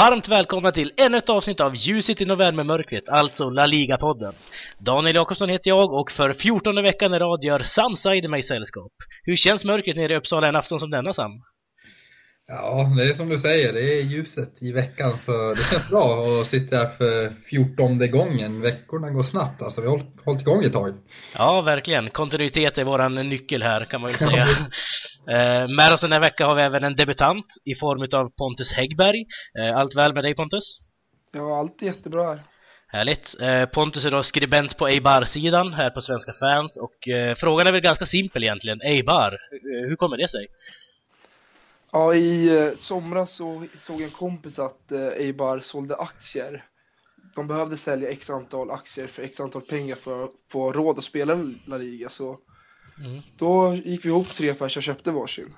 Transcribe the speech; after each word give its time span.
Varmt 0.00 0.28
välkomna 0.28 0.72
till 0.72 0.92
ännu 0.96 1.18
ett 1.18 1.28
avsnitt 1.28 1.60
av 1.60 1.76
Ljuset 1.76 2.20
i 2.20 2.24
novembermörkret, 2.24 3.08
alltså 3.08 3.50
La 3.50 3.66
Liga-podden. 3.66 4.32
Daniel 4.78 5.16
Jakobsson 5.16 5.48
heter 5.48 5.70
jag 5.70 5.92
och 5.92 6.10
för 6.10 6.32
14 6.32 6.82
veckan 6.82 7.14
i 7.14 7.18
rad 7.18 7.44
gör 7.44 7.60
Sam 7.60 7.96
Saider 7.96 8.28
mig 8.28 8.42
sällskap. 8.42 8.92
Hur 9.22 9.36
känns 9.36 9.64
mörkret 9.64 9.96
nere 9.96 10.12
i 10.12 10.16
Uppsala 10.16 10.48
en 10.48 10.56
afton 10.56 10.80
som 10.80 10.90
denna, 10.90 11.12
Sam? 11.12 11.30
Ja, 12.52 12.92
det 12.96 13.02
är 13.02 13.12
som 13.12 13.28
du 13.28 13.38
säger, 13.38 13.72
det 13.72 13.80
är 13.80 14.02
ljuset 14.02 14.62
i 14.62 14.72
veckan 14.72 15.18
så 15.18 15.54
det 15.54 15.62
känns 15.62 15.88
bra 15.88 16.40
att 16.40 16.46
sitta 16.46 16.76
här 16.76 16.86
för 16.86 17.30
14 17.30 18.10
gången. 18.10 18.60
Veckorna 18.60 19.10
går 19.10 19.22
snabbt, 19.22 19.62
alltså 19.62 19.80
vi 19.80 19.88
har 19.88 20.02
hållit 20.24 20.40
igång 20.40 20.64
ett 20.64 20.72
tag. 20.72 20.94
Ja, 21.38 21.60
verkligen. 21.60 22.10
Kontinuitet 22.10 22.78
är 22.78 22.84
våran 22.84 23.14
nyckel 23.14 23.62
här 23.62 23.84
kan 23.84 24.00
man 24.00 24.10
ju 24.10 24.16
säga. 24.16 24.48
Eh, 25.30 25.68
med 25.68 25.92
oss 25.94 26.00
den 26.00 26.12
här 26.12 26.20
veckan 26.20 26.48
har 26.48 26.56
vi 26.56 26.62
även 26.62 26.84
en 26.84 26.96
debutant 26.96 27.46
i 27.64 27.74
form 27.74 28.20
av 28.20 28.30
Pontus 28.38 28.72
Häggberg. 28.72 29.24
Eh, 29.58 29.76
allt 29.76 29.96
väl 29.96 30.14
med 30.14 30.24
dig 30.24 30.34
Pontus? 30.34 30.64
Ja, 31.32 31.58
allt 31.58 31.82
är 31.82 31.86
jättebra 31.86 32.24
här. 32.24 32.42
Härligt. 32.88 33.40
Eh, 33.40 33.66
Pontus 33.66 34.04
är 34.04 34.10
då 34.10 34.22
skribent 34.22 34.76
på 34.76 34.88
Eibar-sidan 34.88 35.72
här 35.72 35.90
på 35.90 36.00
Svenska 36.00 36.32
fans 36.32 36.76
och 36.76 36.98
frågan 37.36 37.66
är 37.66 37.72
väl 37.72 37.80
ganska 37.80 38.06
simpel 38.06 38.42
egentligen. 38.42 38.80
Eibar, 38.82 39.38
hur 39.88 39.96
kommer 39.96 40.16
det 40.16 40.28
sig? 40.28 40.46
Ja, 41.92 42.14
i 42.14 42.56
eh, 42.58 42.70
somras 42.74 43.30
så 43.30 43.66
såg 43.78 44.00
en 44.00 44.10
kompis 44.10 44.58
att 44.58 44.92
eh, 44.92 45.06
Eibar 45.06 45.58
sålde 45.58 45.96
aktier. 45.96 46.64
De 47.34 47.46
behövde 47.46 47.76
sälja 47.76 48.10
x 48.10 48.30
antal 48.30 48.70
aktier 48.70 49.06
för 49.06 49.22
x 49.22 49.40
antal 49.40 49.62
pengar 49.62 49.96
för 49.96 50.24
att 50.24 50.30
få 50.48 50.72
råd 50.72 50.98
att 50.98 51.04
spela 51.04 51.34
La 51.64 51.76
Liga. 51.76 52.08
Så 52.08 52.38
mm. 52.98 53.20
då 53.38 53.74
gick 53.74 54.04
vi 54.04 54.08
ihop 54.08 54.28
tre 54.28 54.54
pers 54.54 54.76
och 54.76 54.82
köpte 54.82 55.10
varsin. 55.10 55.54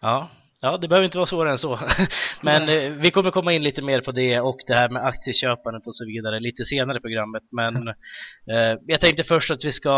Ja, 0.00 0.28
Ja, 0.60 0.78
det 0.78 0.88
behöver 0.88 1.04
inte 1.04 1.18
vara 1.18 1.26
svårare 1.26 1.52
än 1.52 1.58
så. 1.58 1.78
Men 2.42 2.68
eh, 2.68 2.90
vi 2.90 3.10
kommer 3.10 3.30
komma 3.30 3.52
in 3.52 3.62
lite 3.62 3.82
mer 3.82 4.00
på 4.00 4.12
det 4.12 4.40
och 4.40 4.56
det 4.66 4.74
här 4.74 4.88
med 4.88 5.04
aktieköpandet 5.04 5.86
och 5.86 5.96
så 5.96 6.06
vidare 6.06 6.40
lite 6.40 6.64
senare 6.64 6.98
i 6.98 7.00
programmet. 7.00 7.42
Men 7.52 7.88
eh, 8.50 8.78
jag 8.86 9.00
tänkte 9.00 9.24
först 9.24 9.50
att 9.50 9.64
vi 9.64 9.72
ska 9.72 9.90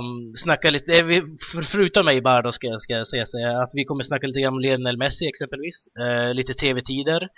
um, 0.00 0.34
snacka 0.36 0.70
lite, 0.70 0.92
eh, 0.92 1.04
vi, 1.04 1.22
för, 1.52 1.62
förutom 1.62 2.04
mig 2.04 2.20
bara 2.20 2.42
då 2.42 2.52
ska, 2.52 2.78
ska 2.78 2.92
jag 2.92 3.08
säga 3.08 3.62
att 3.62 3.70
vi 3.74 3.84
kommer 3.84 4.04
snacka 4.04 4.26
lite 4.26 4.46
om 4.46 4.60
Lionel 4.60 4.98
Messi 4.98 5.28
exempelvis. 5.28 5.86
Eh, 6.00 6.34
lite 6.34 6.54
tv-tider 6.54 7.28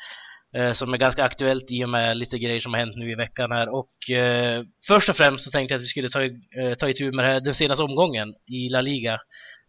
eh, 0.56 0.72
som 0.72 0.94
är 0.94 0.98
ganska 0.98 1.24
aktuellt 1.24 1.70
i 1.70 1.84
och 1.84 1.88
med 1.88 2.16
lite 2.16 2.38
grejer 2.38 2.60
som 2.60 2.72
har 2.72 2.80
hänt 2.80 2.96
nu 2.96 3.10
i 3.10 3.14
veckan 3.14 3.52
här. 3.52 3.68
Och 3.68 4.10
eh, 4.10 4.64
först 4.86 5.08
och 5.08 5.16
främst 5.16 5.44
så 5.44 5.50
tänkte 5.50 5.74
jag 5.74 5.78
att 5.78 5.84
vi 5.84 5.88
skulle 5.88 6.10
ta, 6.10 6.22
eh, 6.22 6.74
ta 6.78 6.88
itu 6.88 7.12
med 7.12 7.26
här, 7.26 7.40
den 7.40 7.54
senaste 7.54 7.82
omgången 7.82 8.34
i 8.46 8.68
La 8.68 8.80
Liga. 8.80 9.18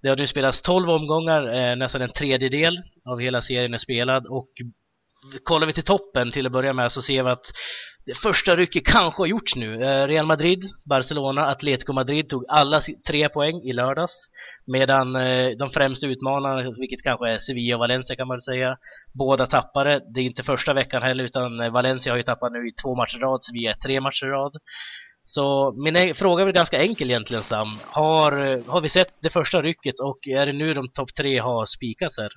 Det 0.01 0.09
har 0.09 0.17
nu 0.17 0.27
spelats 0.27 0.61
12 0.61 0.89
omgångar, 0.89 1.53
eh, 1.53 1.75
nästan 1.75 2.01
en 2.01 2.11
tredjedel 2.11 2.81
av 3.05 3.19
hela 3.19 3.41
serien 3.41 3.73
är 3.73 3.77
spelad 3.77 4.27
och 4.27 4.49
kollar 5.43 5.67
vi 5.67 5.73
till 5.73 5.83
toppen 5.83 6.31
till 6.31 6.45
att 6.45 6.51
börja 6.51 6.73
med 6.73 6.91
så 6.91 7.01
ser 7.01 7.23
vi 7.23 7.29
att 7.29 7.45
det 8.05 8.15
första 8.15 8.55
rycket 8.55 8.85
kanske 8.85 9.21
har 9.21 9.27
gjorts 9.27 9.55
nu. 9.55 9.83
Eh, 9.83 10.07
Real 10.07 10.25
Madrid, 10.25 10.63
Barcelona, 10.85 11.47
Atletico 11.47 11.93
Madrid 11.93 12.29
tog 12.29 12.45
alla 12.47 12.81
tre 13.07 13.29
poäng 13.29 13.61
i 13.63 13.73
lördags. 13.73 14.13
Medan 14.67 15.15
eh, 15.15 15.49
de 15.57 15.69
främsta 15.69 16.07
utmanarna, 16.07 16.71
vilket 16.79 17.03
kanske 17.03 17.29
är 17.29 17.37
Sevilla 17.37 17.75
och 17.75 17.79
Valencia 17.79 18.15
kan 18.15 18.27
man 18.27 18.41
säga, 18.41 18.77
båda 19.13 19.45
tappade. 19.45 20.01
Det 20.13 20.19
är 20.19 20.23
inte 20.23 20.43
första 20.43 20.73
veckan 20.73 21.01
heller 21.01 21.23
utan 21.23 21.59
eh, 21.59 21.71
Valencia 21.71 22.11
har 22.11 22.17
ju 22.17 22.23
tappat 22.23 22.51
nu 22.51 22.67
i 22.67 22.73
två 22.83 22.95
matcher 22.95 23.17
i 23.17 23.19
rad, 23.19 23.43
Sevilla 23.43 23.75
tre 23.83 24.01
matcher 24.01 24.25
i 24.25 24.29
rad. 24.29 24.53
Så 25.29 25.73
min 25.77 25.95
e- 25.95 26.13
fråga 26.13 26.41
är 26.41 26.45
väl 26.45 26.55
ganska 26.55 26.79
enkel 26.79 27.09
egentligen 27.09 27.43
Sam. 27.43 27.67
Har, 27.85 28.31
har 28.71 28.81
vi 28.81 28.89
sett 28.89 29.13
det 29.21 29.29
första 29.29 29.61
rycket 29.61 29.99
och 29.99 30.27
är 30.27 30.45
det 30.45 30.53
nu 30.53 30.73
de 30.73 30.87
topp 30.87 31.15
tre 31.15 31.39
har 31.39 31.65
spikats 31.65 32.17
här? 32.17 32.29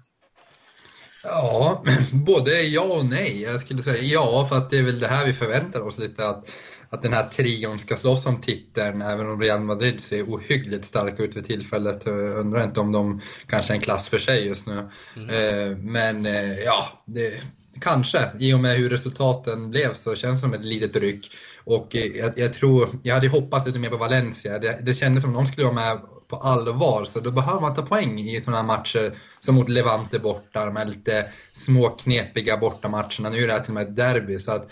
Ja, 1.22 1.82
både 2.12 2.62
ja 2.62 2.82
och 2.82 3.06
nej. 3.06 3.42
Jag 3.42 3.60
skulle 3.60 3.82
säga 3.82 4.02
ja, 4.02 4.46
för 4.48 4.56
att 4.56 4.70
det 4.70 4.78
är 4.78 4.82
väl 4.82 5.00
det 5.00 5.06
här 5.06 5.26
vi 5.26 5.32
förväntar 5.32 5.80
oss 5.80 5.98
lite 5.98 6.28
att, 6.28 6.50
att 6.88 7.02
den 7.02 7.12
här 7.12 7.28
trion 7.28 7.78
ska 7.78 7.96
slåss 7.96 8.26
om 8.26 8.40
titeln, 8.40 9.02
även 9.02 9.30
om 9.30 9.40
Real 9.40 9.60
Madrid 9.60 10.00
ser 10.00 10.22
ohyggligt 10.22 10.84
starka 10.84 11.22
ut 11.22 11.34
för 11.34 11.40
tillfället. 11.40 12.06
Jag 12.06 12.36
undrar 12.36 12.64
inte 12.64 12.80
om 12.80 12.92
de 12.92 13.20
kanske 13.46 13.72
är 13.72 13.74
en 13.74 13.82
klass 13.82 14.08
för 14.08 14.18
sig 14.18 14.46
just 14.46 14.66
nu. 14.66 14.88
Mm. 15.16 15.28
Eh, 15.28 15.76
men 15.76 16.26
eh, 16.26 16.58
ja, 16.58 17.02
det, 17.06 17.42
kanske. 17.80 18.30
I 18.38 18.54
och 18.54 18.60
med 18.60 18.76
hur 18.76 18.90
resultaten 18.90 19.70
blev 19.70 19.94
så 19.94 20.14
känns 20.14 20.38
det 20.38 20.40
som 20.40 20.54
ett 20.54 20.64
litet 20.64 20.96
ryck. 20.96 21.30
Och 21.64 21.96
eh, 21.96 22.06
jag, 22.06 22.32
jag 22.36 22.52
tror, 22.52 22.88
jag 23.02 23.14
hade 23.14 23.28
hoppats 23.28 23.66
lite 23.66 23.78
mer 23.78 23.90
på 23.90 23.96
Valencia. 23.96 24.58
Det, 24.58 24.78
det 24.82 24.94
kändes 24.94 25.22
som 25.22 25.36
att 25.36 25.44
de 25.44 25.52
skulle 25.52 25.66
vara 25.66 25.74
med 25.74 25.98
på 26.28 26.36
allvar. 26.36 27.04
Så 27.04 27.20
då 27.20 27.30
behöver 27.30 27.60
man 27.60 27.74
ta 27.74 27.82
poäng 27.82 28.20
i 28.20 28.40
sådana 28.40 28.62
matcher 28.62 29.18
som 29.40 29.54
mot 29.54 29.68
Levante 29.68 30.18
borta, 30.18 30.66
de 30.66 30.76
här 30.76 30.86
lite 30.86 31.26
små 31.52 31.88
knepiga 31.88 32.56
bortamatcherna. 32.56 33.30
Nu 33.30 33.42
är 33.42 33.46
det 33.46 33.52
här 33.52 33.60
till 33.60 33.70
och 33.70 33.74
med 33.74 33.88
ett 33.88 33.96
derby. 33.96 34.38
Så 34.38 34.52
att, 34.52 34.70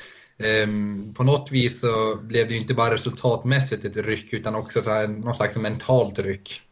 um, 0.64 1.14
på 1.16 1.24
något 1.24 1.50
vis 1.50 1.80
så 1.80 2.16
blev 2.22 2.48
det 2.48 2.54
ju 2.54 2.60
inte 2.60 2.74
bara 2.74 2.94
resultatmässigt 2.94 3.84
ett 3.84 3.96
ryck 3.96 4.32
utan 4.32 4.54
också 4.54 4.82
så 4.82 4.90
här, 4.90 5.08
någon 5.08 5.34
slags 5.34 5.56
mentalt 5.56 6.18
ryck. 6.18 6.62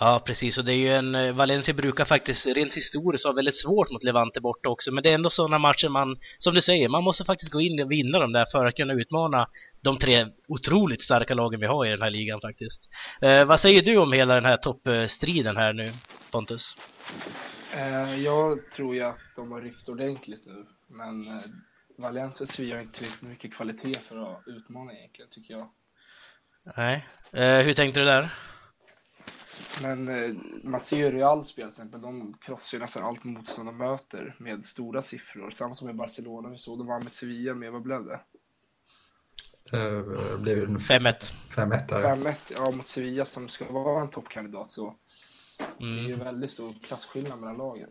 Ja, 0.00 0.22
precis. 0.26 0.58
Och 0.58 0.64
det 0.64 0.72
är 0.72 0.76
ju 0.76 0.94
en... 0.94 1.14
Eh, 1.14 1.32
Valencia 1.32 1.74
brukar 1.74 2.04
faktiskt 2.04 2.46
rent 2.46 2.76
historiskt 2.76 3.24
ha 3.24 3.32
väldigt 3.32 3.56
svårt 3.56 3.90
mot 3.90 4.02
Levante 4.02 4.40
borta 4.40 4.68
också. 4.68 4.90
Men 4.92 5.02
det 5.02 5.10
är 5.10 5.14
ändå 5.14 5.30
sådana 5.30 5.58
matcher 5.58 5.88
man, 5.88 6.16
som 6.38 6.54
du 6.54 6.62
säger, 6.62 6.88
man 6.88 7.04
måste 7.04 7.24
faktiskt 7.24 7.52
gå 7.52 7.60
in 7.60 7.82
och 7.82 7.90
vinna 7.90 8.18
dem 8.18 8.32
där 8.32 8.46
för 8.52 8.66
att 8.66 8.76
kunna 8.76 8.92
utmana 8.92 9.48
de 9.80 9.98
tre 9.98 10.26
otroligt 10.48 11.02
starka 11.02 11.34
lagen 11.34 11.60
vi 11.60 11.66
har 11.66 11.86
i 11.86 11.90
den 11.90 12.02
här 12.02 12.10
ligan 12.10 12.40
faktiskt. 12.40 12.88
Eh, 13.22 13.44
vad 13.44 13.60
säger 13.60 13.82
du 13.82 13.96
om 13.96 14.12
hela 14.12 14.34
den 14.34 14.44
här 14.44 14.56
toppstriden 14.56 15.56
här 15.56 15.72
nu, 15.72 15.86
Pontus? 16.32 16.74
Eh, 17.74 18.22
jag 18.22 18.70
tror 18.70 18.94
ju 18.94 19.02
att 19.02 19.18
de 19.36 19.52
har 19.52 19.60
ryckt 19.60 19.88
ordentligt 19.88 20.46
nu. 20.46 20.66
Men 20.88 21.26
eh, 21.26 21.42
Valencia 21.98 22.46
Sevilla 22.46 22.74
har 22.74 22.82
inte 22.82 22.98
tillräckligt 22.98 23.30
mycket 23.30 23.54
kvalitet 23.54 23.98
för 23.98 24.32
att 24.32 24.42
utmana 24.46 24.92
egentligen, 24.92 25.30
tycker 25.30 25.54
jag. 25.54 25.68
Nej. 26.76 27.06
Eh, 27.32 27.64
hur 27.64 27.74
tänkte 27.74 28.00
du 28.00 28.06
där? 28.06 28.30
Men 29.82 30.08
eh, 30.08 30.34
man 30.62 30.80
ser 30.80 30.96
ju 30.96 31.10
Real 31.10 31.44
spel 31.44 31.64
till 31.64 31.68
exempel, 31.68 32.00
de 32.00 32.34
krossar 32.40 32.78
ju 32.78 32.82
nästan 32.82 33.02
allt 33.02 33.24
motstånd 33.24 33.68
de 33.68 33.76
möter 33.76 34.36
med 34.38 34.64
stora 34.64 35.02
siffror. 35.02 35.50
Samma 35.50 35.74
som 35.74 35.90
i 35.90 35.92
Barcelona, 35.92 36.48
vi 36.48 36.58
såg 36.58 36.78
de 36.78 36.86
vann 36.86 37.02
med 37.02 37.12
Sevilla 37.12 37.54
med, 37.54 37.72
vad 37.72 37.82
blev 37.82 38.04
det? 38.04 38.20
Uh, 39.76 40.40
blev 40.40 40.68
5-1. 40.78 41.14
5-1 41.50 41.88
5-1, 41.88 42.34
ja 42.56 42.70
mot 42.70 42.86
Sevilla 42.86 43.24
som 43.24 43.48
ska 43.48 43.72
vara 43.72 44.02
en 44.02 44.10
toppkandidat 44.10 44.70
så. 44.70 44.94
Mm. 45.80 45.94
Det 45.96 46.00
är 46.00 46.08
ju 46.08 46.14
mm. 46.14 46.24
väldigt 46.24 46.50
stor 46.50 46.74
klasskillnad 46.82 47.38
mellan 47.38 47.56
lagen. 47.56 47.90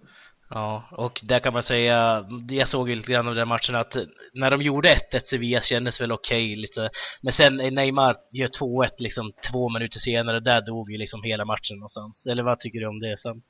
Ja, 0.54 0.84
och 0.92 1.22
där 1.24 1.40
kan 1.40 1.54
man 1.54 1.64
säga, 1.64 2.26
jag 2.50 2.68
såg 2.68 2.90
ju 2.90 2.96
lite 2.96 3.12
grann 3.12 3.28
av 3.28 3.36
den 3.36 3.48
matchen 3.48 3.76
att 3.76 3.96
när 4.34 4.52
de 4.52 4.62
gjorde 4.62 4.90
1-1 5.12 5.22
Sevilla 5.26 5.62
kändes 5.62 6.02
väl 6.02 6.12
okej 6.12 6.46
okay, 6.46 6.56
lite. 6.56 6.90
Men 7.22 7.34
sen 7.34 7.58
Neymar 7.58 8.16
gör 8.32 8.48
2-1 8.48 8.90
liksom 8.98 9.32
två 9.52 9.70
minuter 9.70 10.00
senare, 10.00 10.40
där 10.40 10.62
dog 10.62 10.92
ju 10.92 10.98
liksom 10.98 11.24
hela 11.24 11.46
matchen 11.46 11.78
någonstans. 11.78 12.26
Eller 12.26 12.44
vad 12.44 12.60
tycker 12.60 12.80
du 12.80 12.88
om 12.88 13.00
det 13.00 13.20
Sam? 13.20 13.42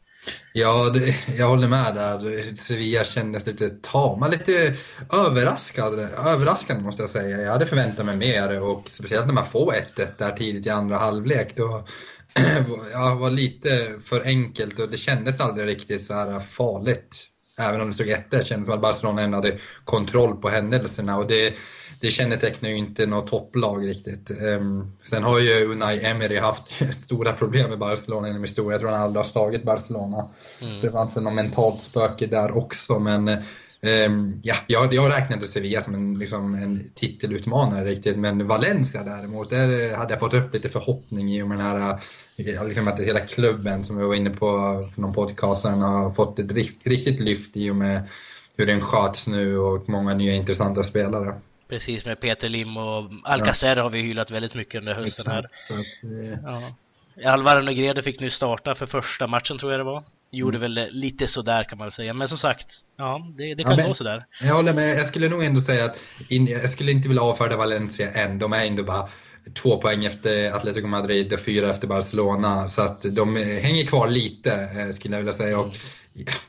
Ja, 0.53 0.89
det, 0.94 1.16
jag 1.38 1.47
håller 1.47 1.67
med 1.67 1.95
där. 1.95 2.56
Sevilla 2.56 3.03
kändes 3.03 3.45
lite 3.45 3.69
tama, 3.69 4.28
lite 4.28 4.75
överraskande, 5.13 6.07
överraskande 6.28 6.83
måste 6.83 7.01
jag 7.01 7.09
säga. 7.09 7.41
Jag 7.41 7.51
hade 7.51 7.66
förväntat 7.66 8.06
mig 8.06 8.18
mer 8.18 8.62
och 8.62 8.89
speciellt 8.89 9.25
när 9.25 9.33
man 9.33 9.45
får 9.45 9.73
1-1 9.95 10.07
där 10.18 10.31
tidigt 10.31 10.66
i 10.66 10.69
andra 10.69 10.97
halvlek. 10.97 11.53
Då, 11.56 11.85
ja, 12.94 13.16
var 13.16 13.30
lite 13.30 13.94
för 14.06 14.22
enkelt 14.22 14.80
och 14.80 14.90
det 14.90 14.97
kändes 14.97 15.40
aldrig 15.40 15.68
riktigt 15.68 16.02
så 16.02 16.14
här 16.14 16.40
farligt. 16.40 17.28
Även 17.59 17.81
om 17.81 17.88
det 17.88 17.94
stod 17.94 18.09
1 18.09 18.31
det 18.31 18.46
kändes 18.47 18.66
som 18.68 18.75
att 18.75 18.81
Barcelona 18.81 19.22
ändå 19.22 19.38
hade 19.38 19.57
kontroll 19.86 20.36
på 20.36 20.50
händelserna 20.50 21.18
och 21.18 21.28
det, 21.28 21.54
det 22.01 22.12
kännetecknar 22.12 22.69
ju 22.69 22.75
inte 22.75 23.06
något 23.06 23.28
topplag 23.28 23.88
riktigt. 23.88 24.31
Um, 24.42 24.98
sen 25.04 25.24
har 25.24 25.39
ju 25.39 25.66
Unai 25.66 26.06
Emery 26.06 26.38
haft 26.38 26.94
stora 26.94 27.31
problem 27.31 27.69
med 27.69 27.80
Barcelona 27.80 28.28
genom 28.28 28.44
historien. 28.44 28.72
Jag 28.72 28.81
tror 28.81 28.92
han 28.92 29.01
aldrig 29.01 29.19
har 29.19 29.30
slagit 29.30 29.63
Barcelona. 29.63 30.30
Mm. 30.62 30.78
Så 30.78 30.86
det 30.86 30.92
fanns 30.92 31.16
väl 31.16 31.24
något 31.24 31.33
mentalt 31.33 31.81
spöke 31.81 32.28
där 32.28 32.57
också. 32.57 33.00
Men 33.00 33.28
ja, 34.42 34.56
jag, 34.68 34.94
jag 34.94 35.10
räknar 35.10 35.33
inte 35.33 35.48
Sevilla 35.48 35.81
som 35.81 35.94
en, 35.94 36.19
liksom, 36.19 36.54
en 36.54 36.92
titelutmanare 36.95 37.86
riktigt, 37.86 38.18
men 38.18 38.48
Valencia 38.48 39.04
däremot, 39.04 39.50
där 39.50 39.95
hade 39.95 40.13
jag 40.13 40.19
fått 40.19 40.33
upp 40.33 40.54
lite 40.54 40.69
förhoppning 40.69 41.33
i 41.33 41.42
och 41.42 41.48
med 41.48 41.57
den 41.57 41.66
här, 41.66 42.00
liksom 42.38 42.88
att 42.88 43.00
hela 43.00 43.19
klubben 43.19 43.83
som 43.83 43.98
vi 43.98 44.04
var 44.04 44.16
inne 44.16 44.30
på 44.30 44.48
för 44.94 45.01
någon 45.01 45.13
podcast 45.13 45.66
har 45.66 46.13
fått 46.13 46.39
ett 46.39 46.51
riktigt 46.83 47.19
lyft 47.19 47.57
i 47.57 47.69
och 47.69 47.75
med 47.75 48.10
hur 48.57 48.66
den 48.66 48.81
sköts 48.81 49.28
nu 49.28 49.57
och 49.57 49.89
många 49.89 50.13
nya 50.13 50.33
intressanta 50.33 50.83
spelare. 50.83 51.36
Precis, 51.69 52.06
med 52.06 52.19
Peter 52.19 52.50
Lim 52.50 52.78
och 52.78 53.12
Alcacer 53.24 53.75
ja. 53.78 53.83
har 53.83 53.89
vi 53.89 54.01
hyllat 54.01 54.31
väldigt 54.31 54.56
mycket 54.56 54.80
under 54.80 54.94
hösten 54.94 55.33
här. 55.33 55.45
Så 55.60 55.74
att, 55.74 55.86
ja. 56.44 57.31
Alvaro 57.31 57.62
Negredo 57.62 58.01
fick 58.01 58.19
nu 58.19 58.30
starta 58.30 58.75
för 58.75 58.86
första 58.86 59.28
matchen 59.28 59.57
tror 59.57 59.72
jag 59.72 59.80
det 59.80 59.83
var. 59.83 60.04
Gjorde 60.31 60.57
mm. 60.57 60.74
väl 60.74 60.89
lite 60.92 61.28
sådär 61.28 61.63
kan 61.63 61.78
man 61.78 61.86
väl 61.86 61.94
säga. 61.94 62.13
Men 62.13 62.28
som 62.28 62.38
sagt, 62.38 62.68
ja, 62.98 63.28
det, 63.38 63.56
det 63.56 63.63
kan 63.63 63.80
ja, 63.80 63.88
gå 63.88 63.94
sådär. 63.94 64.25
Jag 64.42 64.56
håller 64.56 64.74
med. 64.74 64.98
Jag 64.98 65.07
skulle 65.07 65.30
nog 65.30 65.44
ändå 65.44 65.62
säga 65.62 65.86
att 65.86 65.98
in, 66.30 66.48
jag 66.48 66.69
skulle 66.69 66.92
inte 66.92 67.07
vilja 67.07 67.24
avfärda 67.24 67.57
Valencia 67.57 68.12
än. 68.12 68.39
De 68.39 68.54
är 68.54 68.66
ändå 68.66 68.83
bara 68.83 69.07
två 69.54 69.78
poäng 69.78 70.06
efter 70.06 70.51
Atletico 70.51 70.88
Madrid 70.88 71.33
och 71.33 71.39
fyra 71.39 71.69
efter 71.69 71.88
Barcelona. 71.88 72.68
Så 72.68 72.81
att 72.81 73.01
de 73.01 73.36
hänger 73.36 73.86
kvar 73.86 74.07
lite, 74.07 74.54
eh, 74.54 74.94
skulle 74.94 75.16
jag 75.16 75.19
vilja 75.19 75.33
säga. 75.33 75.60
Och 75.60 75.75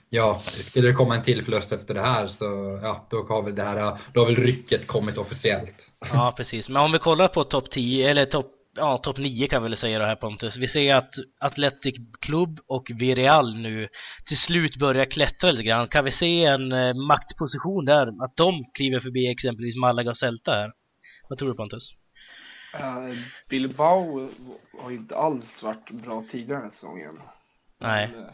Ja, 0.08 0.42
skulle 0.60 0.88
det 0.88 0.94
komma 0.94 1.14
en 1.14 1.22
till 1.22 1.42
förlust 1.42 1.72
efter 1.72 1.94
det 1.94 2.00
här 2.00 2.26
så 2.26 2.44
ja, 2.82 3.06
då 3.10 3.26
har 3.28 3.42
väl 3.42 3.54
det 3.54 3.62
här, 3.62 3.98
då 4.12 4.20
har 4.20 4.26
väl 4.26 4.36
rycket 4.36 4.86
kommit 4.86 5.18
officiellt. 5.18 5.92
Ja, 6.12 6.34
precis. 6.36 6.68
Men 6.68 6.82
om 6.82 6.92
vi 6.92 6.98
kollar 6.98 7.28
på 7.28 7.44
topp 7.44 7.70
10 7.70 8.10
eller 8.10 8.26
topp 8.26 8.50
ja, 8.76 8.98
topp 8.98 9.18
9 9.18 9.48
kan 9.48 9.62
vi 9.62 9.68
väl 9.68 9.78
säga 9.78 9.98
då 9.98 10.04
här 10.04 10.16
Pontus. 10.16 10.56
Vi 10.56 10.68
ser 10.68 10.94
att 10.94 11.14
Athletic 11.40 11.94
Club 12.20 12.60
och 12.66 12.90
Villarreal 12.94 13.56
nu 13.56 13.88
till 14.26 14.36
slut 14.36 14.76
börjar 14.76 15.04
klättra 15.04 15.50
lite 15.50 15.64
grann. 15.64 15.88
Kan 15.88 16.04
vi 16.04 16.12
se 16.12 16.44
en 16.44 16.72
eh, 16.72 16.94
maktposition 16.94 17.84
där? 17.84 18.24
Att 18.24 18.36
de 18.36 18.64
kliver 18.74 19.00
förbi 19.00 19.30
exempelvis 19.30 19.76
Malaga 19.76 20.10
och 20.10 20.16
Celta 20.16 20.52
här? 20.52 20.72
Vad 21.28 21.38
tror 21.38 21.48
du 21.48 21.54
Pontus? 21.54 21.98
Uh, 22.74 23.18
Bilbao 23.48 24.28
har 24.78 24.90
inte 24.90 25.16
alls 25.16 25.62
varit 25.62 25.90
bra 25.90 26.24
tidigare 26.30 26.56
den 26.56 26.62
här 26.62 26.70
säsongen. 26.70 27.18
Nej. 27.80 28.10
Men, 28.12 28.20
uh, 28.20 28.30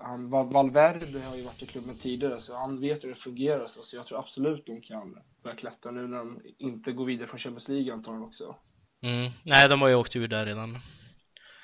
han, 0.00 0.30
Valverde 0.30 1.20
har 1.20 1.36
ju 1.36 1.42
varit 1.42 1.62
i 1.62 1.66
klubben 1.66 1.98
tidigare 1.98 2.40
så 2.40 2.56
han 2.56 2.80
vet 2.80 3.04
hur 3.04 3.08
det 3.08 3.14
fungerar 3.14 3.66
så, 3.66 3.82
så 3.82 3.96
jag 3.96 4.06
tror 4.06 4.18
absolut 4.18 4.66
de 4.66 4.80
kan 4.80 5.16
börja 5.42 5.56
klättra 5.56 5.92
nu 5.92 6.06
när 6.06 6.18
de 6.18 6.40
inte 6.58 6.92
går 6.92 7.04
vidare 7.04 7.28
från 7.28 7.38
Champions 7.38 7.68
League 7.68 7.92
antagligen 7.92 8.26
också. 8.26 8.56
Mm. 9.02 9.30
Nej, 9.42 9.68
de 9.68 9.82
har 9.82 9.88
ju 9.88 9.94
åkt 9.94 10.16
ur 10.16 10.28
där 10.28 10.46
redan. 10.46 10.78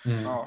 Mm. 0.05 0.23
Ja. 0.23 0.45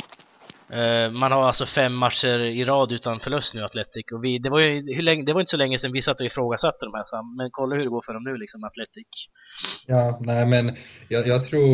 Uh, 0.73 1.11
man 1.11 1.31
har 1.31 1.47
alltså 1.47 1.65
fem 1.65 1.93
matcher 1.93 2.39
i 2.39 2.65
rad 2.65 2.91
utan 2.91 3.19
förlust 3.19 3.53
nu, 3.53 3.63
Atletic. 3.63 4.05
Och 4.13 4.23
vi, 4.23 4.39
det, 4.39 4.49
var 4.49 4.59
ju, 4.59 4.95
hur 4.95 5.01
länge, 5.01 5.25
det 5.25 5.33
var 5.33 5.41
inte 5.41 5.49
så 5.49 5.57
länge 5.57 5.79
sedan 5.79 5.91
vi 5.91 6.01
satt 6.01 6.19
och 6.19 6.25
ifrågasatte 6.25 6.85
de 6.85 6.93
här. 6.93 7.37
Men 7.37 7.49
kolla 7.51 7.75
hur 7.75 7.83
det 7.83 7.89
går 7.89 8.01
för 8.05 8.13
dem 8.13 8.23
nu, 8.23 8.37
liksom, 8.37 8.63
Atletic. 8.63 9.07
Ja, 9.87 10.19
nej 10.21 10.45
men 10.45 10.75
jag, 11.07 11.27
jag 11.27 11.43
tror, 11.43 11.69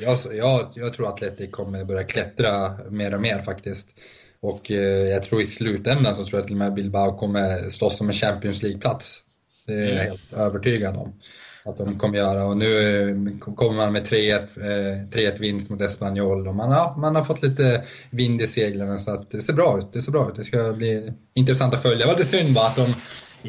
jag, 0.00 0.18
jag, 0.32 0.68
jag 0.74 0.94
tror 0.94 1.08
Atletic 1.08 1.50
kommer 1.50 1.84
börja 1.84 2.04
klättra 2.04 2.70
mer 2.90 3.14
och 3.14 3.20
mer 3.20 3.42
faktiskt. 3.42 4.00
Och 4.40 4.70
eh, 4.70 5.08
jag 5.08 5.22
tror 5.22 5.42
i 5.42 5.46
slutändan 5.46 6.16
så 6.16 6.24
tror 6.24 6.40
jag 6.40 6.46
till 6.46 6.54
och 6.54 6.58
med 6.58 6.74
Bilbao 6.74 7.18
kommer 7.18 7.68
slåss 7.68 8.00
om 8.00 8.08
en 8.08 8.14
Champions 8.14 8.62
League-plats. 8.62 9.22
Det 9.66 9.72
är 9.72 9.78
jag 9.78 9.90
mm. 9.90 10.06
helt 10.06 10.32
övertygad 10.32 10.96
om 10.96 11.20
att 11.68 11.76
de 11.78 11.98
kommer 11.98 12.18
göra. 12.18 12.44
Och 12.44 12.56
nu 12.56 13.10
eh, 13.10 13.38
kommer 13.54 13.76
man 13.76 13.92
med 13.92 14.06
3-1 14.06 15.34
eh, 15.34 15.40
vinst 15.40 15.70
mot 15.70 15.80
Espanyol 15.80 16.48
och 16.48 16.54
man, 16.54 16.70
ja, 16.70 16.94
man 16.98 17.16
har 17.16 17.24
fått 17.24 17.42
lite 17.42 17.84
vind 18.10 18.42
i 18.42 18.46
seglen 18.46 18.98
så 18.98 19.10
att 19.10 19.30
det 19.30 19.40
ser 19.40 19.52
bra 19.52 19.78
ut. 19.78 19.92
Det 19.92 20.02
ser 20.02 20.12
bra 20.12 20.28
ut. 20.28 20.34
Det 20.34 20.44
ska 20.44 20.72
bli 20.72 21.12
intressant 21.34 21.74
att 21.74 21.82
följa. 21.82 21.98
Det 21.98 22.12
var 22.12 22.18
lite 22.18 22.36
synd 22.36 22.54
bara 22.54 22.66
att, 22.66 22.76
de, 22.76 22.94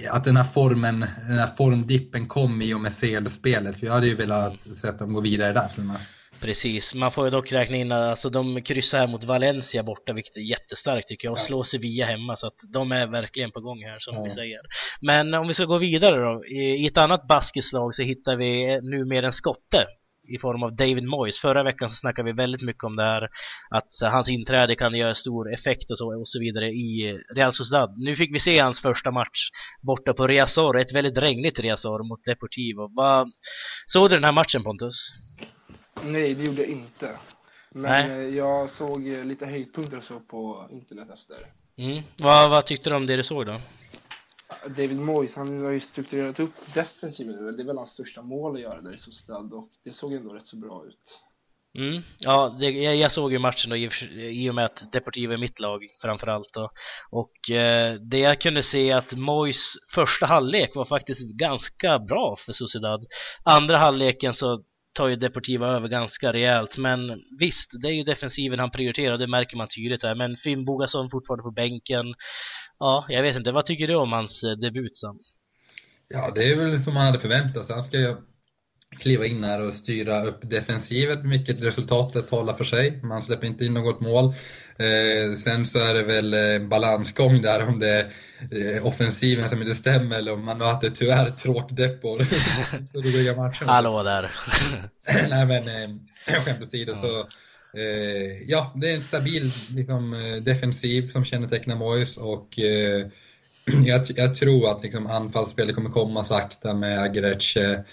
att 0.09 0.23
den 0.23 0.37
här 0.37 0.43
formen, 0.43 1.05
den 1.27 1.39
här 1.39 1.49
formdippen 1.57 2.27
kom 2.27 2.61
i 2.61 2.73
och 2.73 2.81
med 2.81 2.93
CL-spelet. 2.93 3.83
Vi 3.83 3.87
hade 3.87 4.07
ju 4.07 4.15
velat 4.15 4.67
se 4.75 4.87
att 4.87 4.99
de 4.99 5.13
går 5.13 5.21
vidare 5.21 5.53
där 5.53 5.67
till 5.67 5.79
och 5.79 5.85
med. 5.85 5.99
Precis, 6.41 6.95
man 6.95 7.11
får 7.11 7.25
ju 7.25 7.31
dock 7.31 7.51
räkna 7.51 7.75
in 7.75 7.91
att 7.91 8.09
alltså, 8.09 8.29
de 8.29 8.61
kryssar 8.61 8.99
här 8.99 9.07
mot 9.07 9.23
Valencia 9.23 9.83
borta, 9.83 10.13
vilket 10.13 10.37
är 10.37 10.41
jättestarkt 10.41 11.07
tycker 11.07 11.27
jag, 11.27 11.31
och 11.31 11.39
slår 11.39 11.63
Sevilla 11.63 12.05
hemma, 12.05 12.35
så 12.35 12.47
att 12.47 12.59
de 12.73 12.91
är 12.91 13.07
verkligen 13.07 13.51
på 13.51 13.61
gång 13.61 13.83
här 13.83 13.97
som 13.99 14.15
ja. 14.15 14.23
vi 14.23 14.29
säger. 14.29 14.59
Men 15.01 15.33
om 15.33 15.47
vi 15.47 15.53
ska 15.53 15.65
gå 15.65 15.77
vidare 15.77 16.19
då, 16.19 16.45
i 16.45 16.87
ett 16.87 16.97
annat 16.97 17.27
basketslag 17.27 17.95
så 17.95 18.03
hittar 18.03 18.35
vi 18.35 18.79
nu 18.81 19.05
mer 19.05 19.23
en 19.23 19.33
skotte 19.33 19.85
i 20.35 20.37
form 20.37 20.63
av 20.63 20.75
David 20.75 21.03
Moyes. 21.03 21.39
Förra 21.39 21.63
veckan 21.63 21.89
så 21.89 21.95
snackade 21.95 22.25
vi 22.25 22.37
väldigt 22.37 22.61
mycket 22.61 22.83
om 22.83 22.95
det 22.95 23.03
här 23.03 23.29
att 23.69 24.11
hans 24.11 24.29
inträde 24.29 24.75
kan 24.75 24.93
göra 24.93 25.15
stor 25.15 25.53
effekt 25.53 25.91
och 25.91 25.97
så, 25.97 26.19
och 26.19 26.27
så 26.27 26.39
vidare 26.39 26.69
i 26.69 27.19
Real 27.35 27.53
Sociedad. 27.53 27.97
Nu 27.97 28.15
fick 28.15 28.35
vi 28.35 28.39
se 28.39 28.59
hans 28.59 28.81
första 28.81 29.11
match 29.11 29.49
borta 29.81 30.13
på 30.13 30.27
Riazor, 30.27 30.79
ett 30.79 30.93
väldigt 30.93 31.17
regnigt 31.17 31.59
Riazor 31.59 32.09
mot 32.09 32.23
Deportivo. 32.25 32.95
Vad 32.95 33.27
såg 33.87 34.09
du 34.09 34.15
den 34.15 34.23
här 34.23 34.33
matchen 34.33 34.63
Pontus? 34.63 34.95
Nej, 36.05 36.33
det 36.33 36.43
gjorde 36.43 36.61
jag 36.61 36.69
inte. 36.69 37.17
Men 37.69 37.81
Nej. 37.81 38.27
Eh, 38.27 38.35
jag 38.35 38.69
såg 38.69 39.07
eh, 39.07 39.25
lite 39.25 39.45
höjdpunkter 39.45 40.01
så 40.01 40.19
på 40.19 40.67
internet 40.71 41.09
efter. 41.13 41.53
Mm. 41.77 42.03
Vad, 42.17 42.49
vad 42.49 42.65
tyckte 42.65 42.89
du 42.89 42.95
om 42.95 43.05
det 43.05 43.15
du 43.15 43.23
såg 43.23 43.45
då? 43.45 43.61
David 44.67 44.99
Moyes, 44.99 45.35
han 45.35 45.65
har 45.65 45.71
ju 45.71 45.79
strukturerat 45.79 46.39
upp 46.39 46.73
defensiven. 46.73 47.57
Det 47.57 47.63
är 47.63 47.65
väl 47.65 47.77
hans 47.77 47.91
största 47.91 48.21
mål 48.21 48.55
att 48.55 48.61
göra 48.61 48.81
där 48.81 48.95
i 48.95 48.99
Sociedad 48.99 49.53
och 49.53 49.69
det 49.83 49.91
såg 49.91 50.13
ändå 50.13 50.33
rätt 50.33 50.45
så 50.45 50.57
bra 50.57 50.85
ut. 50.87 51.19
Mm. 51.77 52.01
Ja, 52.19 52.57
det, 52.59 52.69
jag, 52.69 52.95
jag, 52.95 53.11
såg 53.11 53.31
ju 53.31 53.39
matchen 53.39 53.69
då, 53.69 53.75
i, 53.75 53.89
i 54.31 54.49
och 54.49 54.55
med 54.55 54.65
att 54.65 54.91
Deportivo 54.91 55.33
är 55.33 55.37
mitt 55.37 55.59
lag 55.59 55.81
framförallt 56.01 56.53
då. 56.53 56.71
Och 57.09 57.51
eh, 57.51 57.93
det 57.93 58.19
jag 58.19 58.41
kunde 58.41 58.63
se 58.63 58.91
att 58.91 59.13
Mois 59.13 59.73
första 59.93 60.25
halvlek 60.25 60.75
var 60.75 60.85
faktiskt 60.85 61.21
ganska 61.21 61.99
bra 61.99 62.37
för 62.45 62.53
Sociedad. 62.53 63.05
Andra 63.43 63.77
halvleken 63.77 64.33
så 64.33 64.63
tar 64.93 65.07
ju 65.07 65.15
Deportiva 65.15 65.67
över 65.67 65.87
ganska 65.87 66.33
rejält. 66.33 66.77
Men 66.77 67.21
visst, 67.39 67.69
det 67.81 67.87
är 67.87 67.91
ju 67.91 68.03
defensiven 68.03 68.59
han 68.59 68.71
prioriterar 68.71 69.13
och 69.13 69.19
det 69.19 69.27
märker 69.27 69.57
man 69.57 69.67
tydligt 69.67 70.03
här. 70.03 70.15
Men 70.15 70.37
Finn 70.37 70.65
Bogason 70.65 71.09
fortfarande 71.09 71.43
på 71.43 71.51
bänken. 71.51 72.05
Ja, 72.79 73.05
jag 73.09 73.21
vet 73.21 73.35
inte. 73.35 73.51
Vad 73.51 73.65
tycker 73.65 73.87
du 73.87 73.95
om 73.95 74.11
hans 74.11 74.43
eh, 74.43 74.51
debut 74.51 74.97
Sam? 74.97 75.19
Ja, 76.07 76.31
det 76.35 76.43
är 76.43 76.55
väl 76.55 76.79
som 76.79 76.93
man 76.93 77.05
hade 77.05 77.19
förväntat 77.19 77.65
sig. 77.65 77.75
Han 77.75 77.85
ska 77.85 77.97
ju 77.97 78.15
kliva 78.99 79.25
in 79.25 79.43
här 79.43 79.67
och 79.67 79.73
styra 79.73 80.23
upp 80.23 80.39
defensivet, 80.41 81.19
vilket 81.23 81.63
resultatet 81.63 82.27
talar 82.27 82.53
för 82.53 82.63
sig. 82.63 82.99
Man 83.03 83.21
släpper 83.21 83.47
inte 83.47 83.65
in 83.65 83.73
något 83.73 83.99
mål. 83.99 84.33
Eh, 84.77 85.33
sen 85.33 85.65
så 85.65 85.79
är 85.79 85.93
det 85.93 86.03
väl 86.03 86.33
eh, 86.33 86.67
balansgång 86.67 87.41
där 87.41 87.67
om 87.67 87.79
det 87.79 87.89
är 87.89 88.75
eh, 88.75 88.87
offensiven 88.87 89.49
som 89.49 89.61
inte 89.61 89.75
stämmer 89.75 90.17
eller 90.17 90.33
om 90.33 90.45
man 90.45 90.57
möter 90.57 90.89
tyvärr 90.89 91.29
tråkdeppor. 91.29 92.19
så 92.87 93.01
roliga 93.01 93.35
matcher. 93.35 93.65
Hallå 93.65 94.03
där. 94.03 94.31
Nej 95.29 95.45
men 95.45 95.67
eh, 95.67 96.43
skämt 96.43 96.63
åsido 96.63 96.93
så 96.95 97.19
eh, 97.79 98.43
ja, 98.47 98.73
det 98.75 98.91
är 98.91 98.95
en 98.95 99.01
stabil 99.01 99.51
liksom, 99.69 100.13
eh, 100.13 100.35
defensiv 100.35 101.09
som 101.09 101.25
kännetecknar 101.25 101.75
Moyes 101.75 102.17
och 102.17 102.59
eh, 102.59 103.07
jag, 103.85 104.01
jag, 104.15 104.35
tror 104.35 104.71
att 104.71 104.83
liksom, 104.83 105.07
anfallsspelet 105.07 105.75
kommer 105.75 105.89
komma 105.89 106.23
sakta 106.23 106.73
med 106.73 106.99
Agreche 106.99 107.83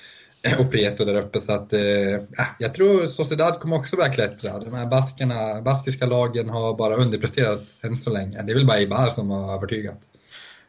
och 0.59 0.71
Preto 0.71 1.05
där 1.05 1.15
uppe. 1.15 1.41
Så 1.41 1.53
att, 1.53 1.73
eh, 1.73 1.81
äh, 1.81 2.21
jag 2.59 2.75
tror 2.75 3.07
Sociedad 3.07 3.61
kommer 3.61 3.77
också 3.77 3.97
börja 3.97 4.13
klättra. 4.13 4.59
De 4.59 4.75
här 4.75 4.87
baskerna, 4.87 5.63
baskiska 5.63 6.07
lagen 6.07 6.49
har 6.49 6.77
bara 6.77 6.95
underpresterat 6.95 7.77
än 7.83 7.97
så 7.97 8.11
länge. 8.11 8.43
Det 8.43 8.53
är 8.53 8.57
väl 8.57 8.67
bara 8.67 8.81
Ibar 8.81 9.09
som 9.09 9.31
har 9.31 9.55
övertygat. 9.55 9.99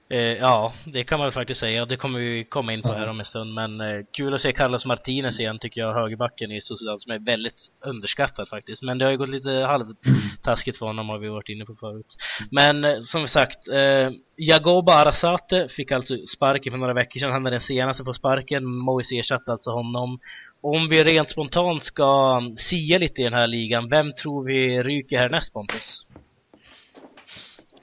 Eh, 0.10 0.20
ja, 0.20 0.74
det 0.86 1.04
kan 1.04 1.20
man 1.20 1.32
faktiskt 1.32 1.60
säga 1.60 1.82
och 1.82 1.88
det 1.88 1.98
kommer 1.98 2.20
vi 2.20 2.44
komma 2.44 2.74
in 2.74 2.82
på 2.82 2.88
här 2.88 3.10
om 3.10 3.20
en 3.20 3.26
stund. 3.26 3.54
Men 3.54 3.82
eh, 3.82 4.06
kul 4.12 4.34
att 4.34 4.42
se 4.42 4.54
Carlos 4.54 4.86
Martinez 4.86 5.40
igen 5.40 5.60
tycker 5.60 5.82
jag, 5.82 5.94
högerbacken 5.94 6.52
i 6.52 6.62
Sociedad 6.62 7.02
som 7.02 7.12
är 7.12 7.20
väldigt 7.20 7.72
underskattad 7.86 8.50
faktiskt. 8.50 8.82
Men 8.82 8.98
det 8.98 9.06
har 9.06 9.12
ju 9.12 9.18
gått 9.18 9.30
lite 9.30 9.52
halvtaskigt 9.52 10.78
för 10.78 10.86
honom 10.86 11.10
har 11.10 11.20
vi 11.20 11.28
varit 11.28 11.50
inne 11.50 11.66
på 11.66 11.76
förut. 11.76 12.18
Men 12.52 12.86
eh, 12.86 13.00
som 13.00 13.28
sagt, 13.28 13.68
eh, 13.68 14.10
Jagoba 14.36 14.94
Arasate 14.94 15.68
fick 15.70 15.92
alltså 15.92 16.18
sparken 16.36 16.72
för 16.72 16.78
några 16.78 16.94
veckor 16.94 17.20
sedan. 17.20 17.32
Han 17.32 17.48
är 17.48 17.52
den 17.52 17.62
senaste 17.62 18.04
på 18.04 18.14
sparken. 18.14 18.66
Moise 18.66 19.16
ersatte 19.16 19.52
alltså 19.52 19.72
honom. 19.72 20.20
Om 20.62 20.90
vi 20.90 21.04
rent 21.04 21.32
spontant 21.32 21.84
ska 21.84 22.42
sia 22.58 22.98
lite 22.98 23.22
i 23.22 23.24
den 23.24 23.34
här 23.34 23.48
ligan, 23.48 23.90
vem 23.90 24.14
tror 24.14 24.44
vi 24.44 24.84
ryker 24.84 25.18
härnäst 25.20 25.54
Pontus? 25.54 26.08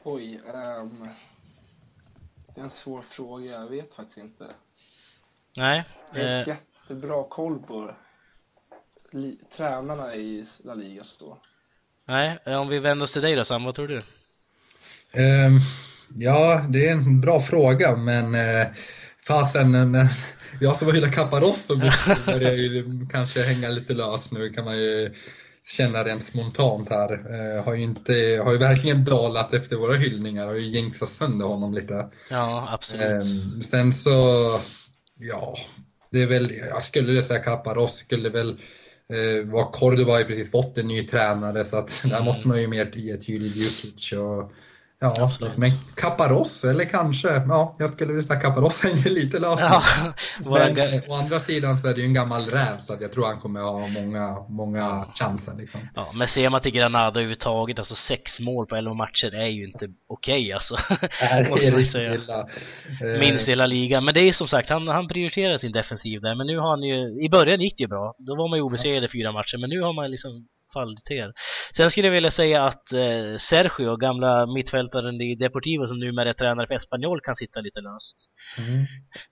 Oj, 0.05 0.41
um... 0.81 1.09
Det 2.55 2.61
är 2.61 2.65
en 2.65 2.71
svår 2.71 3.03
fråga, 3.03 3.53
jag 3.53 3.69
vet 3.69 3.95
faktiskt 3.95 4.19
inte. 4.19 4.47
Nej. 5.57 5.85
Jag 6.13 6.25
har 6.25 6.31
eh... 6.31 6.49
jättebra 6.49 7.25
koll 7.29 7.59
på 7.59 7.95
tränarna 9.57 10.15
i 10.15 10.45
La 10.65 10.75
Liga. 10.75 11.05
Så. 11.05 11.39
Nej, 12.05 12.39
om 12.47 12.69
vi 12.69 12.79
vänder 12.79 13.05
oss 13.05 13.13
till 13.13 13.23
dig 13.23 13.37
då 13.37 13.45
Sam, 13.45 13.65
vad 13.65 13.75
tror 13.75 13.89
du? 13.89 13.97
Um, 13.97 15.59
ja, 16.17 16.67
det 16.69 16.89
är 16.89 16.93
en 16.93 17.21
bra 17.21 17.41
fråga, 17.41 17.97
men 17.97 18.35
uh, 18.35 18.67
fasen, 19.29 19.75
uh, 19.95 20.07
jag 20.61 20.77
som 20.77 20.87
har 20.89 20.95
hyllat 20.95 21.15
Caparosso 21.15 21.77
börjar 22.27 22.53
ju 22.53 23.07
kanske 23.13 23.43
hänga 23.43 23.69
lite 23.69 23.95
lös 23.95 24.33
nu 24.33 24.51
kan 24.51 24.65
man 24.65 24.79
ju 24.79 25.15
känna 25.67 26.05
rent 26.05 26.23
spontant 26.23 26.89
här. 26.89 27.13
Eh, 27.13 27.65
har, 27.65 27.75
ju 27.75 27.83
inte, 27.83 28.41
har 28.45 28.53
ju 28.53 28.59
verkligen 28.59 29.05
dalat 29.05 29.55
efter 29.55 29.77
våra 29.77 29.95
hyllningar 29.95 30.49
och 30.49 30.59
jinxat 30.59 31.09
sönder 31.09 31.47
honom 31.47 31.75
lite. 31.75 32.07
Ja, 32.31 32.69
absolut. 32.71 33.03
Eh, 33.03 33.61
sen 33.61 33.93
så, 33.93 34.11
ja, 35.19 35.57
det 36.11 36.23
är 36.23 36.27
väl, 36.27 36.53
jag 36.71 36.83
skulle 36.83 37.23
säga 37.23 37.41
Caparros 37.41 37.97
skulle 37.97 38.29
väl 38.29 38.51
eh, 39.09 39.47
var 39.47 39.73
Cordoba 39.73 40.13
har 40.13 40.19
ju 40.19 40.25
precis 40.25 40.51
fått 40.51 40.79
en 40.79 40.89
ny 40.89 41.03
tränare 41.03 41.65
så 41.65 41.77
att 41.77 42.05
mm. 42.05 42.17
där 42.17 42.25
måste 42.25 42.49
man 42.49 42.61
ju 42.61 42.69
mer 42.69 42.93
ge 42.95 43.17
tydlig 43.17 43.57
Djukic 43.57 44.13
och 44.13 44.53
Ja, 45.01 45.15
Absolut. 45.21 45.57
men 45.57 45.71
Caparros 45.97 46.65
eller 46.65 46.85
kanske, 46.85 47.29
ja, 47.29 47.77
jag 47.79 47.91
skulle 47.91 48.13
vilja 48.13 48.29
säga 48.29 48.41
Caparros 48.41 48.81
hänger 48.81 49.11
lite 49.11 49.39
löst. 49.39 49.63
Ja, 49.63 49.83
men 50.45 50.79
å 51.09 51.15
andra 51.15 51.41
sidan 51.41 51.79
så 51.79 51.89
är 51.89 51.95
det 51.95 52.01
ju 52.01 52.07
en 52.07 52.15
gammal 52.15 52.43
räv 52.43 52.79
så 52.79 52.93
att 52.93 53.01
jag 53.01 53.13
tror 53.13 53.27
han 53.27 53.41
kommer 53.41 53.61
ha 53.61 53.87
många, 53.87 54.37
många 54.49 55.07
chanser. 55.15 55.53
Liksom. 55.59 55.81
Ja, 55.95 56.13
men 56.15 56.29
ser 56.29 56.51
man 56.51 56.63
till 56.63 56.73
Granada 56.73 57.09
överhuvudtaget, 57.09 57.79
alltså 57.79 57.95
sex 57.95 58.41
mål 58.41 58.67
på 58.67 58.77
elva 58.77 58.95
matcher 58.95 59.35
är 59.35 59.47
ju 59.47 59.65
inte 59.65 59.89
okej 60.07 60.43
okay, 60.43 60.53
alltså. 60.53 60.77
Det 61.01 61.67
är 61.67 61.77
riktigt 61.77 61.95
illa. 61.95 62.41
Eh, 63.15 63.21
Minst 63.21 63.49
hela 63.49 63.67
ligan. 63.67 64.05
Men 64.05 64.15
det 64.15 64.21
är 64.21 64.33
som 64.33 64.49
sagt, 64.49 64.69
han, 64.69 64.89
han 64.89 65.09
prioriterar 65.09 65.59
sin 65.59 65.73
defensiv 65.73 66.21
där. 66.21 66.35
Men 66.35 66.47
nu 66.47 66.59
har 66.59 66.71
han 66.71 66.83
ju, 66.83 67.25
i 67.25 67.29
början 67.29 67.61
gick 67.61 67.77
det 67.79 67.83
ju 67.83 67.89
bra. 67.89 68.15
Då 68.19 68.37
var 68.37 68.49
man 68.49 68.59
ju 68.59 68.63
obesegrade 68.63 69.09
fyra 69.09 69.33
matcher, 69.33 69.59
men 69.59 69.71
nu 69.71 69.81
har 69.81 69.93
man 69.93 70.11
liksom 70.11 70.49
kvaliteter. 70.75 71.33
Sen 71.77 71.91
skulle 71.91 72.07
jag 72.07 72.13
vilja 72.19 72.31
säga 72.31 72.59
att 72.71 72.93
eh, 72.93 73.37
Sergio, 73.51 73.97
gamla 73.97 74.47
mittfältaren 74.57 75.21
i 75.21 75.35
Deportivo 75.35 75.87
som 75.87 75.99
numera 75.99 76.29
är 76.29 76.33
tränare 76.33 76.67
för 76.67 76.75
Espanyol, 76.75 77.21
kan 77.21 77.37
sitta 77.37 77.61
lite 77.61 77.81
löst. 77.81 78.17
Mm. 78.59 78.85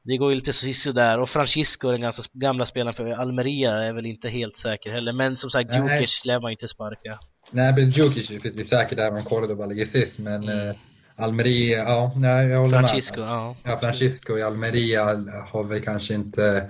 Det 0.04 0.16
går 0.16 0.30
ju 0.32 0.36
lite 0.40 0.52
så 0.52 0.92
där 0.92 1.20
och 1.20 1.30
Francisco, 1.30 1.90
den 1.90 2.00
ganska 2.00 2.22
gamla 2.32 2.66
spelaren 2.66 2.94
för 2.94 3.06
Almeria, 3.22 3.70
är 3.72 3.92
väl 3.92 4.06
inte 4.06 4.28
helt 4.28 4.56
säker 4.56 4.92
heller. 4.92 5.12
Men 5.12 5.36
som 5.36 5.50
sagt. 5.50 5.70
Djukic 5.74 6.24
lär 6.24 6.40
man 6.40 6.50
inte 6.50 6.68
sparka. 6.68 7.18
Nej, 7.50 7.72
men 7.76 7.90
Djukic 7.90 8.30
vi 8.56 8.64
säkert 8.64 8.98
även 8.98 9.18
om 9.18 9.24
Cordoba 9.24 9.66
ligger 9.66 9.84
sist, 9.84 10.18
men 10.18 10.42
Mm. 10.42 10.68
eh, 10.68 10.74
Almeria, 11.16 11.78
ja, 11.78 12.12
nej, 12.16 12.48
jag 12.48 12.60
håller 12.60 12.78
Francisco, 12.78 13.20
med. 13.20 13.28
ja. 13.28 13.56
Ja, 13.64 13.76
Francisco 13.76 14.38
i 14.38 14.42
Almeria 14.42 15.04
har 15.52 15.64
väl 15.64 15.80
kanske 15.82 16.14
inte, 16.14 16.68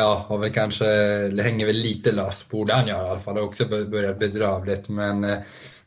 ja, 0.00 0.26
och 0.28 0.42
väl 0.42 0.52
kanske, 0.52 0.84
hänger 1.42 1.66
väl 1.66 1.76
lite 1.76 2.12
löst, 2.12 2.50
borde 2.50 2.74
han 2.74 2.88
göra 2.88 3.06
i 3.06 3.10
alla 3.10 3.20
fall. 3.20 3.34
Det 3.34 3.40
har 3.40 3.48
också 3.48 3.66
börjat 3.66 4.18
bedrövligt, 4.18 4.88
men 4.88 5.24
eh, 5.24 5.38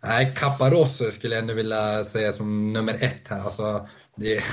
nej, 0.03 0.34
Caparrosso 0.36 1.12
skulle 1.12 1.36
jag 1.36 1.41
ändå 1.41 1.53
vilja 1.53 2.03
säga 2.03 2.32
som 2.32 2.74
nummer 2.74 2.93
ett 3.00 3.27
här. 3.27 3.39
Alltså, 3.39 3.88
det, 4.15 4.43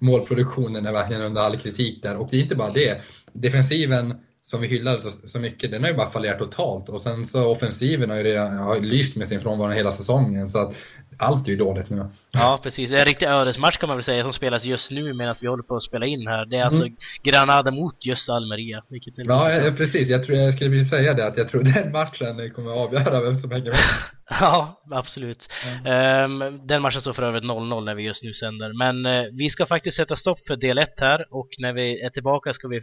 målproduktionen 0.00 0.86
är 0.86 0.92
verkligen 0.92 1.22
under 1.22 1.42
all 1.42 1.56
kritik 1.56 2.02
där. 2.02 2.16
Och 2.16 2.28
det 2.30 2.36
är 2.36 2.42
inte 2.42 2.56
bara 2.56 2.72
det, 2.72 3.00
defensiven 3.32 4.14
som 4.42 4.60
vi 4.60 4.68
hyllade 4.68 5.00
så, 5.00 5.10
så 5.28 5.38
mycket, 5.38 5.70
den 5.70 5.82
har 5.82 5.90
ju 5.90 5.96
bara 5.96 6.10
fallerat 6.10 6.38
totalt. 6.38 6.88
Och 6.88 7.00
sen 7.00 7.26
så 7.26 7.46
offensiven 7.46 8.10
har 8.10 8.16
ju 8.16 8.22
redan 8.22 8.56
har 8.56 8.80
lyst 8.80 9.16
med 9.16 9.28
sin 9.28 9.40
frånvaro 9.40 9.70
hela 9.70 9.90
säsongen. 9.90 10.50
Så 10.50 10.58
att 10.58 10.76
allt 11.18 11.46
är 11.48 11.50
ju 11.50 11.56
dåligt 11.56 11.90
nu. 11.90 12.06
Ja, 12.30 12.60
precis. 12.62 12.90
En 12.90 13.04
riktig 13.04 13.26
ödesmatch 13.26 13.76
kan 13.76 13.88
man 13.88 13.96
väl 13.96 14.04
säga 14.04 14.22
som 14.22 14.32
spelas 14.32 14.64
just 14.64 14.90
nu 14.90 15.14
medan 15.14 15.34
vi 15.40 15.46
håller 15.46 15.62
på 15.62 15.76
att 15.76 15.82
spela 15.82 16.06
in 16.06 16.26
här. 16.26 16.46
Det 16.46 16.56
är 16.56 16.64
alltså 16.64 16.88
Granada 17.22 17.70
mot 17.70 18.06
just 18.06 18.28
Almeria. 18.28 18.82
Vilket 18.88 19.18
är 19.18 19.22
Ja, 19.26 19.66
eh, 19.66 19.74
precis. 19.74 20.08
Jag, 20.08 20.24
tror, 20.24 20.38
jag 20.38 20.54
skulle 20.54 20.70
precis 20.70 20.90
säga 20.90 21.14
det, 21.14 21.26
att 21.26 21.36
jag 21.36 21.48
tror 21.48 21.62
den 21.74 21.92
matchen 21.92 22.50
kommer 22.50 22.70
att 22.70 22.76
avgöra 22.76 23.20
vem 23.20 23.36
som 23.36 23.50
hänger 23.50 23.70
med. 23.70 23.78
Ja, 24.30 24.82
absolut. 24.90 25.48
Ehm, 25.86 26.66
den 26.66 26.82
matchen 26.82 27.00
står 27.00 27.12
för 27.12 27.22
övrigt 27.22 27.44
0-0 27.44 27.84
när 27.84 27.94
vi 27.94 28.02
just 28.02 28.22
nu 28.22 28.34
sänder. 28.34 28.72
Men 28.78 29.06
eh, 29.06 29.24
vi 29.32 29.50
ska 29.50 29.66
faktiskt 29.66 29.96
sätta 29.96 30.16
stopp 30.16 30.38
för 30.46 30.56
del 30.56 30.78
1 30.78 31.00
här 31.00 31.26
och 31.30 31.48
när 31.58 31.72
vi 31.72 32.00
är 32.00 32.10
tillbaka 32.10 32.54
ska 32.54 32.68
vi 32.68 32.80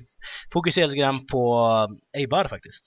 fokusera 0.54 0.86
lite 0.86 0.98
grann 0.98 1.28
på 1.28 1.62
Eibar 2.18 2.48
faktiskt. 2.48 2.84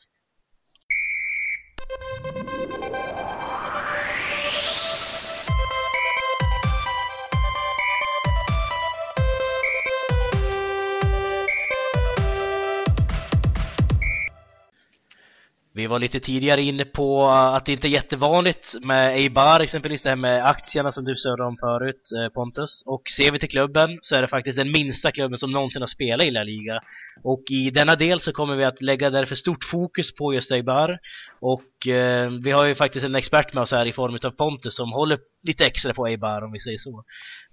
Vi 15.79 15.87
var 15.87 15.99
lite 15.99 16.21
tidigare 16.21 16.63
inne 16.63 16.85
på 16.85 17.23
eh, 17.23 17.55
att 17.55 17.67
det 17.67 17.73
inte 17.73 17.89
är 17.89 17.91
jättevanligt 17.91 18.75
med 18.83 19.17
Eibar, 19.17 19.61
exempelvis 19.61 20.03
det 20.03 20.09
här 20.09 20.17
med 20.17 20.47
aktierna 20.47 20.93
som 20.93 21.05
du 21.05 21.17
sörde 21.17 21.45
om 21.45 21.57
förut 21.57 22.03
eh, 22.17 22.33
Pontus. 22.33 22.83
Och 22.87 23.03
ser 23.17 23.33
vi 23.33 23.39
till 23.39 23.49
klubben 23.49 23.99
så 24.03 24.15
är 24.15 24.23
det 24.23 24.29
faktiskt 24.29 24.59
den 24.59 24.73
minsta 24.73 25.13
klubben 25.13 25.39
som 25.39 25.53
någonsin 25.53 25.83
har 25.83 25.87
spelat 25.87 26.27
i 26.27 26.31
La 26.31 26.43
Liga. 26.43 26.81
Och 27.23 27.43
i 27.51 27.71
denna 27.71 27.95
del 27.95 28.21
så 28.21 28.33
kommer 28.33 28.57
vi 28.57 28.65
att 28.65 28.83
lägga 28.83 29.11
därför 29.11 29.35
stort 29.35 29.65
fokus 29.65 30.15
på 30.15 30.35
just 30.35 30.51
Eibar. 30.51 30.99
Och 31.41 31.89
eh, 31.89 32.31
vi 32.45 32.51
har 32.51 32.67
ju 32.67 32.75
faktiskt 32.75 33.07
en 33.07 33.15
expert 33.15 33.55
med 33.55 33.63
oss 33.63 33.73
här 33.73 33.87
i 33.87 33.93
form 33.93 34.19
av 34.25 34.31
Pontus 34.31 34.77
som 34.77 34.93
håller 34.93 35.19
lite 35.43 35.67
extra 35.67 35.95
på 35.95 36.07
Eibar 36.07 36.45
om 36.45 36.53
vi 36.53 36.61
säger 36.61 36.79
så. 36.79 37.05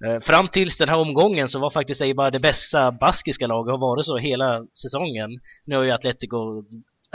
Eh, 0.05 0.19
fram 0.19 0.47
tills 0.47 0.77
den 0.77 0.89
här 0.89 0.99
omgången 0.99 1.49
så 1.49 1.59
var 1.59 1.71
faktiskt 1.71 2.01
Eibar 2.01 2.31
det 2.31 2.39
bästa 2.39 2.91
baskiska 2.91 3.47
laget 3.47 3.73
och 3.73 3.79
har 3.79 3.87
varit 3.87 4.05
så 4.05 4.17
hela 4.17 4.65
säsongen. 4.81 5.29
Nu 5.65 5.75
har 5.75 5.83
ju 5.83 5.91
Atletico 5.91 6.63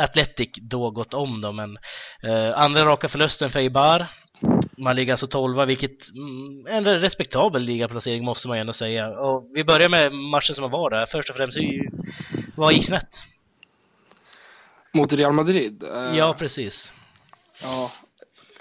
Atletic 0.00 0.50
då 0.62 0.90
gått 0.90 1.14
om 1.14 1.40
då, 1.40 1.52
men 1.52 1.78
eh, 2.22 2.58
andra 2.58 2.84
raka 2.84 3.08
förlusten 3.08 3.50
för 3.50 3.58
Eibar. 3.58 4.06
Man 4.76 4.96
ligger 4.96 5.12
alltså 5.12 5.26
12 5.26 5.66
vilket 5.66 6.08
mm, 6.08 6.66
en 6.66 6.84
respektabel 6.84 7.62
ligaplacering 7.62 8.24
måste 8.24 8.48
man 8.48 8.56
ju 8.56 8.60
ändå 8.60 8.72
säga. 8.72 9.08
Och 9.08 9.50
vi 9.54 9.64
börjar 9.64 9.88
med 9.88 10.12
matchen 10.12 10.54
som 10.54 10.70
var 10.70 10.90
där. 10.90 11.06
Först 11.06 11.30
och 11.30 11.36
främst, 11.36 11.58
vad 12.56 12.72
gick 12.72 12.86
snett? 12.86 13.14
Mot 14.92 15.12
Real 15.12 15.32
Madrid. 15.32 15.82
eh, 15.82 16.16
Ja, 16.16 16.34
precis. 16.38 16.92
Ja, 17.62 17.92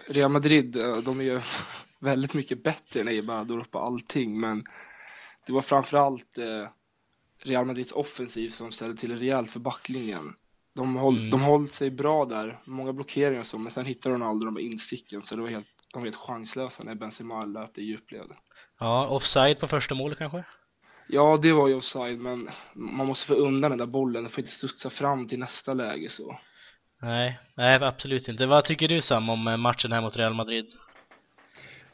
Real 0.10 0.32
Madrid, 0.32 0.76
eh, 0.76 0.98
de 0.98 1.20
är 1.20 1.24
ju 1.24 1.42
väldigt 2.00 2.34
mycket 2.34 2.64
bättre 2.64 3.02
än 3.02 3.08
Eibar 3.08 3.64
på 3.72 3.80
allting, 3.80 4.40
men 4.40 4.64
det 5.46 5.54
var 5.54 5.62
framförallt 5.62 6.38
eh, 6.38 6.70
Real 7.44 7.66
Madrids 7.66 7.92
offensiv 7.92 8.50
som 8.50 8.72
ställde 8.72 8.98
till 8.98 9.20
rejält 9.20 9.52
för 9.52 9.60
backlinjen. 9.60 10.34
De 10.80 10.98
höll, 10.98 11.18
Mm. 11.18 11.30
de 11.30 11.42
höll 11.42 11.70
sig 11.70 11.90
bra 11.92 12.26
där, 12.26 12.60
många 12.66 12.94
blockeringar 12.94 13.40
och 13.40 13.46
så, 13.48 13.58
men 13.58 13.72
sen 13.72 13.86
hittade 13.86 14.16
Ronaldo 14.16 14.46
de 14.46 14.60
insticken, 14.60 15.22
så 15.22 15.36
det 15.36 15.42
var 15.42 15.50
helt, 15.50 15.68
de 15.94 16.00
var 16.00 16.06
helt 16.06 16.16
chanslösa 16.16 16.84
när 16.84 16.96
Benzema 16.96 17.46
löpte 17.46 17.82
i 17.82 17.84
djupled. 17.84 18.28
Ja, 18.80 19.08
offside 19.08 19.60
på 19.60 19.68
första 19.68 19.96
målet 19.96 20.18
kanske? 20.18 20.44
Ja, 21.08 21.38
det 21.42 21.52
var 21.54 21.68
ju 21.68 21.76
offside, 21.76 22.20
men 22.20 22.50
man 22.74 23.08
måste 23.08 23.28
få 23.28 23.34
undan 23.34 23.72
den 23.72 23.78
där 23.78 23.86
bollen, 23.86 24.24
den 24.24 24.32
får 24.32 24.40
inte 24.42 24.52
studsa 24.52 24.90
fram 24.90 25.28
till 25.28 25.40
nästa 25.40 25.74
läge 25.74 26.10
så. 26.10 26.40
Nej, 27.02 27.40
nej 27.58 27.84
absolut 27.84 28.28
inte. 28.28 28.46
Vad 28.46 28.66
tycker 28.66 28.88
du 28.88 29.02
Sam 29.02 29.30
om 29.30 29.48
eh, 29.48 29.58
matchen 29.58 29.92
här 29.92 30.02
mot 30.02 30.18
Real 30.18 30.34
Madrid? 30.34 30.66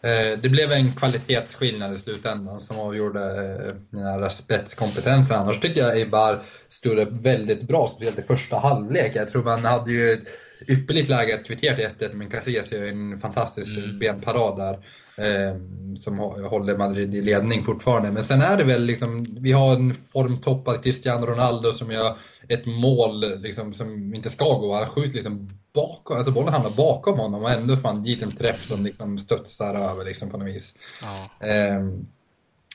Eh, 0.06 0.40
Det 0.42 0.50
blev 0.50 0.72
en 0.72 0.92
kvalitetsskillnad 0.92 1.94
i 1.94 1.98
slutändan 1.98 2.60
som 2.60 2.80
avgjorde 2.80 3.20
eh, 3.22 3.74
den 3.90 4.04
här 4.04 4.30
spetskompetensen. 4.30 5.36
Annars 5.40 5.60
tycker 5.60 5.82
jag 5.82 5.98
Eibar 5.98 6.42
stod 6.70 7.00
upp 7.00 7.12
väldigt 7.12 7.62
bra, 7.62 7.88
speciellt 7.88 8.20
i 8.20 8.22
första 8.22 8.60
halvlek. 8.60 9.12
Jag 9.16 9.32
tror 9.32 9.44
man 9.44 9.66
hade 9.66 9.92
ju 9.92 10.12
ett 10.12 10.24
ypperligt 10.70 11.10
läge 11.10 11.36
att 11.36 11.44
kvittera 11.46 11.76
till 11.76 12.08
1-1, 12.08 12.14
men 12.14 12.30
Casillas 12.30 12.72
gör 12.72 12.84
en 12.84 13.20
fantastisk 13.20 13.78
Mm. 13.78 14.00
benparad 14.00 14.58
där. 14.58 14.74
Eh, 15.18 15.56
som 15.96 16.20
hå- 16.20 16.44
håller 16.48 16.78
Madrid 16.78 17.16
i 17.16 17.22
ledning 17.22 17.64
fortfarande. 17.64 18.12
Men 18.12 18.24
sen 18.24 18.42
är 18.42 18.58
det 18.58 18.64
väl 18.64 18.86
liksom, 18.86 19.26
vi 19.40 19.52
har 19.52 19.76
en 19.76 19.94
formtoppad 19.94 20.84
Cristiano 20.84 21.26
Ronaldo 21.26 21.72
som 21.74 21.92
gör 21.92 22.18
ett 22.48 22.66
mål 22.66 23.42
liksom, 23.42 23.74
som 23.74 24.14
inte 24.16 24.30
ska 24.30 24.46
gå. 24.46 24.74
Han 24.74 24.86
skjuter 24.90 25.16
liksom 25.16 25.50
bakom, 25.76 26.18
alltså 26.18 26.32
bollen 26.32 26.54
hamnar 26.54 26.70
bakom 26.70 27.20
honom 27.20 27.44
och 27.44 27.52
ändå 27.52 27.78
får 27.78 27.88
han 27.88 28.04
dit 28.04 28.22
en 28.22 28.36
träff 28.36 28.66
som 28.66 28.84
liksom 28.84 29.18
studsar 29.18 29.76
över 29.76 30.06
liksom 30.06 30.30
på 30.30 30.38
något 30.38 30.48
vis. 30.48 30.78
Ja. 31.02 31.48
Ehm, 31.48 32.08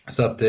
så 0.09 0.25
att 0.25 0.42
eh, 0.42 0.49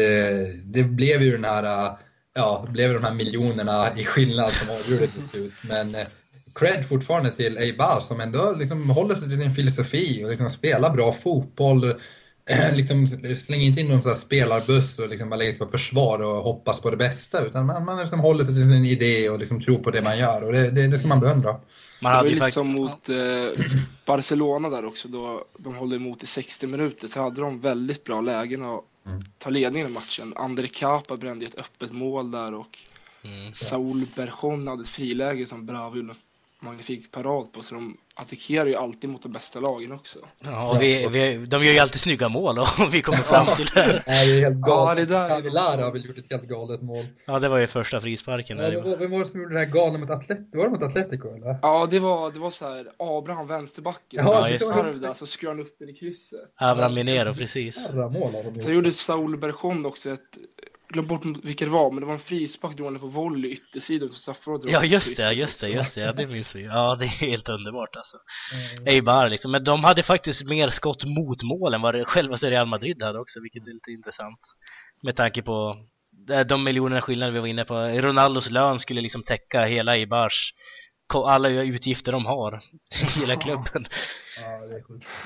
det 0.63 0.83
blev 0.83 1.21
ju 1.21 1.31
den 1.31 1.45
här, 1.45 1.97
ja, 2.33 2.63
det 2.65 2.71
blev 2.71 2.93
de 2.93 3.03
här 3.03 3.13
miljonerna 3.13 3.97
i 3.97 4.05
skillnad 4.05 4.53
som 4.53 4.69
avgjorde 4.69 5.11
till 5.11 5.27
slut. 5.27 5.53
Men 5.63 5.95
eh, 5.95 6.07
cred 6.55 6.87
fortfarande 6.87 7.31
till 7.31 7.57
Eibar 7.57 7.99
som 8.01 8.19
ändå 8.19 8.55
liksom 8.59 8.89
håller 8.89 9.15
sig 9.15 9.29
till 9.29 9.37
sin 9.37 9.55
filosofi 9.55 10.23
och 10.25 10.29
liksom 10.29 10.49
spelar 10.49 10.89
bra 10.89 11.11
fotboll. 11.11 11.93
liksom 12.75 13.07
slänger 13.37 13.65
inte 13.65 13.81
in 13.81 13.87
någon 13.87 14.01
sån 14.01 14.09
här 14.09 14.19
spelarbuss 14.19 14.99
och 14.99 15.09
liksom 15.09 15.29
bara 15.29 15.35
lägger 15.35 15.51
sig 15.51 15.59
på 15.59 15.67
försvar 15.67 16.21
och 16.21 16.43
hoppas 16.43 16.81
på 16.81 16.89
det 16.91 16.97
bästa 16.97 17.45
utan 17.45 17.65
man, 17.65 17.85
man 17.85 17.99
liksom 17.99 18.19
håller 18.19 18.43
sig 18.43 18.55
till 18.55 18.63
sin 18.63 18.85
idé 18.85 19.29
och 19.29 19.39
liksom 19.39 19.61
tror 19.61 19.77
på 19.77 19.91
det 19.91 20.01
man 20.01 20.17
gör 20.17 20.43
och 20.43 20.51
det, 20.51 20.71
det, 20.71 20.87
det 20.87 20.97
ska 20.97 21.07
man 21.07 21.19
beundra. 21.19 21.51
Man 21.51 21.61
Det 21.99 22.03
var 22.03 22.11
hade 22.11 22.29
ju 22.29 22.35
lite 22.35 22.51
som 22.51 22.67
mot 22.67 23.09
eh, 23.09 23.65
Barcelona 24.05 24.69
där 24.69 24.85
också, 24.85 25.07
då 25.07 25.45
de 25.57 25.75
håller 25.75 25.95
emot 25.95 26.23
i 26.23 26.25
60 26.25 26.67
minuter, 26.67 27.07
så 27.07 27.21
hade 27.21 27.41
de 27.41 27.59
väldigt 27.59 28.03
bra 28.03 28.21
lägen 28.21 28.63
att 28.63 28.81
Mm. 29.05 29.23
ta 29.37 29.49
ledningen 29.49 29.87
i 29.87 29.91
matchen. 29.91 30.33
André 30.35 30.67
Capa 30.67 31.17
brände 31.17 31.45
ett 31.45 31.57
öppet 31.57 31.91
mål 31.91 32.31
där 32.31 32.53
och 32.53 32.77
Mm. 33.23 33.53
Saul 33.53 34.07
Berchon 34.15 34.67
hade 34.67 34.81
ett 34.81 34.89
friläge 34.89 35.45
som 35.45 35.65
Bravo 35.65 35.97
gjorde 35.97 36.13
magnifik 36.59 37.11
parad 37.11 37.51
på, 37.51 37.63
så 37.63 37.75
de 37.75 37.97
attackerar 38.21 38.65
ju 38.65 38.75
alltid 38.75 39.09
mot 39.09 39.23
de 39.23 39.31
bästa 39.31 39.59
lagen 39.59 39.91
också. 39.91 40.19
Ja, 40.39 40.65
och 40.75 40.81
vi, 40.81 41.07
vi, 41.07 41.45
de 41.45 41.63
gör 41.63 41.73
ju 41.73 41.79
alltid 41.79 42.01
snygga 42.01 42.29
mål 42.29 42.59
och 42.59 42.67
vi 42.93 43.01
kommer 43.01 43.17
fram 43.17 43.45
till 43.57 43.65
det. 43.65 44.03
Nej, 44.07 44.27
det 44.27 44.33
är 44.37 44.41
helt 44.41 44.57
Ja, 44.67 44.75
galet. 44.75 45.07
det 45.07 45.13
där- 45.13 45.29
Cavillara 45.29 45.81
har 45.85 45.91
väl 45.91 46.05
gjort 46.05 46.17
ett 46.17 46.31
helt 46.31 46.43
galet 46.43 46.81
mål. 46.81 47.05
Ja, 47.27 47.39
det 47.39 47.49
var 47.49 47.57
ju 47.57 47.67
första 47.67 48.01
frisparken. 48.01 48.57
Ja, 48.57 48.69
vem, 48.71 48.83
var- 48.83 48.97
vem 48.99 49.11
var 49.11 49.19
det 49.19 49.25
som 49.25 49.39
gjorde 49.41 49.53
det 49.53 49.59
här 49.59 49.65
galna 49.65 49.97
mot 49.99 50.09
Atletico? 50.09 50.57
Var 50.57 50.63
det 50.65 50.69
mot 50.71 50.83
Atletico 50.83 51.27
eller? 51.35 51.55
Ja, 51.61 51.87
det 51.91 51.99
var, 51.99 52.31
det 52.31 52.39
var 52.39 52.51
så 52.51 52.65
här, 52.69 52.87
Abraham 52.99 53.47
vänsterbacken, 53.47 54.01
Ja, 54.25 54.39
ja, 54.41 54.49
just 54.49 54.59
det. 54.59 54.65
skarv 54.73 54.99
där, 54.99 55.13
så 55.13 55.25
skruvade 55.25 55.57
han 55.59 55.65
upp 55.67 55.75
den 55.79 55.89
i 55.89 55.93
krysset. 55.93 56.39
Abraham 56.55 56.95
Minero, 56.95 57.33
precis. 57.33 57.75
Bisarra 57.75 58.09
mål 58.09 58.33
har 58.33 58.43
de 58.43 58.61
Sen 58.61 58.73
gjorde 58.73 58.93
Saul 58.93 59.37
Berchon 59.37 59.85
också 59.85 60.09
ett, 60.11 60.19
glöm 60.91 61.07
bort 61.07 61.25
vilka 61.43 61.65
det 61.65 61.71
var, 61.71 61.91
men 61.91 61.99
det 61.99 62.05
var 62.05 62.13
en 62.13 62.19
frispark 62.19 62.77
drog 62.77 62.91
han 62.91 62.99
på 62.99 63.07
volley 63.07 63.51
yttersidan 63.51 64.09
till 64.09 64.17
straffområdet. 64.17 64.71
Ja, 64.71 64.83
just 64.85 65.17
det, 65.17 65.33
just 65.33 65.61
det, 65.63 65.69
just 65.69 65.95
det. 65.95 66.01
Ja, 66.01 66.13
det 66.13 66.27
minns 66.27 66.55
vi. 66.55 66.63
Ja, 66.63 66.95
det 66.95 67.05
är 67.05 67.09
helt 67.09 67.49
underbart 67.49 67.95
alltså. 67.95 68.17
Eibar 68.85 69.29
liksom. 69.29 69.51
Men 69.51 69.63
de 69.63 69.83
hade 69.83 70.03
faktiskt 70.03 70.43
mer 70.45 70.69
skott 70.69 71.03
mot 71.03 71.43
mål 71.43 71.73
än 71.73 71.81
vad 71.81 71.95
det- 71.95 72.05
själva 72.05 72.35
Real 72.35 72.67
Madrid 72.67 73.03
hade 73.03 73.19
också, 73.19 73.39
vilket 73.41 73.67
är 73.67 73.71
lite 73.73 73.91
intressant. 73.91 74.39
Med 75.03 75.15
tanke 75.15 75.41
på 75.41 75.75
eh, 76.31 76.39
de 76.39 76.63
miljonerna 76.63 77.01
skillnader 77.01 77.33
vi 77.33 77.39
var 77.39 77.47
inne 77.47 77.65
på. 77.65 77.75
Ronaldos 77.75 78.49
lön 78.49 78.79
skulle 78.79 79.01
liksom 79.01 79.23
täcka 79.23 79.65
hela 79.65 79.95
Eibars 79.97 80.51
alla 81.15 81.49
utgifter 81.49 82.11
de 82.11 82.25
har 82.25 82.61
i 83.01 83.19
hela 83.19 83.35
klubben. 83.35 83.85
Ja. 84.41 84.79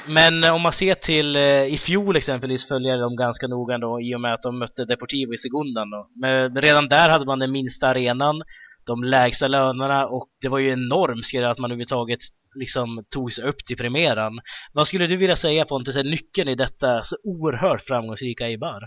Men 0.07 0.43
eh, 0.43 0.53
om 0.53 0.61
man 0.61 0.73
ser 0.73 0.95
till 0.95 1.35
eh, 1.35 1.63
i 1.63 1.77
fjol 1.77 2.15
exempelvis 2.15 2.67
följer 2.67 2.97
de 2.97 3.15
ganska 3.15 3.47
noga 3.47 3.77
då 3.77 4.01
i 4.01 4.15
och 4.15 4.21
med 4.21 4.33
att 4.33 4.41
de 4.41 4.59
mötte 4.59 4.85
Deportivo 4.85 5.33
i 5.33 5.37
Segundan 5.37 5.89
då. 5.89 6.09
Men 6.15 6.55
redan 6.55 6.87
där 6.87 7.09
hade 7.09 7.25
man 7.25 7.39
den 7.39 7.51
minsta 7.51 7.87
arenan, 7.87 8.43
de 8.85 9.03
lägsta 9.03 9.47
lönerna 9.47 10.07
och 10.07 10.29
det 10.41 10.49
var 10.49 10.59
ju 10.59 10.71
enormt 10.71 11.25
skrev 11.25 11.49
att 11.49 11.59
man 11.59 11.71
överhuvudtaget 11.71 12.19
liksom 12.55 13.05
tog 13.09 13.33
sig 13.33 13.43
upp 13.43 13.65
till 13.65 13.77
premiären. 13.77 14.39
Vad 14.73 14.87
skulle 14.87 15.07
du 15.07 15.15
vilja 15.15 15.35
säga 15.35 15.65
Pontus 15.65 15.95
är 15.95 16.03
nyckeln 16.03 16.49
i 16.49 16.55
detta 16.55 17.03
så 17.03 17.17
oerhört 17.23 17.81
framgångsrika 17.81 18.47
Eibar? 18.47 18.83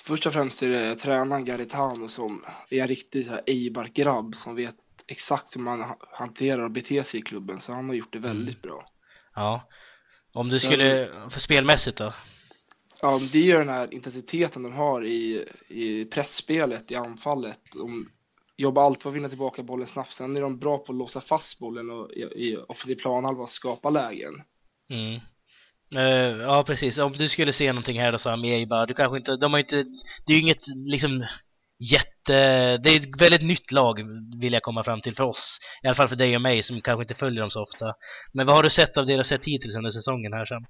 Först 0.00 0.26
och 0.26 0.32
främst 0.32 0.62
är 0.62 0.68
det 0.68 0.94
tränaren 0.94 1.44
Garitano 1.44 2.08
som 2.08 2.44
är 2.70 2.80
en 2.80 2.88
riktig 2.88 3.28
Eibar-grabb 3.46 4.34
som 4.34 4.56
vet 4.56 4.74
exakt 5.08 5.56
hur 5.56 5.60
man 5.60 5.84
hanterar 6.12 6.62
och 6.62 6.70
beter 6.70 7.02
sig 7.02 7.20
i 7.20 7.22
klubben, 7.22 7.60
så 7.60 7.72
han 7.72 7.88
har 7.88 7.94
gjort 7.94 8.12
det 8.12 8.18
väldigt 8.18 8.62
bra. 8.62 8.84
Ja. 9.34 9.68
Om 10.32 10.48
du 10.48 10.58
Sen- 10.58 10.70
skulle, 10.70 11.08
för 11.30 11.40
spelmässigt 11.40 11.98
då? 11.98 12.14
Ja, 13.02 13.20
det 13.32 13.38
är 13.38 13.42
ju 13.42 13.52
den 13.52 13.68
här 13.68 13.94
intensiteten 13.94 14.62
de 14.62 14.72
har 14.72 15.06
i, 15.06 15.48
i 15.68 16.04
pressspelet, 16.04 16.90
i 16.90 16.94
anfallet. 16.94 17.60
De 17.74 18.10
jobbar 18.56 18.86
alltid 18.86 19.02
för 19.02 19.10
att 19.10 19.16
vinna 19.16 19.28
tillbaka 19.28 19.62
bollen 19.62 19.86
snabbt. 19.86 20.14
Sen 20.14 20.36
är 20.36 20.40
de 20.40 20.58
bra 20.58 20.78
på 20.78 20.92
att 20.92 20.98
låsa 20.98 21.20
fast 21.20 21.58
bollen 21.58 21.90
och 21.90 22.10
i, 22.12 22.20
i 22.20 22.56
offensiv 22.68 22.94
planhalva 22.96 23.42
och 23.42 23.48
skapa 23.48 23.90
lägen. 23.90 24.34
Mm. 24.90 25.20
Eh, 25.94 26.42
ja 26.42 26.64
precis, 26.66 26.98
om 26.98 27.12
du 27.12 27.28
skulle 27.28 27.52
se 27.52 27.72
någonting 27.72 28.00
här 28.00 28.12
då 28.12 28.18
Sam 28.18 28.44
i 28.44 28.52
Eibar, 28.52 28.86
du 28.86 28.94
kanske 28.94 29.18
inte, 29.18 29.36
de 29.36 29.52
har 29.52 29.60
inte, 29.60 29.84
det 30.26 30.32
är 30.32 30.36
ju 30.36 30.42
inget 30.42 30.66
liksom 30.74 31.26
jätte, 31.78 32.15
Eh, 32.30 32.80
det 32.82 32.90
är 32.90 33.00
ett 33.00 33.20
väldigt 33.20 33.42
nytt 33.42 33.72
lag 33.72 34.00
vill 34.40 34.52
jag 34.52 34.62
komma 34.62 34.84
fram 34.84 35.00
till 35.00 35.16
för 35.16 35.24
oss. 35.24 35.58
I 35.82 35.86
alla 35.86 35.94
fall 35.94 36.08
för 36.08 36.16
dig 36.16 36.36
och 36.36 36.42
mig 36.42 36.62
som 36.62 36.80
kanske 36.80 37.02
inte 37.02 37.14
följer 37.14 37.40
dem 37.40 37.50
så 37.50 37.62
ofta. 37.62 37.94
Men 38.32 38.46
vad 38.46 38.56
har 38.56 38.62
du 38.62 38.70
sett 38.70 38.96
av 38.96 39.06
deras 39.06 39.28
sätt 39.28 39.44
hittills 39.44 39.76
under 39.76 39.90
säsongen 39.90 40.32
här 40.32 40.46
sen? 40.46 40.66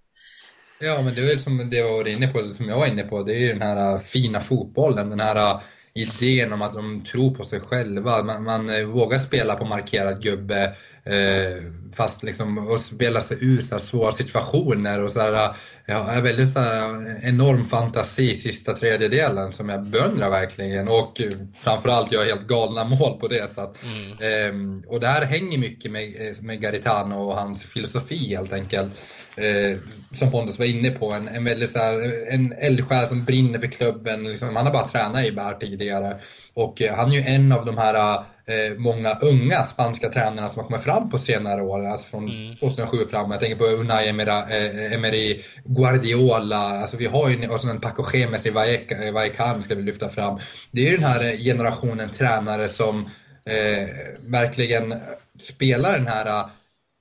Ja, 0.79 1.03
men 1.03 1.15
det 1.15 1.21
är 1.21 1.27
väl 1.27 1.39
som 1.39 1.71
det 1.71 1.77
jag 1.77 1.93
var 1.93 2.09
inne 2.09 2.29
på, 2.29 2.49
som 2.49 2.69
jag 2.69 2.79
var 2.79 2.87
inne 2.87 3.03
på, 3.03 3.23
det 3.23 3.35
är 3.35 3.39
ju 3.39 3.53
den 3.53 3.63
här 3.63 3.93
eh, 3.93 3.99
fina 3.99 4.41
fotbollen, 4.41 5.11
den 5.11 5.21
här 5.21 5.37
eh, 5.37 5.61
idén 5.95 6.53
om 6.53 6.63
att 6.63 6.75
de 6.75 7.05
tror 7.05 7.35
på 7.35 7.45
sig 7.45 7.61
själva. 7.61 8.23
Man, 8.23 8.45
man 8.45 8.93
vågar 8.93 9.19
spela 9.19 9.55
på 9.55 9.65
markerad 9.65 10.23
gubbe, 10.23 10.77
eh, 11.07 11.63
fast 11.95 12.23
liksom 12.23 12.59
och 12.59 12.81
spela 12.81 13.21
sig 13.21 13.39
ur 13.41 13.63
så 13.63 13.75
här 13.75 13.81
svåra 13.81 14.13
situationer 14.13 15.03
och 15.03 15.11
så 15.11 15.21
här, 15.21 15.33
äh, 15.33 15.55
ja, 15.87 16.11
är 16.11 16.23
väldigt 16.23 16.53
så 16.53 16.59
här 16.59 17.17
enorm 17.23 17.69
fantasi 17.69 18.33
i 18.33 18.37
sista 18.37 18.75
tredjedelen 18.75 19.53
som 19.53 19.69
jag 19.69 19.83
beundrar 19.85 20.31
verkligen 20.31 20.89
och 20.89 21.21
eh, 21.21 21.27
framförallt 21.55 22.13
gör 22.13 22.25
helt 22.25 22.47
galna 22.47 22.85
mål 22.85 23.21
på 23.21 23.29
det. 23.29 23.55
Så 23.55 23.61
att, 23.61 23.77
Mm. 23.85 24.19
Ehm, 24.21 24.83
och 24.87 25.01
det 25.01 25.07
här 25.07 25.25
hänger 25.27 25.59
mycket 25.59 25.91
med, 25.93 26.03
eh, 26.03 26.43
med 26.43 26.61
Garitano 26.61 27.15
och 27.15 27.37
hans 27.37 27.65
filosofi 27.65 28.35
helt 28.35 28.53
enkelt. 28.53 28.93
Eh, 29.37 29.79
som 30.13 30.31
Pontus 30.31 30.59
var 30.59 30.67
inne 30.67 30.91
på, 30.91 31.13
en, 31.13 31.29
en 31.29 31.45
väldigt 31.45 31.71
så 31.71 31.79
här, 31.79 32.25
en 32.29 32.53
eldsjäl 32.53 33.07
som 33.07 33.25
brinner 33.25 33.59
för 33.59 33.67
klubben. 33.67 34.23
Liksom, 34.25 34.57
han 34.57 34.67
har 34.67 34.73
bara 34.73 34.89
tränat 34.89 35.25
i 35.25 35.33
Bär 35.33 35.53
tidigare. 35.55 36.17
Och 36.55 36.83
eh, 36.83 36.95
han 36.97 37.13
är 37.13 37.17
ju 37.17 37.23
en 37.23 37.53
av 37.53 37.67
de 37.67 37.79
här 37.79 38.25
eh, 38.49 38.79
många 38.79 39.15
unga 39.15 39.63
spanska 39.63 40.09
tränarna 40.09 40.49
som 40.49 40.61
har 40.61 40.69
kommit 40.69 40.83
fram 40.83 41.11
på 41.11 41.19
senare 41.19 41.63
år, 41.63 41.87
alltså 41.87 42.09
från 42.09 42.29
Mm. 42.29 42.57
2007 42.57 42.97
fram. 43.11 43.31
Jag 43.31 43.41
tänker 43.41 43.57
på 43.57 43.65
Unai 43.65 44.09
Emira, 44.09 44.39
eh, 44.51 44.93
Emery, 44.93 45.43
Guardiola, 45.65 46.57
alltså 46.57 46.97
vi 46.97 47.07
har 47.07 47.29
ju 47.29 47.49
och 47.49 47.61
så 47.61 47.69
en 47.71 47.81
Paco 47.81 48.17
Gemes 48.17 48.47
i 48.47 48.51
Vallecano 48.51 49.13
Vallecano 49.13 49.63
ska 49.63 49.75
vi 49.75 49.83
lyfta 49.83 50.09
fram. 50.09 50.39
Det 50.71 50.87
är 50.87 50.91
ju 50.91 50.97
den 50.97 51.07
här 51.07 51.25
eh, 51.25 51.39
generationen 51.39 52.11
tränare 52.11 52.69
som 52.69 53.11
eh, 53.47 53.89
verkligen 54.21 54.95
spelar 55.39 55.93
den 55.93 56.07
här 56.07 56.27
eh, 56.27 56.47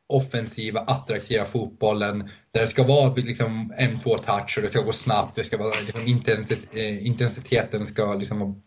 offensiva, 0.07 0.79
attraktiva 0.79 1.45
fotbollen 1.45 2.29
där 2.51 2.61
det 2.61 2.67
ska 2.67 2.83
vara 2.83 3.13
liksom 3.15 3.73
en, 3.77 3.99
två 3.99 4.17
touch 4.17 4.57
och 4.57 4.63
det 4.63 4.69
ska 4.69 4.81
gå 4.81 4.91
snabbt, 4.91 5.35
det 5.35 5.43
ska 5.43 5.57
vara 5.57 5.73
liksom 5.85 6.01
eh, 6.73 7.05
intensiteten 7.05 7.87
ska 7.87 8.13
liksom 8.13 8.63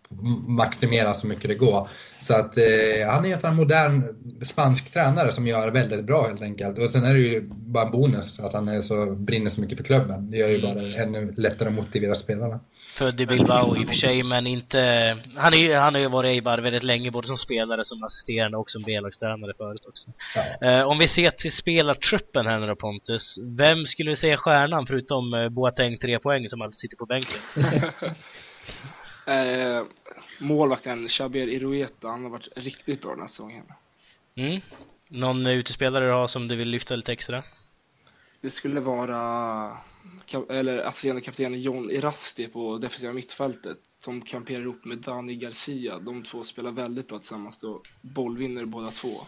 maximeras 0.48 1.20
så 1.20 1.26
mycket 1.26 1.48
det 1.48 1.54
går. 1.54 1.88
Så 2.20 2.34
att 2.34 2.56
eh, 2.58 3.08
han 3.10 3.24
är 3.24 3.32
en 3.32 3.38
sån 3.38 3.56
modern 3.56 4.02
spansk 4.42 4.92
tränare 4.92 5.32
som 5.32 5.46
gör 5.46 5.70
väldigt 5.70 6.04
bra 6.04 6.26
helt 6.26 6.42
enkelt. 6.42 6.78
Och 6.78 6.90
sen 6.90 7.04
är 7.04 7.14
det 7.14 7.20
ju 7.20 7.48
bara 7.50 7.84
en 7.86 7.92
bonus 7.92 8.40
att 8.40 8.52
han 8.52 8.68
är 8.68 8.80
så, 8.80 9.06
brinner 9.06 9.50
så 9.50 9.60
mycket 9.60 9.78
för 9.78 9.84
klubben. 9.84 10.30
Det 10.30 10.36
gör 10.36 10.48
ju 10.48 10.62
bara 10.62 11.02
ännu 11.02 11.32
lättare 11.36 11.68
att 11.68 11.74
motivera 11.74 12.14
spelarna. 12.14 12.60
Född 12.98 13.20
i 13.20 13.26
Bilbao 13.26 13.76
i 13.76 13.84
och 13.84 13.88
för 13.88 13.94
sig, 13.94 14.22
men 14.22 14.46
inte... 14.46 14.78
Han, 15.36 15.54
är, 15.54 15.76
han 15.76 15.94
har 15.94 16.00
ju 16.00 16.08
varit 16.08 16.28
i 16.28 16.32
Eibar 16.32 16.58
väldigt 16.58 16.82
länge, 16.82 17.10
både 17.10 17.26
som 17.26 17.38
spelare, 17.38 17.84
som 17.84 18.02
assisterande 18.02 18.56
och 18.58 18.70
som 18.70 18.82
B-lagstränare 18.82 19.52
förut 19.56 19.86
också. 19.88 20.08
Eh, 20.64 20.82
om 20.82 20.98
vi 20.98 21.08
ser 21.08 21.30
till 21.30 21.52
spelartruppen 21.52 22.46
här 22.46 22.58
nu 22.58 22.66
då 22.66 22.76
Pontus, 22.76 23.38
vem 23.42 23.86
skulle 23.86 24.10
vi 24.10 24.16
säga 24.16 24.32
är 24.32 24.36
stjärnan 24.36 24.86
förutom 24.86 25.34
eh, 25.34 25.48
Boateng 25.48 25.98
tre 25.98 26.18
poäng 26.18 26.48
som 26.48 26.62
alltid 26.62 26.78
sitter 26.78 26.96
på 26.96 27.06
bänken? 27.06 27.36
Eh, 29.26 29.84
målvakten 30.38 31.08
Xabier 31.08 31.48
Irueta, 31.48 32.08
han 32.08 32.22
har 32.22 32.30
varit 32.30 32.48
riktigt 32.56 33.02
bra 33.02 33.10
den 33.10 33.20
här 33.20 33.26
säsongen. 33.26 33.64
Mm. 34.34 34.60
Någon 35.08 35.46
utespelare 35.46 36.06
du 36.06 36.12
har 36.12 36.28
som 36.28 36.48
du 36.48 36.56
vill 36.56 36.68
lyfta 36.68 36.96
lite 36.96 37.12
extra? 37.12 37.44
Det 38.40 38.50
skulle 38.50 38.80
vara 38.80 39.76
eller 40.48 40.78
assisterande 40.78 41.22
kaptenen 41.22 41.62
John 41.62 41.90
Erasti 41.90 42.48
på 42.48 42.78
defensiva 42.78 43.12
mittfältet 43.12 43.78
som 43.98 44.20
kamperar 44.20 44.62
ihop 44.62 44.84
med 44.84 44.98
Dani 44.98 45.34
Garcia. 45.34 45.98
De 45.98 46.22
två 46.22 46.44
spelar 46.44 46.70
väldigt 46.70 47.08
bra 47.08 47.18
tillsammans 47.18 47.62
och 47.64 47.82
bollvinner 48.00 48.64
båda 48.64 48.90
två. 48.90 49.26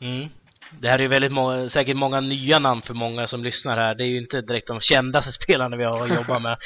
Mm. 0.00 0.28
Det 0.80 0.88
här 0.88 0.98
är 0.98 1.02
ju 1.02 1.08
väldigt 1.08 1.32
må- 1.32 1.68
säkert 1.68 1.96
många 1.96 2.20
nya 2.20 2.58
namn 2.58 2.82
för 2.82 2.94
många 2.94 3.28
som 3.28 3.44
lyssnar 3.44 3.76
här. 3.76 3.94
Det 3.94 4.04
är 4.04 4.08
ju 4.08 4.18
inte 4.18 4.40
direkt 4.40 4.68
de 4.68 4.80
kändaste 4.80 5.32
spelarna 5.42 5.76
vi 5.76 5.84
har 5.84 6.02
att 6.02 6.16
jobba 6.16 6.38
med. 6.38 6.56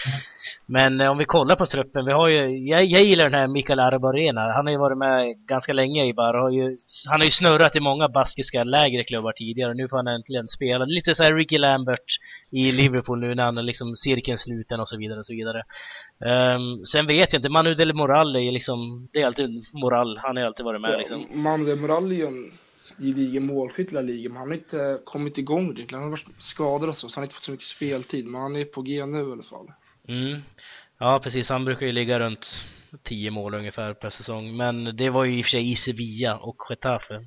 Men 0.67 1.01
eh, 1.01 1.11
om 1.11 1.19
vi 1.19 1.25
kollar 1.25 1.57
på 1.57 1.67
truppen, 1.67 2.07
vi 2.07 2.13
har 2.13 2.29
ju, 2.29 2.69
jag, 2.69 2.85
jag 2.85 3.03
gillar 3.03 3.25
den 3.25 3.41
här 3.41 3.47
Mikael 3.47 3.81
Arbarena. 3.81 4.53
Han 4.53 4.67
har 4.67 4.73
ju 4.73 4.79
varit 4.79 4.99
med 4.99 5.47
ganska 5.47 5.73
länge 5.73 6.07
i 6.07 6.15
Bar. 6.15 6.35
Har 6.35 6.51
ju, 6.51 6.77
han 7.07 7.21
har 7.21 7.25
ju 7.25 7.31
snurrat 7.31 7.77
i 7.77 7.81
många 7.81 8.09
baskiska 8.09 8.65
lägre 8.65 9.05
klubbar 9.05 9.33
tidigare. 9.33 9.75
Nu 9.75 9.89
får 9.89 9.97
han 9.97 10.07
äntligen 10.07 10.49
spela. 10.49 10.85
Lite 10.85 11.15
så 11.15 11.23
här 11.23 11.35
Ricky 11.35 11.59
Lambert 11.59 12.19
i 12.51 12.73
Liverpool 12.73 13.21
nu 13.21 13.35
när 13.35 13.45
han 13.45 13.59
är 13.59 13.63
liksom 13.63 13.97
cirkeln 13.97 14.39
sluten 14.39 14.81
och 14.81 14.89
så 14.89 14.97
vidare 14.97 15.19
och 15.19 15.27
så 15.27 15.33
vidare. 15.33 15.63
Ehm, 16.25 16.85
sen 16.93 17.07
vet 17.07 17.33
jag 17.33 17.39
inte, 17.39 17.49
Manu 17.49 17.75
Del 17.75 17.95
Moral 17.95 18.37
är 18.37 18.41
ju 18.41 18.51
liksom, 18.51 19.09
det 19.13 19.23
är 19.23 19.27
alltid 19.27 19.65
Moral. 19.73 20.19
Han 20.23 20.37
har 20.37 20.43
ju 20.43 20.47
alltid 20.47 20.65
varit 20.65 20.81
med 20.81 20.99
liksom. 20.99 21.27
Ja, 21.31 21.37
Manuel 21.37 21.79
Moral 21.79 22.13
är 22.13 22.17
ju 22.17 22.27
en 22.27 22.51
gedigen 22.99 23.47
målskytt 23.47 23.93
i 23.93 23.95
La 23.95 24.01
Liga, 24.01 24.29
men 24.29 24.37
han 24.37 24.49
har 24.49 24.55
inte 24.55 25.01
kommit 25.05 25.39
igång 25.39 25.69
riktigt. 25.69 25.93
Han 25.93 26.03
har 26.03 26.11
varit 26.11 26.27
skadad 26.39 26.89
och 26.89 26.97
så, 26.97 27.09
så 27.09 27.19
han 27.19 27.23
har 27.23 27.27
inte 27.27 27.35
fått 27.35 27.43
så 27.43 27.51
mycket 27.51 27.67
speltid. 27.67 28.27
Men 28.27 28.41
han 28.41 28.57
är 28.57 28.65
på 28.65 28.83
G 28.83 29.07
nu 29.07 29.19
i 29.19 29.33
alla 29.33 29.43
fall. 29.43 29.67
Mm. 30.09 30.41
Ja, 30.99 31.21
precis. 31.23 31.49
Han 31.49 31.65
brukar 31.65 31.87
ju 31.87 31.93
ligga 31.93 32.19
runt 32.19 32.47
10 33.03 33.31
mål 33.31 33.55
ungefär 33.55 33.95
per 33.95 34.11
säsong. 34.11 34.57
Men 34.57 34.97
det 34.97 35.11
var 35.11 35.25
ju 35.25 35.39
i 35.39 35.43
och 35.43 35.45
för 35.45 35.51
sig 35.51 35.73
i 35.73 35.77
Sevilla 35.77 36.37
och 36.37 36.57
Getafe. 36.71 37.27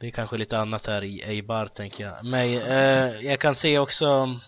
Det 0.00 0.06
är 0.06 0.10
kanske 0.10 0.36
lite 0.36 0.58
annat 0.58 0.86
här 0.86 1.04
i 1.04 1.22
Eibar, 1.22 1.66
tänker 1.66 2.04
jag. 2.04 2.24
Men 2.24 2.48
eh, 2.48 3.26
jag 3.26 3.40
kan 3.40 3.56
se 3.56 3.78
också, 3.78 4.38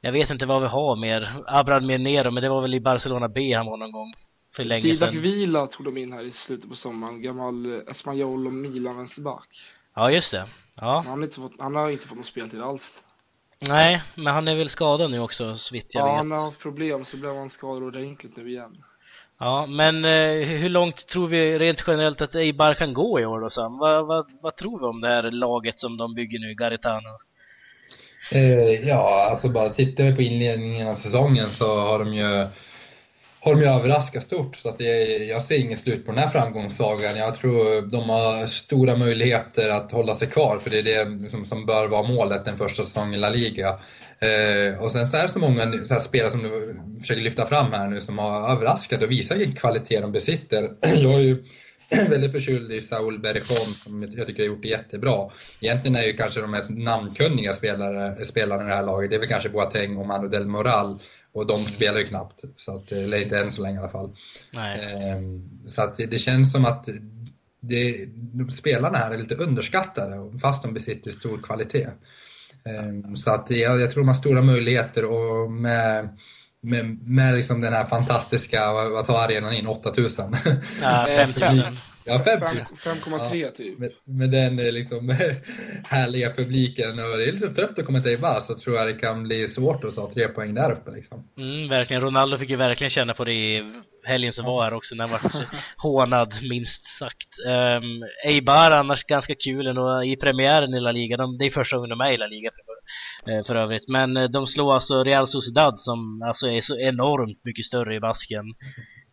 jag 0.00 0.12
vet 0.12 0.30
inte 0.30 0.46
vad 0.46 0.62
vi 0.62 0.68
har 0.68 0.96
mer. 0.96 1.42
Abrad 1.46 1.84
Minero, 1.84 2.30
men 2.30 2.42
det 2.42 2.48
var 2.48 2.62
väl 2.62 2.74
i 2.74 2.80
Barcelona 2.80 3.28
B 3.28 3.54
han 3.54 3.66
var 3.66 3.76
någon 3.76 3.92
gång. 3.92 4.14
För 4.56 4.64
länge 4.64 4.80
Didac 4.80 5.10
sedan. 5.10 5.22
Vila 5.22 5.66
tog 5.66 5.86
de 5.86 5.96
in 5.96 6.12
här 6.12 6.24
i 6.24 6.30
slutet 6.30 6.68
på 6.68 6.76
sommaren. 6.76 7.22
Gammal 7.22 7.66
eh, 7.66 7.80
Espanyol 7.88 8.46
och 8.46 8.52
Milan 8.52 8.96
vänsterback. 8.96 9.48
Ja, 9.94 10.10
just 10.10 10.30
det. 10.30 10.46
Ja. 10.80 11.02
Han 11.06 11.18
har 11.18 11.24
inte 11.24 11.36
fått, 11.36 11.52
han 11.58 11.76
har 11.76 11.90
inte 11.90 12.06
fått 12.06 12.16
någon 12.16 12.24
speltid 12.24 12.60
alls. 12.62 13.02
Nej, 13.60 14.02
men 14.14 14.34
han 14.34 14.48
är 14.48 14.54
väl 14.56 14.70
skadad 14.70 15.10
nu 15.10 15.20
också, 15.20 15.56
så 15.56 15.74
vitt 15.74 15.86
jag 15.94 16.02
Ja, 16.02 16.06
vet. 16.06 16.16
han 16.16 16.30
har 16.30 16.44
haft 16.44 16.60
problem 16.60 17.04
så 17.04 17.16
blev 17.16 17.36
han 17.36 17.50
skadad 17.50 17.82
ordentligt 17.82 18.36
nu 18.36 18.48
igen. 18.50 18.84
Ja, 19.38 19.66
men 19.66 20.04
eh, 20.04 20.46
hur 20.46 20.68
långt 20.68 21.06
tror 21.06 21.26
vi 21.28 21.58
rent 21.58 21.84
generellt 21.86 22.20
att 22.20 22.34
Eibar 22.34 22.74
kan 22.74 22.94
gå 22.94 23.20
i 23.20 23.24
år 23.26 23.40
då 23.40 23.50
Sam? 23.50 23.78
Vad, 23.78 24.06
vad, 24.06 24.26
vad 24.42 24.56
tror 24.56 24.78
vi 24.78 24.84
om 24.84 25.00
det 25.00 25.08
här 25.08 25.22
laget 25.30 25.80
som 25.80 25.96
de 25.96 26.14
bygger 26.14 26.38
nu, 26.38 26.54
Garitano? 26.54 27.16
Eh, 28.30 28.88
ja, 28.88 29.28
alltså 29.30 29.48
bara 29.48 29.68
tittar 29.70 30.04
vi 30.04 30.14
på 30.16 30.22
inledningen 30.22 30.88
av 30.88 30.94
säsongen 30.94 31.48
så 31.50 31.80
har 31.80 31.98
de 31.98 32.14
ju 32.14 32.46
har 33.40 33.54
de 33.54 33.60
ju 33.60 33.66
överraskat 33.66 34.22
stort. 34.22 34.56
Så 34.56 34.68
att 34.68 34.80
jag, 34.80 35.26
jag 35.26 35.42
ser 35.42 35.58
inget 35.58 35.80
slut 35.80 36.06
på 36.06 36.12
den 36.12 36.20
här 36.20 36.28
framgångssagan. 36.28 37.16
Jag 37.16 37.34
tror 37.34 37.82
de 37.90 38.08
har 38.08 38.46
stora 38.46 38.96
möjligheter 38.96 39.68
att 39.68 39.92
hålla 39.92 40.14
sig 40.14 40.28
kvar, 40.28 40.58
för 40.58 40.70
det 40.70 40.78
är 40.78 41.04
det 41.04 41.28
som, 41.28 41.44
som 41.44 41.66
bör 41.66 41.86
vara 41.86 42.08
målet 42.08 42.44
den 42.44 42.58
första 42.58 42.82
säsongen 42.82 43.14
i 43.14 43.18
La 43.18 43.28
Liga. 43.30 43.68
Eh, 44.18 44.82
och 44.82 44.90
sen 44.90 45.08
så 45.08 45.16
är 45.16 45.22
det 45.22 45.28
så 45.28 45.38
många 45.38 45.72
så 45.84 45.94
här 45.94 46.00
spelare 46.00 46.30
som 46.30 46.42
du 46.42 46.80
försöker 47.00 47.22
lyfta 47.22 47.46
fram 47.46 47.72
här 47.72 47.88
nu 47.88 48.00
som 48.00 48.18
har 48.18 48.52
överraskat 48.52 49.02
och 49.02 49.10
visat 49.10 49.38
vilken 49.38 49.56
kvalitet 49.56 50.00
de 50.00 50.12
besitter. 50.12 50.62
Jag 50.80 51.14
är 51.14 51.20
ju 51.20 51.44
väldigt 52.08 52.32
förkyld 52.32 52.72
i 52.72 52.80
Saul 52.80 53.18
Bergeron 53.18 53.74
som 53.74 54.02
jag 54.16 54.26
tycker 54.26 54.42
har 54.42 54.48
gjort 54.48 54.62
det 54.62 54.68
jättebra. 54.68 55.30
Egentligen 55.60 55.96
är 55.96 56.02
ju 56.02 56.12
kanske 56.12 56.40
de 56.40 56.50
mest 56.50 56.70
namnkunniga 56.70 57.52
spelare, 57.52 58.24
spelarna 58.24 58.62
i 58.62 58.66
det 58.66 58.74
här 58.74 58.82
laget, 58.82 59.10
det 59.10 59.16
är 59.16 59.20
väl 59.20 59.28
kanske 59.28 59.48
Boateng 59.48 59.96
och 59.96 60.06
Manu 60.06 60.28
Del 60.28 60.46
Moral. 60.46 60.98
Och 61.32 61.46
de 61.46 61.66
spelar 61.68 61.98
ju 61.98 62.04
knappt, 62.04 62.40
så 62.56 62.76
att, 62.76 62.92
eller 62.92 63.22
inte 63.22 63.38
än 63.38 63.50
så 63.50 63.62
länge 63.62 63.76
i 63.76 63.80
alla 63.80 63.88
fall. 63.88 64.16
Ehm, 64.80 65.50
Så 65.68 65.82
att 65.82 65.96
det, 65.96 66.18
känns 66.18 66.52
som 66.52 66.64
att 66.64 66.88
det, 67.62 68.06
de 68.14 68.50
spelarna 68.50 68.98
här 68.98 69.10
är 69.10 69.18
lite 69.18 69.34
underskattade, 69.34 70.38
fast 70.40 70.62
de 70.62 70.74
besitter 70.74 71.10
stor 71.10 71.42
kvalitet. 71.42 71.86
Ehm, 72.64 73.16
Så 73.16 73.30
att 73.34 73.50
jag, 73.50 73.80
jag 73.80 73.90
tror 73.90 74.02
de 74.02 74.08
har 74.08 74.14
stora 74.14 74.42
möjligheter 74.42 75.04
och 75.10 75.50
med, 75.52 76.08
med, 76.62 76.98
med 77.08 77.34
liksom 77.34 77.60
den 77.60 77.72
här 77.72 77.86
fantastiska, 77.86 78.72
vad 78.72 79.06
tar 79.06 79.24
arenan 79.24 79.52
in, 79.52 79.66
8000? 79.66 80.34
Ja, 80.82 81.08
Eh, 81.08 81.16
5000. 81.26 81.76
Fem- 82.04 82.40
Ja, 82.40 82.92
5,3 82.94 83.50
typ. 83.50 83.78
Med, 83.78 83.90
med 84.04 84.30
den 84.30 84.58
eh, 84.58 84.72
liksom 84.72 85.08
härliga 85.84 86.32
publiken 86.32 86.90
och 86.90 87.18
det 87.18 87.24
är 87.28 87.32
lite 87.32 87.54
tufft 87.54 87.78
att 87.78 87.84
komma 87.86 88.00
till 88.00 88.10
Eibar 88.10 88.40
så 88.40 88.54
tror 88.54 88.76
jag 88.76 88.86
det 88.86 88.92
kan 88.94 89.22
bli 89.22 89.48
svårt 89.48 89.84
att 89.84 89.94
ta 89.94 90.10
tre 90.14 90.28
poäng 90.28 90.54
där 90.54 90.72
uppe 90.72 90.90
liksom. 90.90 91.28
Mm, 91.38 91.68
verkligen. 91.68 92.02
Ronaldo 92.02 92.38
fick 92.38 92.50
ju 92.50 92.56
verkligen 92.56 92.90
känna 92.90 93.14
på 93.14 93.24
det 93.24 93.32
i 93.32 93.62
helgen 94.04 94.32
som 94.32 94.44
var 94.44 94.64
här 94.64 94.72
också 94.74 94.94
när 94.94 95.08
han 95.08 95.18
var 95.22 95.44
hånad 95.76 96.34
minst 96.50 96.84
sagt. 96.98 97.28
Um, 97.46 98.04
Eibar 98.26 98.70
annars 98.70 99.04
ganska 99.04 99.34
kul 99.34 99.66
ändå 99.66 100.04
i 100.04 100.16
premiären 100.16 100.74
i 100.74 100.80
La 100.80 100.92
Liga. 100.92 101.16
De, 101.16 101.38
det 101.38 101.46
är 101.46 101.50
första 101.50 101.76
gången 101.76 101.90
de 101.90 102.00
är 102.00 102.12
i 102.12 102.16
La 102.16 102.26
Liga 102.26 102.50
för, 102.50 103.32
eh, 103.32 103.44
för 103.46 103.54
övrigt. 103.54 103.88
Men 103.88 104.16
eh, 104.16 104.24
de 104.24 104.46
slår 104.46 104.74
alltså 104.74 105.04
Real 105.04 105.26
Sociedad 105.28 105.80
som 105.80 106.22
alltså 106.22 106.46
är 106.46 106.60
så 106.60 106.78
enormt 106.78 107.44
mycket 107.44 107.64
större 107.66 107.94
i 107.94 108.00
basken. 108.00 108.44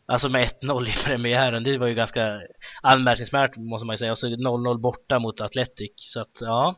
Alltså 0.07 0.29
med 0.29 0.51
1-0 0.61 0.87
i 0.87 0.93
premiären, 1.03 1.63
det 1.63 1.77
var 1.77 1.87
ju 1.87 1.93
ganska 1.93 2.41
anmärkningsvärt 2.81 3.57
måste 3.57 3.85
man 3.85 3.93
ju 3.93 3.97
säga. 3.97 4.11
Och 4.11 4.17
så 4.17 4.27
0-0 4.27 4.79
borta 4.79 5.19
mot 5.19 5.41
Atletic. 5.41 5.91
Så 5.95 6.21
att 6.21 6.37
ja, 6.39 6.75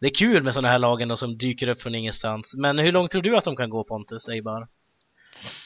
det 0.00 0.06
är 0.06 0.14
kul 0.14 0.42
med 0.42 0.54
sådana 0.54 0.68
här 0.68 0.78
lagen 0.78 1.16
som 1.16 1.38
dyker 1.38 1.68
upp 1.68 1.82
från 1.82 1.94
ingenstans. 1.94 2.54
Men 2.54 2.78
hur 2.78 2.92
långt 2.92 3.10
tror 3.10 3.22
du 3.22 3.36
att 3.36 3.44
de 3.44 3.56
kan 3.56 3.70
gå 3.70 3.84
Pontus, 3.84 4.28
Eibar? 4.28 4.68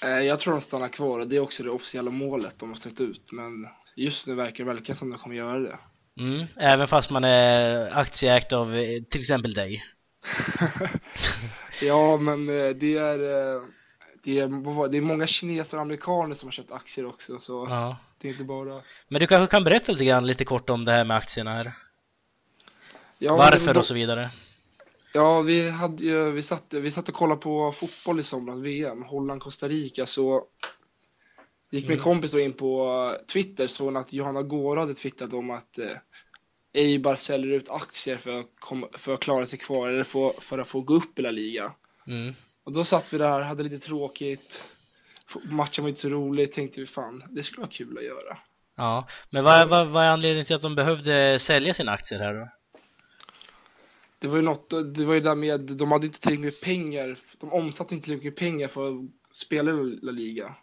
Eh, 0.02 0.08
jag 0.08 0.40
tror 0.40 0.52
de 0.52 0.60
stannar 0.60 0.88
kvar 0.88 1.18
och 1.18 1.28
det 1.28 1.36
är 1.36 1.40
också 1.40 1.62
det 1.62 1.70
officiella 1.70 2.10
målet 2.10 2.58
de 2.58 2.68
har 2.68 2.76
ställt 2.76 3.00
ut. 3.00 3.32
Men 3.32 3.66
just 3.96 4.28
nu 4.28 4.34
verkar 4.34 4.64
det 4.64 4.72
verkligen 4.72 4.96
som 4.96 5.10
de 5.10 5.18
kommer 5.18 5.36
göra 5.36 5.58
det. 5.58 5.78
Mm, 6.20 6.46
även 6.56 6.88
fast 6.88 7.10
man 7.10 7.24
är 7.24 7.90
aktieägt 7.98 8.52
av 8.52 8.74
eh, 8.74 9.02
till 9.10 9.20
exempel 9.20 9.54
dig. 9.54 9.84
ja, 11.82 12.16
men 12.16 12.48
eh, 12.48 12.76
det 12.76 12.96
är 12.96 13.18
det 14.24 14.38
är, 14.38 14.88
det 14.88 14.96
är 14.96 15.00
många 15.00 15.26
kineser 15.26 15.76
och 15.76 15.82
amerikaner 15.82 16.34
som 16.34 16.46
har 16.46 16.52
köpt 16.52 16.72
aktier 16.72 17.06
också 17.06 17.38
så 17.38 17.66
ja. 17.70 17.96
det 18.18 18.28
är 18.28 18.32
inte 18.32 18.44
bara 18.44 18.82
Men 19.08 19.20
du 19.20 19.26
kanske 19.26 19.50
kan 19.50 19.64
berätta 19.64 19.92
lite 19.92 20.04
grann 20.04 20.26
lite 20.26 20.44
kort 20.44 20.70
om 20.70 20.84
det 20.84 20.92
här 20.92 21.04
med 21.04 21.16
aktierna 21.16 21.52
här? 21.52 21.72
Ja, 23.18 23.36
Varför 23.36 23.74
då, 23.74 23.80
och 23.80 23.86
så 23.86 23.94
vidare? 23.94 24.30
Ja, 25.12 25.40
vi, 25.40 25.70
hade 25.70 26.04
ju, 26.04 26.30
vi, 26.30 26.42
satt, 26.42 26.74
vi 26.74 26.90
satt 26.90 27.08
och 27.08 27.14
kollade 27.14 27.40
på 27.40 27.72
fotboll 27.72 28.20
i 28.20 28.22
somras, 28.22 28.60
VM, 28.60 29.02
Holland-Costa 29.02 29.68
Rica, 29.68 30.06
så 30.06 30.44
gick 31.70 31.84
min 31.84 31.92
mm. 31.92 32.04
kompis 32.04 32.32
då 32.32 32.40
in 32.40 32.52
på 32.52 33.16
Twitter, 33.32 33.66
såg 33.66 33.96
att 33.96 34.12
Johanna 34.12 34.42
Gård 34.42 34.78
hade 34.78 34.94
twittrat 34.94 35.32
om 35.32 35.50
att 35.50 35.78
eh, 35.78 35.96
Eibar 36.72 37.14
säljer 37.14 37.56
ut 37.56 37.70
aktier 37.70 38.16
för 38.16 38.38
att, 38.40 38.46
kom, 38.58 38.88
för 38.92 39.14
att 39.14 39.20
klara 39.20 39.46
sig 39.46 39.58
kvar, 39.58 39.88
eller 39.88 40.04
för, 40.04 40.34
för 40.40 40.58
att 40.58 40.68
få 40.68 40.80
gå 40.80 40.94
upp 40.94 41.18
i 41.18 41.22
La 41.22 41.30
Liga. 41.30 41.72
Mm. 42.06 42.34
Och 42.64 42.72
då 42.72 42.84
satt 42.84 43.12
vi 43.12 43.18
där, 43.18 43.40
hade 43.40 43.62
lite 43.62 43.78
tråkigt. 43.78 44.70
Matchen 45.44 45.84
var 45.84 45.88
inte 45.88 46.00
så 46.00 46.08
rolig, 46.08 46.52
tänkte 46.52 46.80
vi 46.80 46.86
fan, 46.86 47.22
det 47.30 47.42
skulle 47.42 47.60
vara 47.60 47.70
kul 47.70 47.98
att 47.98 48.04
göra. 48.04 48.38
Ja, 48.76 49.08
men 49.30 49.44
vad, 49.44 49.68
vad, 49.68 49.88
vad 49.88 50.04
är 50.04 50.08
anledningen 50.08 50.46
till 50.46 50.56
att 50.56 50.62
de 50.62 50.74
behövde 50.74 51.38
sälja 51.38 51.74
sina 51.74 51.92
aktier 51.92 52.18
här 52.18 52.34
då? 52.34 52.48
Det 54.18 54.28
var 54.28 54.36
ju 54.36 54.42
något, 54.42 54.70
det 54.94 55.04
var 55.04 55.14
ju 55.14 55.20
där 55.20 55.34
med, 55.34 55.60
de 55.60 55.92
hade 55.92 56.06
inte 56.06 56.20
tillräckligt 56.20 56.44
mycket 56.44 56.64
pengar, 56.64 57.18
de 57.40 57.52
omsatte 57.52 57.94
inte 57.94 58.04
tillräckligt 58.04 58.32
mycket 58.32 58.40
pengar 58.40 58.68
för 58.68 58.88
att 58.88 59.36
spela 59.36 59.70
i 59.70 59.98
La 60.02 60.12
Liga. 60.12 60.54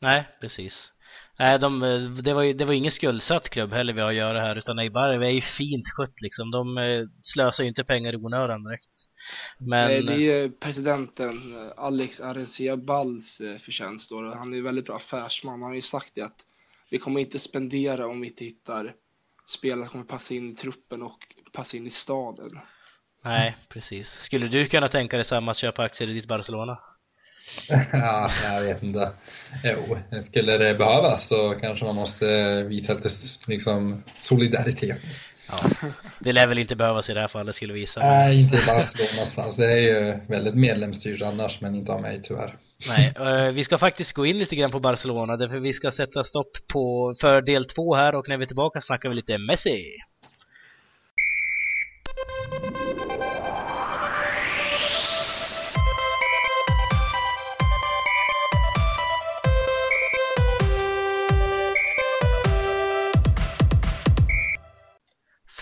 Nej, 0.00 0.28
precis. 0.40 0.92
Nej, 1.38 1.58
de, 1.58 1.80
det, 2.24 2.34
var 2.34 2.42
ju, 2.42 2.52
det 2.52 2.64
var 2.64 2.72
ingen 2.72 2.90
skuldsatt 2.90 3.50
klubb 3.50 3.72
heller 3.72 3.92
vi 3.92 4.00
har 4.00 4.08
att 4.08 4.14
göra 4.14 4.40
här 4.40 4.56
utan 4.56 4.78
Eibar 4.78 5.08
är 5.08 5.30
ju 5.30 5.40
fint 5.40 5.88
skött 5.88 6.20
liksom. 6.20 6.50
De 6.50 6.78
eh, 6.78 7.06
slösar 7.20 7.62
ju 7.62 7.68
inte 7.68 7.84
pengar 7.84 8.12
i 8.12 8.16
onödan 8.16 8.64
direkt. 8.64 8.90
Men... 9.58 9.88
Nej, 9.88 10.02
det 10.02 10.32
är 10.32 10.48
presidenten 10.48 11.54
Alex 11.76 12.20
Arenciabals 12.20 13.40
eh, 13.40 13.56
förtjänst 13.56 14.10
då. 14.10 14.34
Han 14.34 14.54
är 14.54 14.62
väldigt 14.62 14.86
bra 14.86 14.96
affärsman. 14.96 15.62
Han 15.62 15.70
har 15.70 15.74
ju 15.74 15.80
sagt 15.80 16.14
det 16.14 16.22
att 16.22 16.44
vi 16.90 16.98
kommer 16.98 17.20
inte 17.20 17.38
spendera 17.38 18.06
om 18.06 18.20
vi 18.20 18.28
inte 18.28 18.44
hittar 18.44 18.94
spelare 19.46 19.82
som 19.82 19.90
kommer 19.90 20.04
passa 20.04 20.34
in 20.34 20.50
i 20.50 20.54
truppen 20.54 21.02
och 21.02 21.18
passa 21.52 21.76
in 21.76 21.86
i 21.86 21.90
staden. 21.90 22.60
Nej, 23.24 23.56
precis. 23.68 24.08
Skulle 24.08 24.48
du 24.48 24.66
kunna 24.66 24.88
tänka 24.88 25.16
dig 25.16 25.24
samma 25.24 25.50
att 25.50 25.58
köpa 25.58 25.82
aktier 25.82 26.10
i 26.10 26.12
ditt 26.12 26.28
Barcelona? 26.28 26.78
ja, 27.92 28.30
jag 28.44 28.62
vet 28.62 28.82
inte. 28.82 29.10
Jo, 29.64 29.98
skulle 30.24 30.58
det 30.58 30.74
behövas 30.74 31.28
så 31.28 31.54
kanske 31.60 31.84
man 31.84 31.94
måste 31.94 32.62
visa 32.62 32.94
lite 32.94 33.08
liksom, 33.48 34.02
solidaritet. 34.16 34.98
Ja, 35.48 35.86
det 36.18 36.32
lär 36.32 36.46
väl 36.46 36.58
inte 36.58 36.76
behövas 36.76 37.10
i 37.10 37.14
det 37.14 37.20
här 37.20 37.28
fallet 37.28 37.54
skulle 37.54 37.72
visa. 37.72 38.00
Nej, 38.00 38.40
inte 38.40 38.56
i 38.56 38.66
Barcelonas 38.66 39.34
fall. 39.34 39.52
Det 39.56 39.72
är 39.72 39.78
ju 39.78 40.18
väldigt 40.26 40.54
medlemsstyrt 40.54 41.22
annars, 41.22 41.60
men 41.60 41.74
inte 41.74 41.92
av 41.92 42.00
mig 42.00 42.20
tyvärr. 42.22 42.56
Nej, 42.88 43.14
uh, 43.20 43.52
vi 43.52 43.64
ska 43.64 43.78
faktiskt 43.78 44.12
gå 44.12 44.26
in 44.26 44.38
lite 44.38 44.56
grann 44.56 44.70
på 44.70 44.80
Barcelona, 44.80 45.36
därför 45.36 45.58
vi 45.58 45.72
ska 45.72 45.90
sätta 45.92 46.24
stopp 46.24 46.50
på, 46.72 47.14
för 47.20 47.42
del 47.42 47.64
två 47.64 47.94
här 47.94 48.14
och 48.14 48.28
när 48.28 48.36
vi 48.36 48.42
är 48.42 48.46
tillbaka 48.46 48.80
snackar 48.80 49.08
vi 49.08 49.14
lite 49.14 49.38
Messi. 49.38 49.84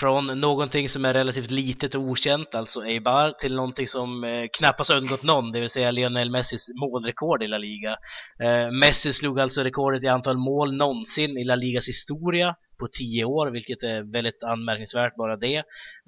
Från 0.01 0.41
någonting 0.41 0.89
som 0.89 1.05
är 1.05 1.15
relativt 1.15 1.51
litet 1.51 1.95
och 1.95 2.01
okänt, 2.01 2.55
alltså 2.55 2.85
Eibar, 2.85 3.31
till 3.41 3.55
någonting 3.55 3.87
som 3.87 4.25
eh, 4.25 4.47
knappast 4.59 4.91
undgått 4.91 5.23
någon, 5.23 5.53
det 5.53 5.61
vill 5.61 5.71
säga 5.71 5.91
Lionel 5.91 6.31
Messis 6.31 6.69
målrekord 6.81 7.43
i 7.43 7.49
La 7.49 7.59
Liga. 7.59 7.97
Eh, 8.45 8.71
Messi 8.71 9.13
slog 9.13 9.41
alltså 9.41 9.63
rekordet 9.63 10.03
i 10.03 10.09
antal 10.09 10.39
mål 10.39 10.77
någonsin 10.77 11.39
i 11.39 11.45
La 11.45 11.55
Ligas 11.55 11.89
historia 11.89 12.55
på 12.79 12.87
tio 12.87 13.25
år, 13.25 13.51
vilket 13.51 13.83
är 13.83 14.13
väldigt 14.13 14.43
anmärkningsvärt 14.43 15.17
bara 15.17 15.37
det. 15.37 15.57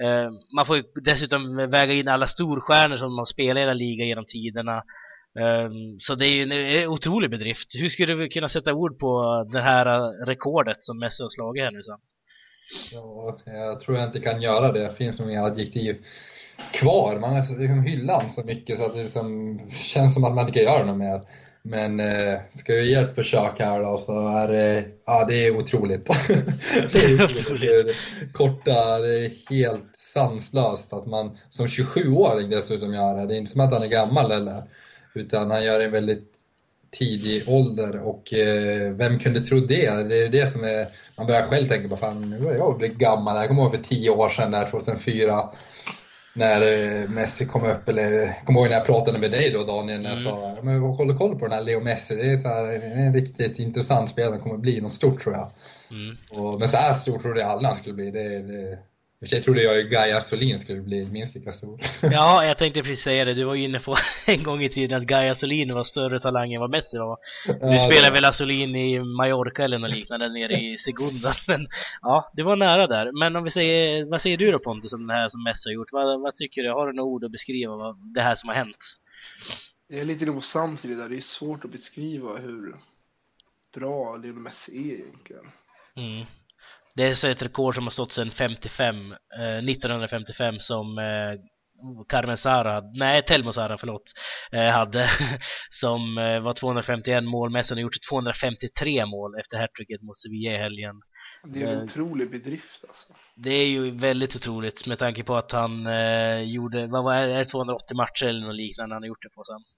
Eh, 0.03 0.31
man 0.57 0.66
får 0.66 1.03
dessutom 1.05 1.57
väga 1.57 1.92
in 1.92 2.09
alla 2.09 2.27
storstjärnor 2.27 2.96
som 2.96 3.18
har 3.18 3.24
spelat 3.24 3.62
i 3.62 3.66
La 3.66 3.74
Liga 3.74 4.05
genom 4.05 4.24
tiderna. 4.24 4.77
Eh, 5.40 5.70
så 5.98 6.14
det 6.14 6.27
är 6.27 6.33
ju 6.33 6.42
en 6.42 6.83
eh, 6.83 6.92
otrolig 6.92 7.31
bedrift. 7.31 7.74
Hur 7.74 7.88
skulle 7.88 8.14
du 8.14 8.29
kunna 8.29 8.48
sätta 8.48 8.74
ord 8.74 8.98
på 8.98 9.44
det 9.53 9.61
här 9.61 9.87
eh, 9.87 10.27
rekordet 10.27 10.77
som 10.85 10.98
Messi 10.98 11.22
har 11.22 11.31
slagit 11.31 11.64
här 11.64 11.70
nu 11.70 11.83
sen? 11.83 11.98
Ja, 12.92 13.38
jag 13.44 13.81
tror 13.81 13.96
jag 13.96 14.07
inte 14.07 14.20
kan 14.20 14.42
göra 14.42 14.72
det. 14.72 14.81
Det 14.81 14.94
finns 14.94 15.18
nog 15.18 15.31
inga 15.31 15.44
adjektiv 15.44 16.04
kvar. 16.72 17.18
Man 17.18 17.31
har 17.31 17.59
liksom 17.59 17.83
hyllan 17.83 18.31
så 18.31 18.44
mycket 18.44 18.78
så 18.78 18.85
att 18.85 18.94
det 18.94 19.02
liksom 19.02 19.61
känns 19.70 20.14
som 20.14 20.24
att 20.24 20.35
man 20.35 20.48
inte 20.48 20.59
kan 20.59 20.72
göra 20.72 20.87
något 20.87 20.98
mer. 20.98 21.22
Men 21.62 22.00
eh, 22.00 22.38
ska 22.54 22.72
vi 22.72 22.90
ge 22.90 22.94
ett 22.94 23.14
försök 23.14 23.59
här 23.59 23.83
då 23.83 23.98
så 23.98 24.28
är 24.28 24.48
det, 24.48 24.85
ja 25.07 25.24
det 25.28 25.46
är 25.46 25.57
otroligt. 25.57 26.07
det 26.92 26.98
är 26.98 27.24
otroligt. 27.24 27.96
Korta, 28.33 28.98
det 28.98 29.26
är 29.26 29.50
helt 29.50 29.96
sanslöst 29.96 30.92
att 30.92 31.07
man 31.07 31.38
som 31.50 31.66
27-åring 31.66 32.50
dessutom 32.50 32.94
gör 32.94 33.16
det. 33.16 33.26
Det 33.26 33.35
är 33.35 33.38
inte 33.38 33.50
som 33.50 33.61
att 33.61 33.72
han 33.72 33.83
är 33.83 33.87
gammal 33.87 34.33
eller. 34.33 34.62
Utan 35.14 35.50
han 35.50 35.64
gör 35.64 35.81
en 35.81 35.90
väldigt 35.90 36.48
tidig 36.90 37.48
ålder 37.48 37.98
och 37.98 38.33
eh, 38.33 38.92
vem 38.92 39.18
kunde 39.18 39.40
tro 39.40 39.61
det? 39.61 39.90
Det 39.90 40.22
är 40.22 40.29
det 40.29 40.53
som 40.53 40.64
är, 40.64 40.88
man 41.16 41.27
börjar 41.27 41.42
själv 41.42 41.68
tänka 41.68 41.88
på, 41.88 41.96
fan 41.96 42.31
nu 42.31 42.48
är 42.48 42.55
jag 42.55 42.79
blivit 42.79 42.98
gammal. 42.98 43.37
Jag 43.37 43.48
kommer 43.48 43.62
ihåg 43.62 43.74
för 43.74 43.83
tio 43.83 44.11
år 44.11 44.29
sedan, 44.29 44.51
där 44.51 44.66
2004, 44.66 45.48
när 46.33 46.62
eh, 46.62 47.09
Messi 47.09 47.46
kom 47.46 47.64
upp, 47.64 47.88
eller 47.88 48.44
kommer 48.44 48.61
ihåg 48.61 48.68
när 48.68 48.77
jag 48.77 48.87
pratade 48.87 49.18
med 49.18 49.31
dig 49.31 49.51
då 49.51 49.64
Daniel, 49.64 50.01
när 50.01 50.11
jag 50.11 50.18
mm. 50.18 50.33
sa, 50.33 50.57
men 50.62 50.81
håll 50.81 51.16
koll 51.16 51.38
på 51.38 51.48
den 51.48 51.59
här 51.59 51.64
Leo 51.64 51.81
Messi, 51.81 52.16
det 52.16 52.33
är, 52.33 52.38
så 52.38 52.48
här, 52.48 52.64
en 52.64 53.14
riktigt 53.14 53.59
intressant 53.59 54.11
spelare, 54.11 54.38
kommer 54.38 54.57
bli 54.57 54.81
något 54.81 54.92
stort 54.92 55.22
tror 55.22 55.35
jag. 55.35 55.51
Mm. 55.90 56.16
Och, 56.31 56.59
men 56.59 56.68
så 56.68 56.77
här 56.77 56.94
stort 56.94 57.22
trodde 57.22 57.40
jag 57.40 57.51
aldrig 57.51 57.68
han 57.68 57.77
skulle 57.77 57.94
bli. 57.94 58.11
Det, 58.11 58.42
det, 58.42 58.79
jag 59.20 59.42
trodde 59.42 59.62
jag 59.62 59.90
Gaia 59.90 60.20
Solin 60.20 60.59
skulle 60.59 60.81
bli 60.81 61.07
minst 61.07 61.35
lika 61.35 61.52
stor. 61.52 61.81
ja, 62.02 62.44
jag 62.44 62.59
tänkte 62.59 62.83
precis 62.83 63.04
säga 63.04 63.24
det. 63.24 63.35
Du 63.35 63.44
var 63.44 63.54
ju 63.54 63.64
inne 63.64 63.81
på 63.81 63.96
en 64.26 64.42
gång 64.42 64.62
i 64.62 64.68
tiden 64.68 64.98
att 64.98 65.07
Gaia 65.07 65.35
Solin 65.35 65.74
var 65.74 65.85
större 65.85 66.20
talang 66.20 66.52
än 66.52 66.61
vad 66.61 66.70
Messi 66.70 66.98
var. 66.98 67.18
Du 67.46 67.52
ja, 67.61 67.90
spelar 67.90 68.12
väl 68.12 68.35
Solin 68.35 68.76
i 68.76 69.00
Mallorca 69.00 69.64
eller 69.64 69.78
något 69.78 69.94
liknande 69.94 70.28
nere 70.28 70.52
i 70.52 70.78
Segunda. 70.78 71.35
Men 71.48 71.66
ja, 72.02 72.31
det 72.35 72.42
var 72.42 72.57
nära 72.57 72.87
där. 72.87 73.12
Men 73.12 73.37
om 73.37 73.44
vi 73.44 73.50
säger, 73.50 74.04
vad 74.04 74.20
säger 74.20 74.37
du 74.37 74.52
då 74.52 74.59
Pontus 74.59 74.92
om 74.92 75.07
det 75.07 75.14
här 75.14 75.28
som 75.28 75.42
Messi 75.42 75.68
har 75.68 75.74
gjort? 75.74 75.92
Vad, 75.92 76.20
vad 76.20 76.35
tycker 76.35 76.62
du? 76.62 76.70
Har 76.70 76.87
du 76.87 76.92
några 76.92 77.09
ord 77.09 77.24
att 77.24 77.33
beskriva 77.33 77.76
vad, 77.76 78.14
det 78.14 78.20
här 78.20 78.35
som 78.35 78.48
har 78.48 78.57
hänt? 78.57 78.76
Jag 79.88 80.00
är 80.00 80.04
lite 80.04 80.31
osams 80.31 80.85
i 80.85 80.88
det 80.88 80.94
där. 80.94 81.09
Det 81.09 81.16
är 81.16 81.20
svårt 81.20 81.64
att 81.64 81.70
beskriva 81.70 82.37
hur 82.37 82.76
bra 83.74 84.16
Lionel 84.16 84.42
Messi 84.42 84.92
är 84.92 84.94
egentligen. 84.94 85.44
Mm. 85.96 86.26
Det 86.99 87.05
är 87.05 87.15
så 87.15 87.27
ett 87.27 87.43
rekord 87.43 87.75
som 87.75 87.85
har 87.85 87.91
stått 87.91 88.13
sedan 88.13 88.31
55, 88.31 89.13
eh, 89.39 89.59
1955 89.59 90.59
som 90.59 90.99
eh, 90.99 91.05
Carmen 92.09 92.39
Sara, 92.39 92.81
nej 92.95 93.23
Telmo 93.23 93.53
Sara 93.53 93.79
förlåt, 93.79 94.03
eh, 94.53 94.67
hade 94.67 95.11
som 95.71 96.19
eh, 96.19 96.41
var 96.41 96.53
251 96.53 97.25
mål, 97.25 97.51
Messi 97.51 97.75
har 97.75 97.81
gjort 97.81 98.09
253 98.11 99.07
mål 99.07 99.39
efter 99.41 99.59
hattricket 99.59 100.03
mot 100.03 100.17
Sevilla 100.17 100.53
i 100.53 100.57
helgen. 100.57 101.01
Det 101.45 101.63
är 101.63 101.67
en 101.67 101.79
eh, 101.79 101.85
otrolig 101.85 102.31
bedrift 102.31 102.85
alltså. 102.89 103.13
Det 103.37 103.51
är 103.51 103.67
ju 103.67 103.91
väldigt 103.91 104.37
otroligt 104.37 104.87
med 104.87 104.99
tanke 104.99 105.25
på 105.25 105.37
att 105.37 105.53
han 105.53 105.87
eh, 105.87 106.41
gjorde, 106.41 106.87
vad 106.87 107.05
var 107.05 107.27
det, 107.27 107.45
280 107.45 107.97
matcher 107.97 108.27
eller 108.27 108.47
något 108.47 108.57
liknande 108.57 108.95
han 108.95 109.03
har 109.03 109.09
gjort 109.09 109.23
det 109.23 109.35
på 109.35 109.45
sen. 109.45 109.78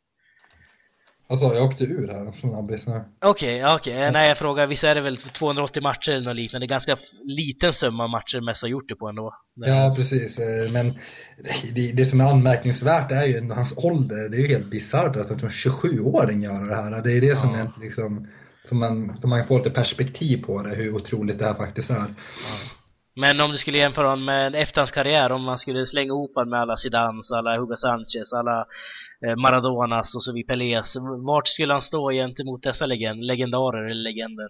Alltså 1.31 1.55
jag 1.55 1.65
åkte 1.65 1.85
ur 1.85 2.09
här 2.09 2.33
från 2.33 2.55
Abbis 2.55 2.87
nu. 2.87 3.05
Okej, 3.25 3.65
okay, 3.65 3.77
okej. 3.77 3.97
Okay. 3.97 4.11
Nej, 4.11 4.29
jag 4.29 4.39
frågar, 4.39 4.67
visst 4.67 4.85
är 4.85 4.95
det 4.95 5.01
väl 5.01 5.19
280 5.39 5.83
matcher 5.83 6.11
eller 6.11 6.29
något 6.29 6.37
liknande? 6.37 6.67
Ganska 6.67 6.97
liten 7.25 7.73
summa 7.73 8.09
matcher 8.09 8.41
Messi 8.41 8.67
har 8.67 8.71
gjort 8.71 8.89
det 8.89 8.95
på 8.95 9.09
ändå. 9.09 9.35
Ja, 9.55 9.93
precis. 9.97 10.39
Eh, 10.39 10.73
men 10.73 10.95
det, 11.75 11.93
det, 11.93 12.05
som 12.05 12.21
är 12.21 12.25
anmärkningsvärt 12.25 13.13
är 13.13 13.27
ju 13.27 13.51
hans 13.51 13.75
ålder. 13.77 14.29
Det 14.29 14.37
är 14.37 14.41
ju 14.41 14.49
helt 14.49 14.71
bisarrt 14.71 15.17
att 15.17 15.31
en 15.31 15.49
27-åring 15.49 16.43
gör 16.43 16.69
det 16.69 16.77
här. 16.77 17.03
Det 17.03 17.13
är 17.13 17.21
det 17.21 17.37
som 17.37 17.55
ja. 17.55 17.61
är 17.61 17.83
liksom 17.83 18.29
som 18.65 18.79
man, 18.79 19.17
som 19.19 19.31
man 19.31 19.45
får 19.45 19.59
lite 19.59 19.71
perspektiv 19.71 20.45
på 20.45 20.63
det, 20.63 20.75
hur 20.75 20.95
otroligt 20.95 21.39
det 21.39 21.45
här 21.45 21.55
faktiskt 21.55 21.91
är. 21.91 21.95
Ja. 21.95 22.07
Men 23.17 23.41
om 23.41 23.53
du 23.53 23.59
skulle 23.59 23.79
jämföra 23.79 24.09
honom 24.09 24.25
med 24.25 24.55
efter 24.55 24.81
hans 24.81 24.91
karriär, 24.91 25.33
om 25.33 25.43
man 25.43 25.59
skulle 25.59 25.87
slänga 25.87 26.07
ihop 26.07 26.35
honom 26.35 26.51
med 26.51 26.61
alla 26.61 26.77
Zidans, 26.77 27.33
alla 27.33 27.57
Hugo 27.57 27.77
Sanchez, 27.77 28.33
alla 28.33 28.67
eh, 29.27 29.37
Maradonas 29.37 30.15
och 30.15 30.23
så 30.23 30.33
vidare, 30.33 30.47
Pelés. 30.47 30.97
Vart 31.27 31.49
skulle 31.49 31.73
han 31.73 31.83
stå 31.83 32.11
gentemot 32.11 32.63
dessa 32.63 32.87
legend, 32.87 33.25
legendarer 33.25 33.85
eller 33.91 34.03
legender? 34.03 34.49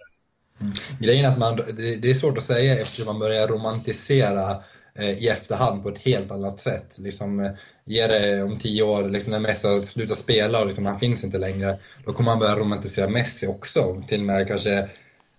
Mm. 0.60 0.72
Grejen 1.00 1.24
är 1.24 1.28
att 1.28 1.38
man, 1.38 1.56
det, 1.56 1.96
det, 1.96 2.10
är 2.10 2.14
svårt 2.14 2.38
att 2.38 2.44
säga 2.44 2.80
eftersom 2.80 3.06
man 3.06 3.18
börjar 3.18 3.48
romantisera 3.48 4.50
eh, 4.94 5.10
i 5.10 5.28
efterhand 5.28 5.82
på 5.82 5.88
ett 5.88 5.98
helt 5.98 6.30
annat 6.30 6.58
sätt. 6.58 6.96
Liksom, 6.98 7.40
eh, 7.40 7.50
ge 7.84 8.06
det 8.06 8.42
om 8.42 8.58
tio 8.58 8.82
år, 8.82 9.08
liksom, 9.08 9.32
när 9.32 9.40
Messi 9.40 9.82
slutar 9.82 10.14
spela 10.14 10.60
och 10.60 10.66
liksom, 10.66 10.86
han 10.86 10.98
finns 10.98 11.24
inte 11.24 11.38
längre, 11.38 11.78
då 12.04 12.12
kommer 12.12 12.30
man 12.30 12.38
börja 12.38 12.56
romantisera 12.56 13.08
Messi 13.08 13.46
också. 13.46 14.02
Till 14.08 14.20
och 14.20 14.26
med 14.26 14.48
kanske 14.48 14.88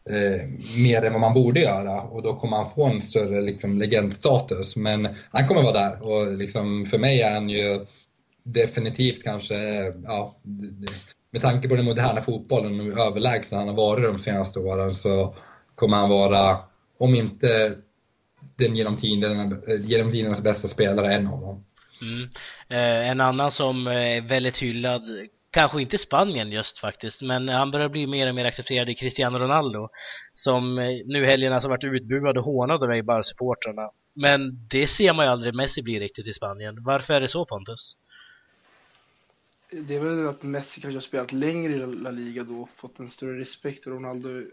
eh, 0.10 0.48
mer 0.78 1.06
än 1.06 1.12
vad 1.12 1.22
man 1.22 1.34
borde 1.34 1.60
göra 1.60 2.02
och 2.02 2.24
då 2.24 2.34
kommer 2.34 2.58
han 2.58 2.72
få 2.72 2.86
en 2.86 3.02
större 3.02 3.42
liksom, 3.42 3.80
legendstatus. 3.80 4.76
Men 4.76 5.16
han 5.32 5.48
kommer 5.48 5.64
vara 5.64 5.74
där 5.74 6.02
och 6.02 6.38
liksom, 6.38 6.86
för 6.86 6.98
mig 6.98 7.22
är 7.22 7.34
han 7.34 7.50
ju 7.50 7.86
definitivt 8.44 9.24
kanske, 9.24 9.56
ja, 10.06 10.38
med 11.32 11.42
tanke 11.42 11.68
på 11.68 11.76
den 11.76 11.86
moderna 11.86 12.22
fotbollen 12.22 12.80
och 12.80 12.86
hur 12.86 13.00
överlägsen 13.00 13.58
han 13.58 13.68
har 13.68 13.76
varit 13.76 14.04
de 14.04 14.20
senaste 14.20 14.60
åren 14.60 14.96
så 14.96 15.36
kommer 15.76 15.98
han 15.98 16.10
vara, 16.10 16.58
om 17.00 17.16
inte 17.16 17.76
den 18.58 18.76
genom, 18.76 18.98
tiden, 18.98 19.62
genom 19.84 20.12
tidernas 20.12 20.44
bästa 20.44 20.68
spelare, 20.68 21.14
en 21.14 21.28
av 21.28 21.42
dem. 21.42 21.66
Mm. 22.02 22.28
Eh, 22.70 23.10
en 23.10 23.22
annan 23.22 23.52
som 23.52 23.88
eh, 23.88 23.94
är 23.94 24.22
väldigt 24.22 24.58
hyllad 24.58 25.02
kanske 25.52 25.82
inte 25.82 25.98
Spanien 25.98 26.52
just 26.52 26.80
faktiskt, 26.80 27.22
men 27.22 27.50
han 27.50 27.72
börjar 27.72 27.90
bli 27.90 28.08
mer 28.08 28.30
och 28.30 28.36
mer 28.36 28.46
accepterad 28.46 28.90
i 28.90 28.96
Cristiano 28.96 29.38
Ronaldo. 29.38 29.90
Som 30.34 30.80
eh, 30.80 30.90
nu 31.06 31.26
helgen 31.26 31.54
alltså 31.54 31.70
varit 31.70 31.84
utbuad 31.84 32.38
och 32.38 32.46
hånad 32.46 32.84
av 32.84 32.90
mig 32.90 33.04
bara 33.04 33.24
supportrarna. 33.24 33.92
Men 34.14 34.68
det 34.70 34.88
ser 34.88 35.14
man 35.14 35.26
ju 35.26 35.32
aldrig 35.32 35.56
Messi 35.56 35.82
bli 35.82 36.00
riktigt 36.00 36.28
i 36.28 36.34
Spanien. 36.34 36.84
Varför 36.84 37.14
är 37.14 37.22
det 37.22 37.28
så 37.28 37.46
Pontus? 37.46 37.98
Det 39.72 39.96
är 39.96 40.00
väl 40.00 40.28
att 40.28 40.44
Messi 40.44 40.82
kanske 40.82 40.96
har 40.96 41.02
spelat 41.02 41.32
längre 41.32 41.74
i 41.74 41.78
La 41.78 42.12
Liga 42.12 42.44
då 42.44 42.62
och 42.62 42.70
fått 42.70 43.00
en 43.00 43.10
större 43.10 43.40
respekt 43.40 43.86
och 43.86 43.94
Ronaldo 43.94 44.30
är 44.30 44.48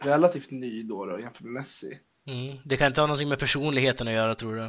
relativt 0.00 0.50
ny 0.50 0.82
då, 0.82 1.06
då 1.06 1.20
jämfört 1.20 1.40
med 1.40 1.52
Messi. 1.52 1.98
Mm. 2.26 2.56
Det 2.64 2.76
kan 2.76 2.86
inte 2.86 3.00
ha 3.00 3.06
någonting 3.06 3.28
med 3.28 3.38
personligheten 3.38 4.08
att 4.08 4.14
göra 4.14 4.34
tror 4.34 4.56
du? 4.56 4.68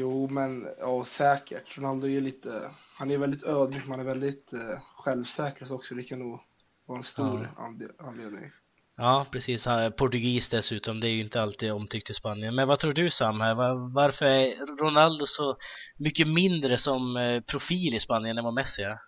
Jo, 0.00 0.28
men 0.30 0.68
ja, 0.78 1.04
säkert. 1.04 1.78
Ronaldo 1.78 2.06
är 2.06 2.10
ju 2.10 2.20
lite, 2.20 2.70
han 2.94 3.10
är 3.10 3.18
väldigt 3.18 3.42
ödmjuk, 3.42 3.86
man 3.86 4.00
är 4.00 4.04
väldigt 4.04 4.52
eh, 4.52 4.80
självsäker 4.96 5.72
också. 5.72 5.94
Det 5.94 6.02
kan 6.02 6.18
nog 6.18 6.40
vara 6.86 6.98
en 6.98 7.02
stor 7.02 7.50
ja. 7.56 7.68
anledning. 7.98 8.50
Ja, 8.96 9.26
precis. 9.32 9.66
Portugis 9.96 10.48
dessutom, 10.48 11.00
det 11.00 11.08
är 11.08 11.10
ju 11.10 11.20
inte 11.20 11.40
alltid 11.40 11.72
omtyckt 11.72 12.10
i 12.10 12.14
Spanien. 12.14 12.54
Men 12.54 12.68
vad 12.68 12.78
tror 12.78 12.92
du 12.92 13.10
Sam 13.10 13.40
här? 13.40 13.54
Varför 13.94 14.26
är 14.26 14.76
Ronaldo 14.80 15.26
så 15.26 15.56
mycket 15.96 16.28
mindre 16.28 16.78
som 16.78 17.16
eh, 17.16 17.40
profil 17.40 17.94
i 17.94 18.00
Spanien 18.00 18.38
än 18.38 18.44
vad 18.44 18.54
Messi 18.54 18.82
är? 18.82 18.98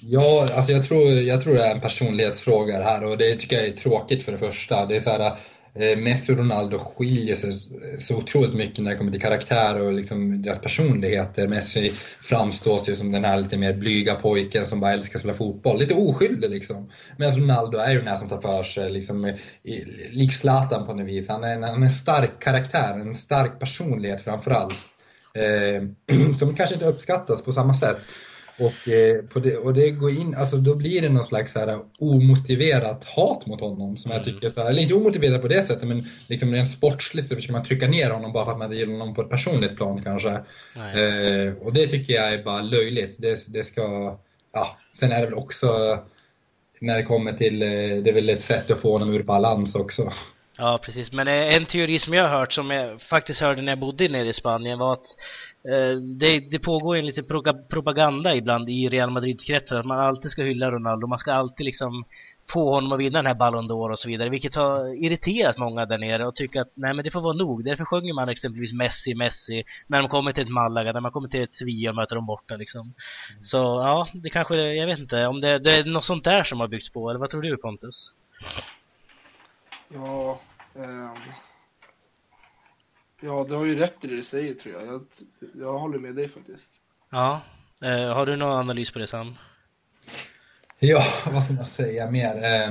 Ja, 0.00 0.48
alltså 0.56 0.72
jag 0.72 0.84
tror, 0.84 1.02
jag 1.02 1.40
tror 1.42 1.54
det 1.54 1.66
är 1.66 1.74
en 1.74 1.80
personlighetsfråga 1.80 2.82
här 2.82 3.04
och 3.04 3.18
det 3.18 3.34
tycker 3.34 3.56
jag 3.56 3.66
är 3.66 3.72
tråkigt 3.72 4.24
för 4.24 4.32
det 4.32 4.38
första. 4.38 4.86
Det 4.86 4.96
är 4.96 5.00
så 5.00 5.10
här, 5.10 5.38
Eh, 5.74 5.98
Messi 5.98 6.32
och 6.32 6.38
Ronaldo 6.38 6.78
skiljer 6.78 7.34
sig 7.34 7.52
så 7.98 8.16
otroligt 8.16 8.54
mycket 8.54 8.84
när 8.84 8.90
det 8.90 8.96
kommer 8.96 9.12
till 9.12 9.20
karaktär 9.20 9.80
och 9.80 9.92
liksom 9.92 10.42
deras 10.42 10.60
personligheter. 10.60 11.48
Messi 11.48 11.92
framstår 12.22 12.78
sig 12.78 12.96
som 12.96 13.12
den 13.12 13.24
här 13.24 13.40
lite 13.40 13.56
mer 13.56 13.72
blyga 13.72 14.14
pojken 14.14 14.64
som 14.64 14.80
bara 14.80 14.92
älskar 14.92 15.14
att 15.14 15.20
spela 15.20 15.34
fotboll. 15.34 15.78
Lite 15.78 15.94
oskyldig 15.94 16.50
liksom. 16.50 16.90
Medan 17.16 17.36
Ronaldo 17.36 17.78
är 17.78 17.92
ju 17.92 17.98
den 17.98 18.08
här 18.08 18.16
som 18.16 18.28
tar 18.28 18.40
för 18.40 18.62
sig, 18.62 18.90
liksom, 18.90 19.36
lik 20.12 20.34
Zlatan 20.34 20.86
på 20.86 20.94
något 20.94 21.06
vis. 21.06 21.28
Han 21.28 21.44
är 21.44 21.54
en, 21.54 21.62
han 21.62 21.82
är 21.82 21.86
en 21.86 21.92
stark 21.92 22.40
karaktär, 22.40 22.92
en 22.92 23.16
stark 23.16 23.60
personlighet 23.60 24.24
framförallt. 24.24 24.74
Eh, 25.34 26.34
som 26.38 26.56
kanske 26.56 26.74
inte 26.74 26.86
uppskattas 26.86 27.42
på 27.42 27.52
samma 27.52 27.74
sätt. 27.74 27.98
Och, 28.62 28.88
eh, 28.88 29.22
på 29.22 29.38
det, 29.38 29.56
och 29.56 29.74
det 29.74 29.90
går 29.90 30.10
in, 30.10 30.34
alltså 30.34 30.56
då 30.56 30.74
blir 30.74 31.00
det 31.00 31.08
någon 31.08 31.24
slags 31.24 31.52
så 31.52 31.58
här 31.58 31.78
omotiverat 31.98 33.04
hat 33.04 33.46
mot 33.46 33.60
honom 33.60 33.96
som 33.96 34.10
mm. 34.10 34.16
jag 34.16 34.34
tycker 34.34 34.50
så 34.50 34.62
här, 34.62 34.70
eller 34.70 34.82
inte 34.82 34.94
omotiverat 34.94 35.42
på 35.42 35.48
det 35.48 35.62
sättet 35.62 35.88
men 35.88 36.08
liksom 36.26 36.52
rent 36.52 36.70
sportsligt 36.70 37.28
så 37.28 37.34
försöker 37.34 37.52
man 37.52 37.64
trycka 37.64 37.88
ner 37.88 38.10
honom 38.10 38.32
bara 38.32 38.44
för 38.44 38.52
att 38.52 38.58
man 38.58 38.66
inte 38.66 38.76
gillar 38.76 38.92
honom 38.92 39.14
på 39.14 39.22
ett 39.22 39.30
personligt 39.30 39.76
plan 39.76 40.02
kanske. 40.04 40.30
Eh, 40.30 41.54
och 41.60 41.72
det 41.72 41.86
tycker 41.86 42.12
jag 42.12 42.32
är 42.32 42.42
bara 42.42 42.62
löjligt. 42.62 43.16
Det, 43.18 43.46
det 43.48 43.64
ska, 43.64 44.18
ja, 44.52 44.78
sen 44.94 45.12
är 45.12 45.20
det 45.20 45.26
väl 45.26 45.34
också 45.34 45.98
när 46.80 46.96
det 46.96 47.02
kommer 47.02 47.32
till, 47.32 47.62
eh, 47.62 47.68
det 47.68 48.10
är 48.10 48.14
väl 48.14 48.28
ett 48.28 48.42
sätt 48.42 48.70
att 48.70 48.80
få 48.80 48.92
honom 48.92 49.14
ur 49.14 49.22
balans 49.22 49.74
också. 49.74 50.12
Ja, 50.56 50.78
precis. 50.82 51.12
Men 51.12 51.28
eh, 51.28 51.56
en 51.56 51.66
teori 51.66 51.98
som 51.98 52.14
jag 52.14 52.28
har 52.28 52.38
hört, 52.38 52.52
som 52.52 52.70
jag 52.70 53.02
faktiskt 53.02 53.40
hörde 53.40 53.62
när 53.62 53.72
jag 53.72 53.78
bodde 53.78 54.08
nere 54.08 54.28
i 54.28 54.32
Spanien, 54.32 54.78
var 54.78 54.92
att 54.92 55.06
Eh, 55.64 55.96
det, 55.96 56.50
det, 56.50 56.58
pågår 56.58 56.96
en 56.96 57.06
liten 57.06 57.24
propaganda 57.70 58.34
ibland 58.34 58.70
i 58.70 58.88
Real 58.88 59.10
Madrid-kretsar 59.10 59.76
att 59.76 59.86
man 59.86 60.00
alltid 60.00 60.30
ska 60.30 60.42
hylla 60.42 60.70
Ronaldo. 60.70 61.06
Man 61.06 61.18
ska 61.18 61.32
alltid 61.32 61.66
liksom 61.66 62.04
få 62.48 62.74
honom 62.74 62.92
att 62.92 63.00
vinna 63.00 63.18
den 63.18 63.26
här 63.26 63.34
Ballon 63.34 63.70
d'Or 63.70 63.90
och 63.90 63.98
så 63.98 64.08
vidare. 64.08 64.28
Vilket 64.28 64.54
har 64.54 65.04
irriterat 65.04 65.58
många 65.58 65.86
där 65.86 65.98
nere 65.98 66.26
och 66.26 66.36
tycker 66.36 66.60
att 66.60 66.72
nej 66.76 66.94
men 66.94 67.04
det 67.04 67.10
får 67.10 67.20
vara 67.20 67.36
nog. 67.36 67.64
Därför 67.64 67.84
sjunger 67.84 68.14
man 68.14 68.28
exempelvis 68.28 68.72
Messi, 68.72 69.14
Messi 69.14 69.64
när 69.86 69.98
de 70.02 70.08
kommer 70.08 70.32
till 70.32 70.42
ett 70.42 70.48
Malaga, 70.48 70.92
när 70.92 71.00
man 71.00 71.12
kommer 71.12 71.28
till 71.28 71.42
ett 71.42 71.52
Sevilla 71.52 71.90
och 71.90 71.96
möter 71.96 72.16
dem 72.16 72.26
borta 72.26 72.56
liksom. 72.56 72.80
Mm. 72.80 73.44
Så 73.44 73.56
ja, 73.56 74.06
det 74.14 74.30
kanske, 74.30 74.56
jag 74.56 74.86
vet 74.86 74.98
inte, 74.98 75.26
om 75.26 75.40
det, 75.40 75.58
det 75.58 75.74
är 75.74 75.84
något 75.84 76.04
sånt 76.04 76.24
där 76.24 76.44
som 76.44 76.60
har 76.60 76.68
byggts 76.68 76.90
på, 76.90 77.10
eller 77.10 77.20
vad 77.20 77.30
tror 77.30 77.42
du 77.42 77.56
Pontus? 77.56 78.12
Ja, 79.94 80.40
um 80.74 81.16
Ja, 83.24 83.46
du 83.48 83.54
har 83.54 83.64
ju 83.64 83.78
rätt 83.78 83.94
i 84.02 84.06
det 84.06 84.16
du 84.16 84.24
säger 84.24 84.54
tror 84.54 84.74
jag. 84.74 84.86
Jag, 84.86 85.02
jag 85.54 85.78
håller 85.78 85.98
med 85.98 86.14
dig 86.14 86.28
faktiskt. 86.28 86.68
Ja. 87.10 87.40
Eh, 87.82 88.14
har 88.14 88.26
du 88.26 88.36
någon 88.36 88.58
analys 88.58 88.90
på 88.90 88.98
det 88.98 89.06
Sam? 89.06 89.34
Ja, 90.78 91.04
vad 91.32 91.44
ska 91.44 91.52
man 91.52 91.66
säga 91.66 92.10
mer? 92.10 92.36
Eh, 92.44 92.68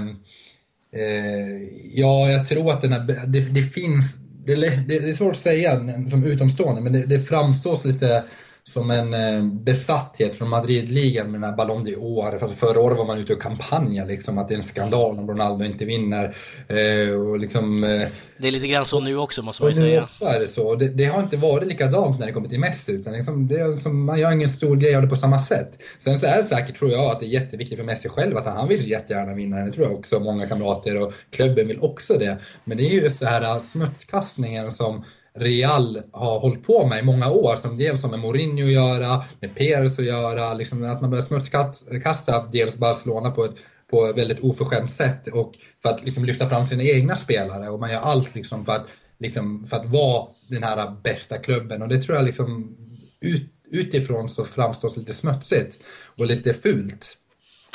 eh, 1.02 1.62
ja, 1.94 2.30
jag 2.30 2.48
tror 2.48 2.72
att 2.72 2.82
den 2.82 2.94
här, 2.94 3.00
det, 3.28 3.40
det 3.40 3.62
finns, 3.62 4.16
det, 4.46 4.56
det, 4.88 4.96
är 4.96 5.14
svårt 5.14 5.32
att 5.32 5.38
säga 5.38 5.80
som 6.10 6.24
utomstående, 6.26 6.82
men 6.82 6.94
det, 6.94 7.06
det 7.06 7.20
framstår 7.20 7.88
lite 7.88 8.24
som 8.64 8.92
en 8.92 9.14
eh, 9.14 9.44
besatthet 9.44 10.36
från 10.36 10.50
Madridligan 10.50 11.32
med 11.32 11.42
den 11.42 11.50
här 11.50 11.58
Ballon 11.58 11.86
d'Or. 11.88 12.40
För 12.40 12.48
förra 12.48 12.80
året 12.80 12.98
var 12.98 13.06
man 13.06 13.18
ute 13.18 13.34
och 13.34 13.42
kampanjade 13.42 14.12
liksom 14.12 14.38
att 14.38 14.48
det 14.48 14.54
är 14.54 14.58
en 14.58 14.64
skandal 14.64 15.20
om 15.20 15.28
Ronaldo 15.28 15.66
inte 15.66 15.86
vinner. 15.86 16.36
Eh, 16.68 17.16
och 17.16 17.40
liksom, 17.40 17.84
eh, 17.84 18.08
det 18.38 18.48
är 18.48 18.52
lite 18.52 18.68
grann 18.68 18.86
så 18.86 19.00
nu 19.00 19.18
också 19.18 19.42
måste 19.42 19.64
man 19.64 19.72
ju 19.72 19.82
säga. 19.82 20.00
Nu 20.00 20.04
också 20.04 20.26
är 20.26 20.40
det 20.40 20.48
så. 20.48 20.76
Det, 20.76 20.88
det, 20.88 21.06
har 21.06 21.24
inte 21.24 21.38
varit 21.38 21.68
likadant 21.68 22.20
när 22.20 22.28
det 22.28 22.34
kommer 22.34 22.50
till 22.50 22.60
Messi 22.60 22.92
utan 22.92 23.14
liksom, 23.14 23.48
det 23.48 23.60
är 23.60 23.68
liksom, 23.68 24.06
man 24.06 24.20
gör 24.20 24.32
ingen 24.32 24.50
stor 24.50 24.76
grej 24.76 24.96
av 24.96 25.02
det 25.02 25.08
på 25.08 25.16
samma 25.16 25.40
sätt. 25.40 25.80
Sen 26.00 26.20
så 26.20 26.26
är 26.26 26.38
det 26.38 26.44
säkert, 26.44 26.80
tror 26.80 26.92
jag, 26.92 27.12
att 27.12 27.20
det 27.20 27.26
är 27.26 27.30
jätteviktigt 27.42 27.78
för 27.78 27.86
Messi 27.86 28.10
själv 28.10 28.38
att 28.38 28.46
han 28.46 28.68
vill 28.68 28.90
jättegärna 28.90 29.34
vinna 29.34 29.58
den. 29.58 29.66
Det 29.66 29.72
tror 29.72 29.88
jag 29.88 30.00
också 30.00 30.20
många 30.20 30.48
kamrater 30.48 31.02
och 31.02 31.14
klubben 31.30 31.68
vill 31.68 31.80
också 31.80 32.18
det. 32.18 32.38
Men 32.64 32.78
det 32.78 32.84
är 32.84 33.04
ju 33.04 33.10
så 33.10 33.26
här 33.26 33.60
smutskastningen 33.60 34.72
som 34.72 35.04
Real 35.34 36.02
har 36.12 36.40
hållit 36.40 36.64
på 36.64 36.88
med 36.88 37.00
i 37.00 37.02
många 37.02 37.32
år, 37.32 37.56
som 37.56 37.78
dels 37.78 38.04
har 38.04 38.10
med 38.10 38.20
Mourinho 38.20 38.66
att 38.66 38.72
göra, 38.72 39.24
med 39.40 39.56
Peres 39.56 40.00
att 40.00 40.06
göra, 40.06 40.54
liksom 40.54 40.84
att 40.84 41.02
man 41.02 41.10
börjar 41.10 41.24
smutskasta 41.24 42.48
dels 42.52 42.76
Barcelona 42.76 43.32
på 43.32 43.46
ett, 43.46 43.56
på 43.92 44.06
ett 44.06 44.18
väldigt 44.18 44.40
oförskämt 44.40 44.92
sätt 44.92 45.28
och 45.28 45.54
för 45.82 45.90
att 45.90 46.06
liksom 46.06 46.26
lyfta 46.26 46.50
fram 46.50 46.68
sina 46.68 46.84
egna 46.84 47.16
spelare 47.16 47.70
och 47.70 47.80
man 47.80 47.92
gör 47.92 48.02
allt 48.02 48.36
liksom 48.36 48.66
för, 48.66 48.76
att, 48.76 48.88
liksom 49.20 49.68
för 49.68 49.78
att 49.78 49.86
vara 49.86 50.28
den 50.50 50.64
här 50.64 50.96
bästa 51.04 51.38
klubben 51.38 51.82
och 51.82 51.88
det 51.88 52.02
tror 52.02 52.18
jag 52.18 52.26
liksom 52.26 52.78
ut, 53.22 53.52
utifrån 53.72 54.30
så 54.30 54.46
framstår 54.46 54.90
det 54.90 54.98
lite 54.98 55.14
smutsigt 55.14 55.80
och 56.18 56.26
lite 56.26 56.54
fult. 56.54 57.18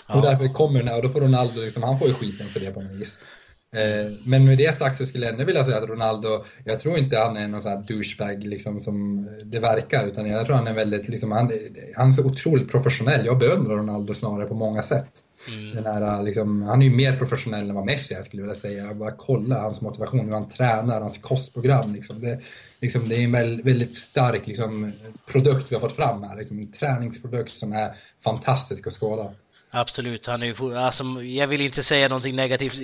Ja. 0.09 0.15
Och 0.15 0.23
därför 0.23 0.53
kommer 0.53 0.79
den 0.79 0.89
här, 0.89 0.97
och 0.97 1.03
då 1.03 1.09
får 1.09 1.21
Ronaldo, 1.21 1.61
liksom, 1.61 1.83
han 1.83 1.99
får 1.99 2.09
ju 2.09 2.15
skiten 2.15 2.49
för 2.49 2.61
det 2.61 2.71
på 2.71 2.81
något 2.81 2.97
vis. 2.97 3.19
Eh, 3.77 4.13
men 4.25 4.45
med 4.45 4.59
det 4.59 4.79
sagt 4.79 4.99
så 4.99 5.07
skulle 5.07 5.25
jag 5.25 5.33
ändå 5.33 5.45
vilja 5.45 5.65
säga 5.65 5.77
att 5.77 5.89
Ronaldo, 5.89 6.45
jag 6.65 6.81
tror 6.81 6.99
inte 6.99 7.19
han 7.19 7.37
är 7.37 7.49
någon 7.49 7.63
sån 7.63 7.71
här 7.71 7.85
douchebag 7.89 8.45
liksom 8.45 8.83
som 8.83 9.29
det 9.45 9.61
verkar, 9.61 10.07
utan 10.07 10.27
jag 10.27 10.47
tror 10.47 10.57
han 10.57 10.67
är 10.67 10.75
väldigt, 10.75 11.09
liksom, 11.09 11.33
han, 11.33 11.53
han 11.97 12.11
är 12.11 12.13
så 12.13 12.25
otroligt 12.25 12.71
professionell. 12.71 13.27
Jag 13.27 13.39
beundrar 13.39 13.75
Ronaldo 13.75 14.15
snarare 14.15 14.47
på 14.47 14.55
många 14.55 14.83
sätt. 14.83 15.23
Mm. 15.49 15.75
Den 15.75 15.87
här, 15.87 16.23
liksom, 16.23 16.63
han 16.63 16.83
är 16.83 16.87
ju 16.87 16.97
mer 16.97 17.17
professionell 17.17 17.69
än 17.69 17.75
vad 17.75 17.85
Messi 17.85 18.15
är 18.15 18.23
skulle 18.23 18.43
jag 18.43 18.49
vilja 18.49 18.61
säga. 18.61 18.95
Bara 18.95 19.11
kolla 19.11 19.61
hans 19.61 19.81
motivation, 19.81 20.27
hur 20.27 20.35
han 20.35 20.49
tränar, 20.49 21.01
hans 21.01 21.19
kostprogram. 21.19 21.93
Liksom. 21.93 22.21
Det, 22.21 22.41
liksom, 22.81 23.09
det 23.09 23.17
är 23.17 23.25
en 23.25 23.33
väldigt, 23.33 23.67
väldigt 23.67 23.97
stark 23.97 24.47
liksom, 24.47 24.93
produkt 25.27 25.73
vi 25.73 25.75
har 25.75 25.81
fått 25.81 25.97
fram 25.97 26.23
här. 26.23 26.37
Liksom, 26.37 26.59
en 26.59 26.73
träningsprodukt 26.73 27.53
som 27.53 27.73
är 27.73 27.95
fantastisk 28.25 28.87
att 28.87 28.93
skåda. 28.93 29.31
Absolut, 29.71 30.27
han 30.27 30.43
är 30.43 30.47
ju 30.47 30.77
alltså, 30.77 31.05
jag 31.23 31.47
vill 31.47 31.61
inte 31.61 31.83
säga 31.83 32.09
någonting 32.09 32.37
negativt 32.37 32.75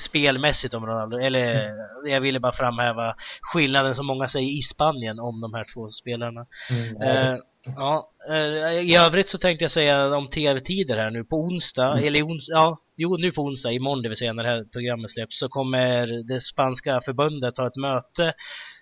spelmässigt 0.00 0.74
om 0.74 0.86
Ronaldo, 0.86 1.18
eller 1.18 1.70
jag 2.06 2.20
ville 2.20 2.40
bara 2.40 2.52
framhäva 2.52 3.14
skillnaden 3.40 3.94
som 3.94 4.06
många 4.06 4.28
säger 4.28 4.48
i 4.58 4.62
Spanien 4.62 5.20
om 5.20 5.40
de 5.40 5.54
här 5.54 5.66
två 5.74 5.88
spelarna. 5.88 6.46
Mm, 6.70 7.02
eh, 7.02 7.34
ja, 7.76 8.10
eh, 8.28 8.70
I 8.70 8.96
övrigt 8.96 9.28
så 9.28 9.38
tänkte 9.38 9.64
jag 9.64 9.72
säga 9.72 10.16
om 10.16 10.28
tv-tider 10.28 10.96
här 10.96 11.10
nu 11.10 11.24
på 11.24 11.36
onsdag, 11.36 11.92
mm. 11.92 12.04
eller 12.04 12.22
ons 12.22 12.48
ja, 12.48 12.78
jo 12.96 13.16
nu 13.16 13.32
på 13.32 13.42
onsdag, 13.42 13.72
imorgon 13.72 14.02
det 14.02 14.08
vill 14.08 14.18
säga 14.18 14.32
när 14.32 14.42
det 14.42 14.50
här 14.50 14.64
programmet 14.72 15.10
släpps, 15.10 15.38
så 15.38 15.48
kommer 15.48 16.06
det 16.28 16.40
spanska 16.40 17.00
förbundet 17.04 17.58
ha 17.58 17.66
ett 17.66 17.76
möte 17.76 18.32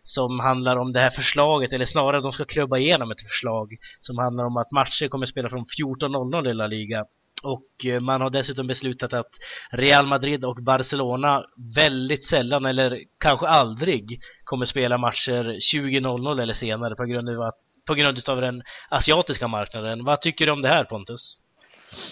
som 0.02 0.40
handlar 0.40 0.76
om 0.76 0.92
det 0.92 1.00
här 1.00 1.10
förslaget, 1.10 1.72
eller 1.72 1.84
snarare 1.84 2.20
de 2.20 2.32
ska 2.32 2.44
klubba 2.44 2.78
igenom 2.78 3.10
ett 3.10 3.20
förslag 3.20 3.76
som 4.00 4.18
handlar 4.18 4.44
om 4.44 4.56
att 4.56 4.72
matcher 4.72 5.08
kommer 5.08 5.26
spela 5.26 5.48
från 5.48 5.64
14.00 5.64 6.50
i 6.50 6.54
La 6.54 6.66
Liga 6.66 7.04
och 7.42 7.86
eh, 7.86 8.00
man 8.00 8.20
har 8.20 8.30
dessutom 8.30 8.66
beslutat 8.66 9.12
att 9.12 9.30
Real 9.70 10.06
Madrid 10.06 10.44
och 10.44 10.56
Barcelona 10.62 11.44
väldigt 11.74 12.26
sällan 12.26 12.66
eller 12.66 13.00
kanske 13.18 13.46
aldrig 13.46 14.20
kommer 14.44 14.66
spela 14.66 14.98
matcher 14.98 15.44
20.00 15.74 16.42
eller 16.42 16.54
senare 16.54 16.94
på 16.94 17.04
grund, 17.04 17.28
av, 17.28 17.52
på 17.86 17.94
grund 17.94 18.28
av 18.28 18.40
den 18.40 18.62
asiatiska 18.88 19.48
marknaden. 19.48 20.04
Vad 20.04 20.20
tycker 20.20 20.46
du 20.46 20.52
om 20.52 20.62
det 20.62 20.68
här 20.68 20.84
Pontus? 20.84 21.38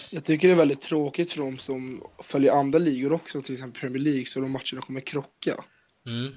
Jag 0.09 0.25
tycker 0.25 0.47
det 0.47 0.53
är 0.53 0.57
väldigt 0.57 0.81
tråkigt 0.81 1.31
för 1.31 1.39
de 1.39 1.57
som 1.57 2.03
följer 2.23 2.51
andra 2.51 2.79
ligor 2.79 3.13
också, 3.13 3.41
till 3.41 3.53
exempel 3.53 3.81
Premier 3.81 4.03
League, 4.03 4.25
så 4.25 4.39
de 4.39 4.51
matcherna 4.51 4.81
kommer 4.81 4.99
krocka. 4.99 5.63
Mm. 6.05 6.33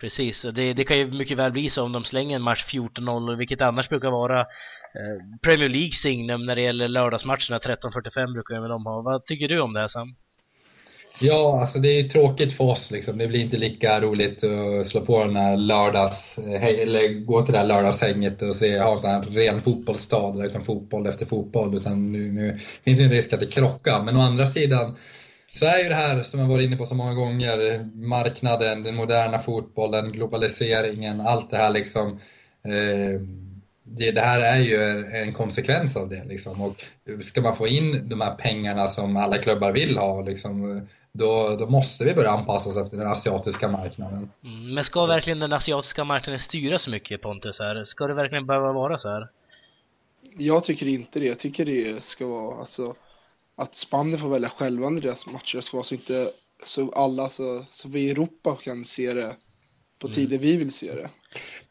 Precis, 0.00 0.42
det, 0.54 0.72
det 0.72 0.84
kan 0.84 0.98
ju 0.98 1.10
mycket 1.10 1.38
väl 1.38 1.52
bli 1.52 1.70
så 1.70 1.82
om 1.82 1.92
de 1.92 2.04
slänger 2.04 2.36
en 2.36 2.42
match 2.42 2.64
14-0, 2.72 3.36
vilket 3.36 3.60
annars 3.60 3.88
brukar 3.88 4.10
vara 4.10 4.40
eh, 4.40 5.38
Premier 5.42 5.68
League 5.68 5.92
signum 5.92 6.46
när 6.46 6.56
det 6.56 6.62
gäller 6.62 6.88
lördagsmatcherna 6.88 7.58
13.45 7.58 8.32
brukar 8.32 8.68
de 8.68 8.86
ha. 8.86 9.02
Vad 9.02 9.24
tycker 9.24 9.48
du 9.48 9.60
om 9.60 9.72
det 9.72 9.80
här 9.80 9.88
Sam? 9.88 10.14
Ja, 11.18 11.60
alltså 11.60 11.78
det 11.78 11.88
är 11.88 12.08
tråkigt 12.08 12.56
för 12.56 12.64
oss 12.64 12.90
liksom. 12.90 13.18
Det 13.18 13.26
blir 13.26 13.40
inte 13.40 13.56
lika 13.56 14.00
roligt 14.00 14.44
att 14.44 14.86
slå 14.86 15.00
på 15.00 15.24
den 15.24 15.36
här 15.36 15.56
lördags, 15.56 16.38
eh, 16.38 16.64
eller 16.64 17.24
gå 17.24 17.42
till 17.42 17.52
det 17.52 17.58
här 17.58 17.66
lördagshänget 17.66 18.42
och 18.42 18.54
se, 18.54 18.78
ha 18.78 18.94
en 18.94 19.00
sån 19.00 19.10
här 19.10 19.22
ren 19.22 19.62
fotbollsstad, 19.62 20.42
liksom 20.42 20.64
fotboll 20.64 21.06
efter 21.06 21.26
fotboll, 21.26 21.76
utan 21.76 22.12
nu, 22.12 22.32
nu 22.32 22.58
finns 22.84 22.98
det 22.98 23.04
en 23.04 23.10
risk 23.10 23.32
att 23.32 23.40
det 23.40 23.46
krockar. 23.46 24.02
Men 24.02 24.16
å 24.16 24.20
andra 24.20 24.46
sidan 24.46 24.96
så 25.56 25.66
är 25.66 25.82
ju 25.82 25.88
det 25.88 25.94
här 25.94 26.22
som 26.22 26.40
jag 26.40 26.46
varit 26.46 26.64
inne 26.64 26.76
på 26.76 26.86
så 26.86 26.94
många 26.94 27.14
gånger, 27.14 27.84
marknaden, 27.94 28.82
den 28.82 28.94
moderna 28.94 29.38
fotbollen, 29.38 30.12
globaliseringen, 30.12 31.20
allt 31.20 31.50
det 31.50 31.56
här 31.56 31.70
liksom. 31.70 32.20
Eh, 32.64 33.20
det, 33.84 34.10
det, 34.10 34.20
här 34.20 34.40
är 34.40 34.60
ju 34.60 35.06
en 35.22 35.32
konsekvens 35.32 35.96
av 35.96 36.08
det 36.08 36.24
liksom. 36.24 36.62
Och 36.62 36.84
ska 37.24 37.40
man 37.40 37.56
få 37.56 37.68
in 37.68 38.08
de 38.08 38.20
här 38.20 38.34
pengarna 38.34 38.86
som 38.86 39.16
alla 39.16 39.38
klubbar 39.38 39.72
vill 39.72 39.98
ha 39.98 40.20
liksom, 40.20 40.80
då, 41.12 41.56
då 41.58 41.66
måste 41.66 42.04
vi 42.04 42.14
börja 42.14 42.30
anpassa 42.30 42.70
oss 42.70 42.78
efter 42.78 42.96
den 42.96 43.06
asiatiska 43.06 43.68
marknaden. 43.68 44.30
Mm, 44.44 44.74
men 44.74 44.84
ska 44.84 45.00
så. 45.00 45.06
verkligen 45.06 45.38
den 45.38 45.52
asiatiska 45.52 46.04
marknaden 46.04 46.40
styra 46.40 46.78
så 46.78 46.90
mycket 46.90 47.22
Pontus? 47.22 47.58
Här? 47.58 47.84
Ska 47.84 48.06
det 48.06 48.14
verkligen 48.14 48.46
behöva 48.46 48.72
vara 48.72 48.98
så 48.98 49.08
här? 49.08 49.28
Jag 50.38 50.64
tycker 50.64 50.86
inte 50.86 51.20
det. 51.20 51.26
Jag 51.26 51.38
tycker 51.38 51.64
det 51.64 52.04
ska 52.04 52.26
vara 52.26 52.60
alltså 52.60 52.94
att 53.56 53.74
Spanien 53.74 54.18
får 54.18 54.28
välja 54.28 54.48
själva 54.48 54.90
när 54.90 55.00
deras 55.00 55.26
matcher 55.26 55.60
ska 55.60 55.76
vara 55.76 55.84
så 55.84 55.94
inte 55.94 56.30
så 56.64 56.92
alla 56.92 57.28
så, 57.28 57.64
så 57.70 57.88
vi 57.88 58.00
i 58.00 58.10
Europa 58.10 58.56
kan 58.64 58.84
se 58.84 59.14
det 59.14 59.36
på 59.98 60.06
mm. 60.06 60.14
tider 60.14 60.38
vi 60.38 60.56
vill 60.56 60.72
se 60.72 60.94
det. 60.94 61.10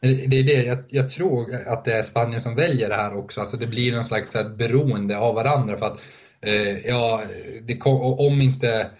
Det 0.00 0.38
är 0.38 0.44
det, 0.44 0.62
jag, 0.62 0.78
jag, 0.88 1.10
tror 1.10 1.54
att 1.66 1.84
det 1.84 1.92
är 1.92 2.02
Spanien 2.02 2.40
som 2.40 2.54
väljer 2.54 2.88
det 2.88 2.94
här 2.94 3.16
också, 3.16 3.40
alltså 3.40 3.56
det 3.56 3.66
blir 3.66 3.92
någon 3.92 4.04
slags 4.04 4.32
beroende 4.58 5.18
av 5.18 5.34
varandra 5.34 5.78
för 5.78 5.86
att 5.86 6.00
eh, 6.40 6.86
ja, 6.86 7.22
det, 7.62 7.80
om 8.18 8.40
inte 8.40 8.90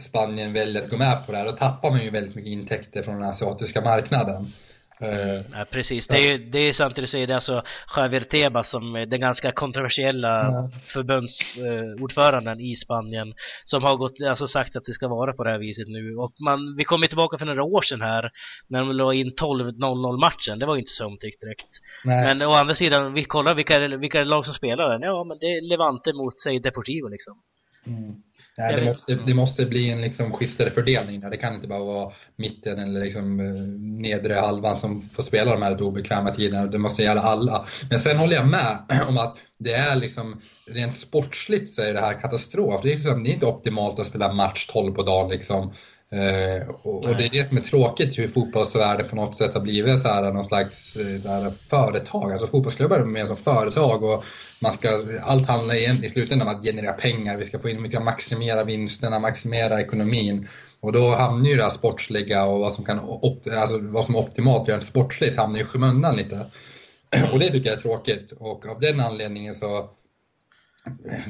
Spanien 0.00 0.52
väljer 0.52 0.82
att 0.82 0.90
gå 0.90 0.96
med 0.96 1.26
på 1.26 1.32
det 1.32 1.38
här, 1.38 1.46
då 1.46 1.52
tappar 1.52 1.90
man 1.90 2.04
ju 2.04 2.10
väldigt 2.10 2.34
mycket 2.34 2.52
intäkter 2.52 3.02
från 3.02 3.14
den 3.14 3.28
asiatiska 3.28 3.80
marknaden. 3.80 4.52
Uh, 5.02 5.40
ja, 5.52 5.66
precis, 5.70 6.08
det 6.08 6.16
är, 6.16 6.32
ju, 6.32 6.38
det 6.38 6.58
är 6.58 6.72
samtidigt 6.72 7.10
så 7.10 7.16
är 7.16 7.26
det 7.26 7.34
alltså 7.34 7.62
Javier 7.96 8.20
Tebas 8.20 8.68
som 8.68 8.96
är 8.96 9.06
den 9.06 9.20
ganska 9.20 9.52
kontroversiella 9.52 10.40
uh. 10.40 10.68
förbundsordföranden 10.86 12.60
i 12.60 12.76
Spanien 12.76 13.34
som 13.64 13.82
har 13.82 13.96
gått, 13.96 14.22
alltså 14.28 14.48
sagt 14.48 14.76
att 14.76 14.84
det 14.84 14.92
ska 14.92 15.08
vara 15.08 15.32
på 15.32 15.44
det 15.44 15.50
här 15.50 15.58
viset 15.58 15.88
nu 15.88 16.16
och 16.16 16.32
man, 16.44 16.76
vi 16.76 16.84
kommer 16.84 17.06
tillbaka 17.06 17.38
för 17.38 17.46
några 17.46 17.62
år 17.62 17.82
sedan 17.82 18.00
här 18.00 18.30
när 18.68 18.78
de 18.78 18.92
la 18.92 19.14
in 19.14 19.30
12-0-0 19.30 20.20
matchen, 20.20 20.58
det 20.58 20.66
var 20.66 20.76
inte 20.76 20.90
så 20.90 21.06
omtyckt 21.06 21.40
direkt 21.40 21.68
Nej. 22.04 22.24
men 22.24 22.48
å 22.48 22.52
andra 22.52 22.74
sidan, 22.74 23.14
vi 23.14 23.24
kollar 23.24 23.54
vilka, 23.54 23.96
vilka 23.96 24.24
lag 24.24 24.44
som 24.44 24.54
spelar 24.54 24.92
den, 24.92 25.02
ja 25.02 25.24
men 25.24 25.38
det 25.38 25.46
är 25.46 25.68
Levante 25.68 26.12
mot, 26.12 26.40
säg 26.40 26.60
Deportivo 26.60 27.08
liksom 27.08 27.34
mm. 27.86 28.22
Nej, 28.58 28.76
det, 28.76 28.84
måste, 28.84 29.14
det 29.14 29.34
måste 29.34 29.66
bli 29.66 29.90
en 29.90 30.00
liksom 30.00 30.32
schysstare 30.32 30.70
fördelning 30.70 31.20
där. 31.20 31.30
Det 31.30 31.36
kan 31.36 31.54
inte 31.54 31.68
bara 31.68 31.84
vara 31.84 32.12
mitten 32.36 32.78
eller 32.78 33.00
liksom 33.00 33.40
eh, 33.40 33.62
nedre 34.02 34.34
halvan 34.34 34.78
som 34.78 35.02
får 35.02 35.22
spela 35.22 35.52
de 35.52 35.62
här 35.62 35.82
obekväma 35.82 36.30
tiderna. 36.30 36.66
Det 36.66 36.78
måste 36.78 37.02
gälla 37.02 37.20
alla. 37.20 37.66
Men 37.90 37.98
sen 37.98 38.16
håller 38.16 38.36
jag 38.36 38.48
med 38.48 38.78
om 39.08 39.18
att 39.18 39.36
det 39.58 39.74
är 39.74 39.96
liksom 39.96 40.42
rent 40.66 40.98
sportsligt 40.98 41.72
så 41.72 41.82
är 41.82 41.94
det 41.94 42.00
här 42.00 42.20
katastrof. 42.20 42.80
Det 42.82 42.92
är, 42.92 42.94
liksom, 42.94 43.24
det 43.24 43.30
är 43.30 43.34
inte 43.34 43.46
optimalt 43.46 43.98
att 43.98 44.06
spela 44.06 44.32
match 44.32 44.66
12 44.66 44.94
på 44.94 45.02
dagen 45.02 45.30
liksom. 45.30 45.74
Eh, 46.12 46.68
och, 46.68 47.04
och, 47.04 47.16
det 47.16 47.24
är 47.24 47.30
det 47.30 47.44
som 47.44 47.56
är 47.56 47.60
tråkigt 47.60 48.18
hur 48.18 48.28
fotbollsvärlden 48.28 49.08
på 49.08 49.16
något 49.16 49.36
sätt 49.36 49.54
har 49.54 49.60
blivit 49.60 50.00
så 50.00 50.08
här, 50.08 50.32
någon 50.32 50.44
slags 50.44 50.96
eh, 50.96 51.18
så 51.18 51.28
här, 51.28 51.52
företag. 51.70 52.32
Alltså 52.32 52.46
fotbollsklubbar 52.46 52.96
är 52.96 53.04
mer 53.04 53.26
som 53.26 53.36
företag 53.36 54.02
och 54.02 54.24
man 54.58 54.72
ska, 54.72 54.88
allt 55.22 55.48
handlar 55.48 55.74
i, 55.74 56.06
i 56.06 56.10
slutändan 56.10 56.48
om 56.48 56.54
att 56.54 56.64
generera 56.64 56.92
pengar. 56.92 57.36
Vi 57.36 57.44
ska, 57.44 57.58
få 57.58 57.68
in, 57.68 57.82
vi 57.82 57.88
ska 57.88 58.00
maximera 58.00 58.64
vinsterna, 58.64 59.18
maximera 59.18 59.80
ekonomin. 59.80 60.48
Och 60.80 60.92
då 60.92 61.10
hamnar 61.10 61.48
ju 61.48 61.56
det 61.56 61.62
här 61.62 61.70
sportsliga 61.70 62.44
och 62.44 62.60
vad 62.60 62.72
som, 62.72 62.84
kan, 62.84 62.98
alltså, 62.98 63.78
vad 63.78 64.04
som 64.04 64.14
är 64.14 64.18
optimalt 64.18 64.68
rent 64.68 64.84
sportsligt 64.84 65.36
hamnar 65.36 65.60
i 65.60 65.64
skymundan 65.64 66.16
lite. 66.16 66.46
Och 67.32 67.38
det 67.38 67.50
tycker 67.50 67.70
jag 67.70 67.78
är 67.78 67.82
tråkigt 67.82 68.32
och 68.38 68.66
av 68.66 68.80
den 68.80 69.00
anledningen 69.00 69.54
så 69.54 69.90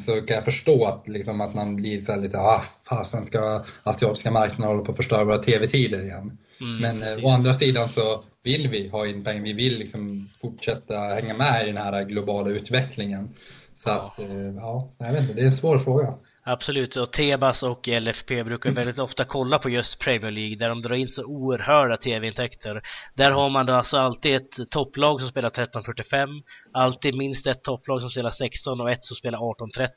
så 0.07 0.21
kan 0.21 0.35
jag 0.35 0.45
förstå 0.45 0.85
att, 0.85 1.09
liksom, 1.09 1.41
att 1.41 1.55
man 1.55 1.77
blir 1.77 2.01
så 2.01 2.17
lite, 2.17 2.39
ah, 2.39 2.63
fasen 2.89 3.27
ska 3.27 3.65
asiatiska 3.83 4.31
marknaden 4.31 4.67
hålla 4.67 4.85
på 4.85 4.91
att 4.91 4.97
förstöra 4.97 5.25
våra 5.25 5.39
tv-tider 5.39 6.03
igen. 6.03 6.39
Mm, 6.61 6.81
Men 6.81 7.03
eh, 7.03 7.25
å 7.25 7.31
andra 7.31 7.55
sidan 7.55 7.89
så 7.89 8.25
vill 8.43 8.69
vi 8.69 8.89
ha 8.89 9.07
in 9.07 9.25
pengar, 9.25 9.43
vi 9.43 9.53
vill 9.53 9.79
liksom 9.79 10.31
fortsätta 10.41 10.99
hänga 10.99 11.35
med 11.35 11.63
i 11.63 11.67
den 11.67 11.77
här 11.77 12.05
globala 12.05 12.51
utvecklingen. 12.51 13.35
Så 13.75 13.91
ja. 13.91 13.95
att, 13.95 14.19
eh, 14.19 14.55
ja, 14.57 14.95
jag 14.99 15.13
vet 15.13 15.23
inte, 15.23 15.35
det 15.35 15.43
är 15.43 15.47
en 15.47 15.53
svår 15.53 15.79
fråga. 15.79 16.15
Absolut, 16.45 16.97
och 16.97 17.13
Tebas 17.13 17.63
och 17.63 17.89
LFP 17.89 18.45
brukar 18.45 18.71
väldigt 18.71 18.99
ofta 18.99 19.25
kolla 19.25 19.59
på 19.59 19.71
just 19.71 19.99
Premier 19.99 20.31
League 20.31 20.57
där 20.57 20.69
de 20.69 20.83
drar 20.83 20.95
in 20.95 21.09
så 21.09 21.25
oerhörda 21.25 21.97
tv-intäkter. 21.97 22.83
Där 23.15 23.31
har 23.31 23.51
man 23.51 23.67
då 23.67 23.73
alltså 23.73 23.97
alltid 23.97 24.35
ett 24.35 24.71
topplag 24.71 25.21
som 25.21 25.29
spelar 25.29 25.51
13.45, 25.51 26.43
alltid 26.73 27.15
minst 27.15 27.47
ett 27.47 27.63
topplag 27.63 28.01
som 28.01 28.11
spelar 28.11 28.31
16 28.31 28.81
och 28.81 28.91
ett 28.91 29.05
som 29.05 29.17
spelar 29.17 29.39
18.30. 29.39 29.89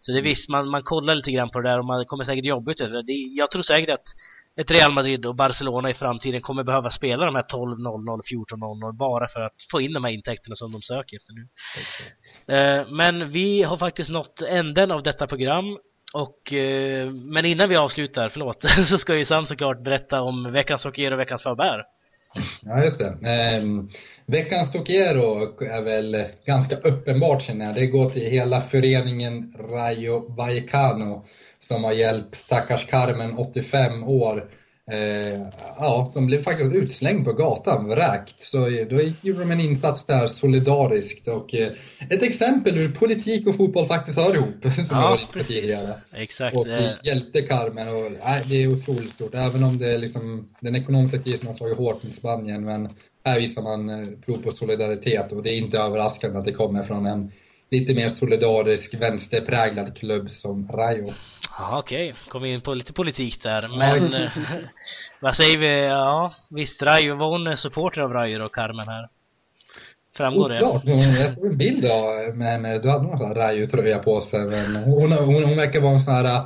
Så 0.00 0.12
det 0.12 0.18
är 0.18 0.22
visst, 0.22 0.48
man, 0.48 0.68
man 0.68 0.82
kollar 0.82 1.14
lite 1.14 1.32
grann 1.32 1.50
på 1.50 1.60
det 1.60 1.68
där 1.68 1.78
och 1.78 1.84
man 1.84 2.04
kommer 2.04 2.24
säkert 2.24 2.44
jobbigt 2.44 2.80
över 2.80 3.02
det. 3.02 3.12
Jag 3.12 3.50
tror 3.50 3.62
säkert 3.62 3.90
att 3.90 4.06
ett 4.60 4.70
Real 4.70 4.92
Madrid 4.92 5.26
och 5.26 5.34
Barcelona 5.34 5.90
i 5.90 5.94
framtiden 5.94 6.40
kommer 6.40 6.64
behöva 6.64 6.90
spela 6.90 7.24
de 7.24 7.34
här 7.34 7.42
12-0-0, 7.42 8.20
14-0-0 8.52 8.92
bara 8.92 9.28
för 9.28 9.40
att 9.40 9.54
få 9.70 9.80
in 9.80 9.92
de 9.92 10.04
här 10.04 10.12
intäkterna 10.12 10.56
som 10.56 10.72
de 10.72 10.82
söker 10.82 11.16
efter 11.16 11.32
nu. 11.32 11.48
Exakt. 11.80 12.48
Eh, 12.48 12.94
men 12.96 13.30
vi 13.30 13.62
har 13.62 13.76
faktiskt 13.76 14.10
nått 14.10 14.42
änden 14.42 14.90
av 14.90 15.02
detta 15.02 15.26
program 15.26 15.78
och, 16.12 16.52
eh, 16.52 17.10
men 17.10 17.44
innan 17.44 17.68
vi 17.68 17.76
avslutar, 17.76 18.28
förlåt, 18.28 18.64
så 18.88 18.98
ska 18.98 19.16
ju 19.16 19.24
Sam 19.24 19.46
såklart 19.46 19.84
berätta 19.84 20.22
om 20.22 20.52
veckans 20.52 20.84
Hockey 20.84 21.10
och 21.10 21.18
veckans 21.20 21.42
förbär. 21.42 21.84
Ja, 22.62 22.84
just 22.84 22.98
det. 22.98 23.06
Eh, 23.06 23.62
veckans 24.26 24.72
Tokiero 24.72 25.64
är 25.64 25.82
väl 25.82 26.24
ganska 26.46 26.76
uppenbart 26.76 27.42
känner 27.42 27.66
jag. 27.66 27.74
Det 27.74 27.86
går 27.86 28.10
till 28.10 28.30
hela 28.30 28.60
föreningen 28.60 29.52
Rayo 29.58 30.34
Vallecano 30.36 31.24
som 31.60 31.84
har 31.84 31.92
hjälpt 31.92 32.36
stackars 32.36 32.86
Carmen, 32.86 33.36
85 33.36 34.04
år, 34.04 34.50
eh, 34.92 35.40
ja, 35.78 36.10
som 36.12 36.26
blev 36.26 36.42
faktiskt 36.42 36.74
utslängd 36.74 37.24
på 37.24 37.32
gatan, 37.32 37.88
vräkt. 37.88 38.40
Så 38.40 38.58
då 38.90 39.00
gjorde 39.20 39.40
de 39.40 39.50
en 39.50 39.60
insats 39.60 40.04
där 40.04 40.26
solidariskt 40.26 41.28
och 41.28 41.54
eh, 41.54 41.72
ett 42.10 42.22
exempel 42.22 42.74
hur 42.74 42.88
politik 42.88 43.46
och 43.46 43.56
fotboll 43.56 43.86
faktiskt 43.86 44.18
hör 44.18 44.34
ihop, 44.34 44.62
som 44.62 44.84
ja, 44.90 45.02
jag 45.02 45.10
var 45.10 45.18
inne 45.18 45.42
på 45.42 45.44
tidigare. 45.44 46.00
Exakt. 46.14 46.56
Och 46.56 46.68
eh. 46.68 46.90
hjälpte 47.02 47.42
Carmen 47.42 47.88
och 47.88 48.12
nej, 48.24 48.42
det 48.48 48.62
är 48.62 48.68
otroligt 48.68 49.12
stort, 49.12 49.34
även 49.34 49.64
om 49.64 49.78
det 49.78 49.98
liksom, 49.98 50.48
den 50.60 50.74
ekonomiska 50.74 51.18
krisen 51.18 51.46
har 51.46 51.54
slagit 51.54 51.78
hårt 51.78 52.02
mot 52.02 52.14
Spanien, 52.14 52.64
men 52.64 52.88
här 53.24 53.40
visar 53.40 53.62
man 53.62 53.88
eh, 53.88 54.06
prov 54.26 54.36
på 54.36 54.50
solidaritet 54.50 55.32
och 55.32 55.42
det 55.42 55.50
är 55.50 55.58
inte 55.58 55.78
överraskande 55.78 56.38
att 56.38 56.44
det 56.44 56.52
kommer 56.52 56.82
från 56.82 57.06
en 57.06 57.32
lite 57.70 57.94
mer 57.94 58.08
solidarisk 58.08 58.94
vänsterpräglad 58.94 59.96
klubb 59.96 60.30
som 60.30 60.68
Rayo. 60.68 61.12
Ja, 61.58 61.78
okej. 61.78 62.10
Okay. 62.10 62.28
Kom 62.28 62.44
in 62.44 62.60
på 62.60 62.74
lite 62.74 62.92
politik 62.92 63.42
där. 63.42 63.78
Men 63.78 64.14
eh, 64.22 64.30
vad 65.20 65.36
säger 65.36 65.58
vi? 65.58 65.84
Ja, 65.84 66.34
visst 66.50 66.82
Rayo, 66.82 67.14
var 67.14 67.28
hon 67.30 67.56
supporter 67.56 68.00
av 68.00 68.12
Rayo 68.12 68.44
och 68.44 68.54
Carmen 68.54 68.88
här? 68.88 69.08
Framgår 70.16 70.48
det? 70.48 70.62
Oklart. 70.62 70.84
Jag 71.18 71.32
såg 71.32 71.46
en 71.46 71.58
bild 71.58 71.86
av 71.86 72.36
men 72.36 72.62
du 72.62 72.90
hade 72.90 73.04
någon 73.04 73.18
sån 73.18 73.28
här 73.28 73.34
Rayo-tröja 73.34 73.98
på 73.98 74.20
sig. 74.20 74.46
Men 74.46 74.76
hon, 74.76 75.12
hon, 75.12 75.44
hon 75.44 75.56
verkar 75.56 75.80
vara 75.80 75.92
en 75.92 76.00
sån 76.00 76.14
här 76.14 76.40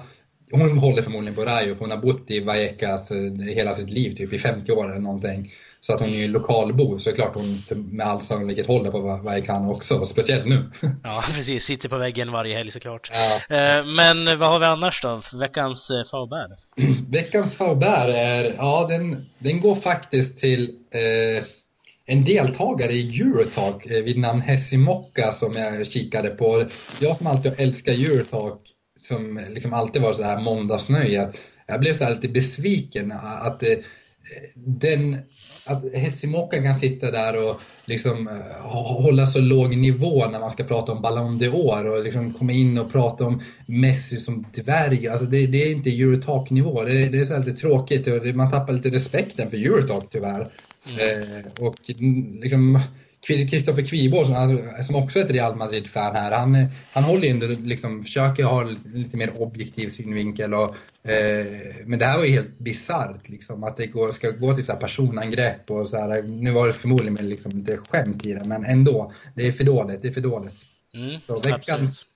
hon 0.53 0.79
håller 0.79 1.03
förmodligen 1.03 1.35
på 1.35 1.45
Rayo 1.45 1.75
för 1.75 1.81
hon 1.81 1.91
har 1.91 1.99
bott 1.99 2.31
i 2.31 2.41
Vallecas 2.41 3.13
hela 3.55 3.75
sitt 3.75 3.91
liv, 3.91 4.15
typ 4.17 4.33
i 4.33 4.39
50 4.39 4.73
år 4.73 4.91
eller 4.91 5.01
någonting. 5.01 5.53
Så 5.83 5.95
att 5.95 6.01
hon 6.01 6.14
är 6.14 6.18
ju 6.18 6.28
lokalbo, 6.28 6.99
så 6.99 7.11
är 7.11 7.12
det 7.12 7.16
klart 7.22 7.35
hon 7.35 7.62
med 7.76 8.07
all 8.07 8.20
sannolikhet 8.20 8.66
håller 8.66 8.91
på 8.91 9.01
Vallecano 9.01 9.72
också, 9.72 10.05
speciellt 10.05 10.47
nu. 10.47 10.70
Ja, 11.03 11.24
precis. 11.35 11.64
Sitter 11.64 11.89
på 11.89 11.99
väggen 11.99 12.33
varje 12.33 12.57
helg 12.57 12.70
såklart. 12.70 13.11
Ja. 13.12 13.57
Eh, 13.57 13.85
Men 13.85 14.39
vad 14.39 14.49
har 14.49 14.61
vi 14.61 14.66
annars 14.66 15.03
då? 15.03 15.22
Veckans 15.41 15.91
eh, 15.91 16.11
favbär? 16.11 16.49
Veckans 17.11 17.55
favbär 17.57 18.09
är, 18.09 18.55
ja 18.57 18.87
den, 18.91 19.26
den 19.39 19.61
går 19.61 19.74
faktiskt 19.74 20.39
till 20.39 20.70
eh, 20.91 21.45
en 22.07 22.24
deltagare 22.24 22.93
i 22.93 23.20
Eurotalk 23.20 23.87
eh, 23.87 24.03
vid 24.03 24.18
namn 24.18 24.41
Hessi 24.41 24.76
Mocka 24.76 25.33
som 25.33 25.55
jag 25.57 25.87
kikade 25.87 26.28
på. 26.31 26.64
Jag 27.01 27.16
som 27.16 27.26
alltid 27.26 27.53
älskar 27.59 27.93
Eurotalk, 27.93 28.61
som 29.01 29.41
liksom 29.51 29.72
alltid 29.72 30.03
var 30.03 30.12
så 30.12 30.22
här 30.22 30.41
måndagsnöje, 30.41 31.28
jag 31.66 31.81
blev 31.81 31.95
så 31.99 32.05
här 32.05 32.11
lite 32.14 32.28
besviken 32.28 33.12
att 33.43 33.62
eh, 33.62 33.68
den 34.55 35.16
att 35.65 35.95
Hessimokka 35.95 36.63
kan 36.63 36.75
sitta 36.75 37.11
där 37.11 37.51
och 37.51 37.61
liksom 37.85 38.29
uh, 38.29 38.71
hålla 39.03 39.27
så 39.27 39.41
låg 39.41 39.77
nivå 39.77 40.27
när 40.27 40.41
man 40.41 40.51
ska 40.51 40.65
prata 40.65 40.93
om 40.93 41.03
Ballon 41.03 41.41
d'Or 41.41 41.85
och 41.85 42.05
liksom 42.05 42.35
komma 42.35 42.53
in 42.53 42.79
och 42.79 42.93
prata 42.93 43.27
om 43.27 43.43
Messi 43.67 44.17
som 44.17 44.47
dvärg. 44.55 45.09
Alltså 45.09 45.27
det, 45.27 45.47
det 45.47 45.63
är 45.63 45.73
inte 45.73 45.91
Eurotalk-nivå. 45.91 46.85
Det, 46.85 47.09
det, 47.09 47.21
är 47.21 47.25
så 47.25 47.39
lite 47.39 47.53
tråkigt 47.53 48.07
och 48.07 48.35
man 48.35 48.51
tappar 48.51 48.73
lite 48.73 48.89
respekten 48.89 49.51
för 49.51 49.57
Eurotalk 49.57 50.05
tyvärr. 50.11 50.49
Mm. 50.93 51.23
Uh, 51.23 51.45
och 51.59 51.77
liksom 52.43 52.81
Kristoffer 53.27 53.83
Kviborg 53.83 54.27
som, 54.27 54.59
som 54.87 54.97
också 54.97 55.18
är 55.18 55.25
ett 55.25 55.31
Real 55.31 55.57
Madrid-fan 55.57 56.16
här, 56.16 56.33
han, 56.33 56.66
han 56.93 57.05
håller 57.05 57.23
ju 57.23 57.31
ändå, 57.31 57.47
liksom, 57.64 58.03
försöker 58.03 58.45
ha 58.45 58.62
lite, 58.62 58.89
lite 58.89 59.16
mer 59.16 59.43
objektiv 59.43 59.89
synvinkel. 59.89 60.55
Och, 60.55 60.77
eh, 61.11 61.47
men 61.85 61.99
det 61.99 62.07
här 62.07 62.18
var 62.18 62.25
ju 62.25 62.33
helt 62.33 62.59
bisarrt, 62.59 63.29
liksom, 63.29 63.64
att 63.64 63.77
det 63.77 63.87
går, 63.87 64.12
ska 64.12 64.31
gå 64.31 64.55
till 64.55 64.64
så 64.64 64.73
här 64.73 64.81
personangrepp 64.81 65.71
och 65.71 65.89
så 65.89 65.97
här, 65.97 66.23
Nu 66.23 66.51
var 66.51 66.66
det 66.66 66.73
förmodligen 66.73 67.14
med 67.14 67.25
liksom 67.25 67.53
lite 67.53 67.77
skämt 67.77 68.25
i 68.27 68.33
det, 68.33 68.45
men 68.45 68.64
ändå. 68.64 69.12
Det 69.35 69.47
är 69.47 69.53
för 69.53 69.64
dåligt, 69.64 70.03
det 70.03 70.09
är 70.09 70.12
för 70.12 70.21
dåligt. 70.21 70.64
Mm, 70.95 71.21
så 71.27 71.41
veckans 71.41 72.07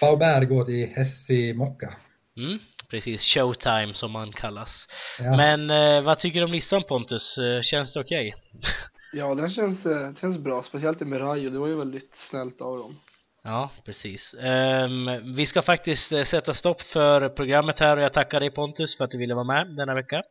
Faubert 0.00 0.48
går 0.48 0.64
till 0.64 0.88
Hessi 0.96 1.54
Mocka. 1.54 1.94
Mm, 2.36 2.58
precis, 2.90 3.22
showtime 3.22 3.94
som 3.94 4.10
man 4.10 4.32
kallas. 4.32 4.86
Ja. 5.18 5.36
Men 5.36 5.70
eh, 5.70 6.02
vad 6.02 6.18
tycker 6.18 6.40
du 6.40 6.46
om 6.46 6.52
listan 6.52 6.82
Pontus? 6.88 7.38
Eh, 7.38 7.62
känns 7.62 7.92
det 7.92 8.00
okej? 8.00 8.34
Okay? 8.52 8.70
Ja, 9.12 9.34
den 9.34 9.48
känns, 9.48 9.86
eh, 9.86 10.14
känns 10.14 10.38
bra, 10.38 10.62
speciellt 10.62 11.00
med 11.00 11.20
Rayo, 11.20 11.50
det 11.50 11.58
var 11.58 11.66
ju 11.66 11.76
väldigt 11.76 12.16
snällt 12.16 12.60
av 12.60 12.78
dem. 12.78 13.00
Ja, 13.44 13.70
precis. 13.84 14.34
Um, 14.34 15.34
vi 15.36 15.46
ska 15.46 15.62
faktiskt 15.62 16.12
eh, 16.12 16.24
sätta 16.24 16.54
stopp 16.54 16.82
för 16.82 17.28
programmet 17.28 17.78
här 17.78 17.96
och 17.96 18.02
jag 18.02 18.12
tackar 18.12 18.40
dig 18.40 18.50
Pontus 18.50 18.96
för 18.96 19.04
att 19.04 19.10
du 19.10 19.18
ville 19.18 19.34
vara 19.34 19.44
med 19.44 19.76
denna 19.76 19.94
vecka. 19.94 20.22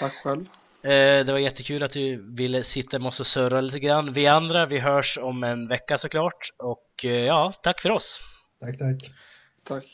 Tack 0.00 0.12
själv. 0.12 0.40
Uh, 0.40 1.26
det 1.26 1.32
var 1.32 1.38
jättekul 1.38 1.82
att 1.82 1.92
du 1.92 2.34
ville 2.34 2.64
sitta 2.64 2.98
med 2.98 3.08
oss 3.08 3.20
och 3.20 3.26
surra 3.26 3.60
lite 3.60 3.80
grann. 3.80 4.12
Vi 4.12 4.26
andra, 4.26 4.66
vi 4.66 4.78
hörs 4.78 5.18
om 5.18 5.44
en 5.44 5.68
vecka 5.68 5.98
såklart. 5.98 6.52
Och 6.56 7.04
uh, 7.04 7.10
ja, 7.10 7.52
tack 7.62 7.80
för 7.80 7.90
oss. 7.90 8.20
Tack, 8.60 8.78
tack. 8.78 9.12
Tack. 9.64 9.84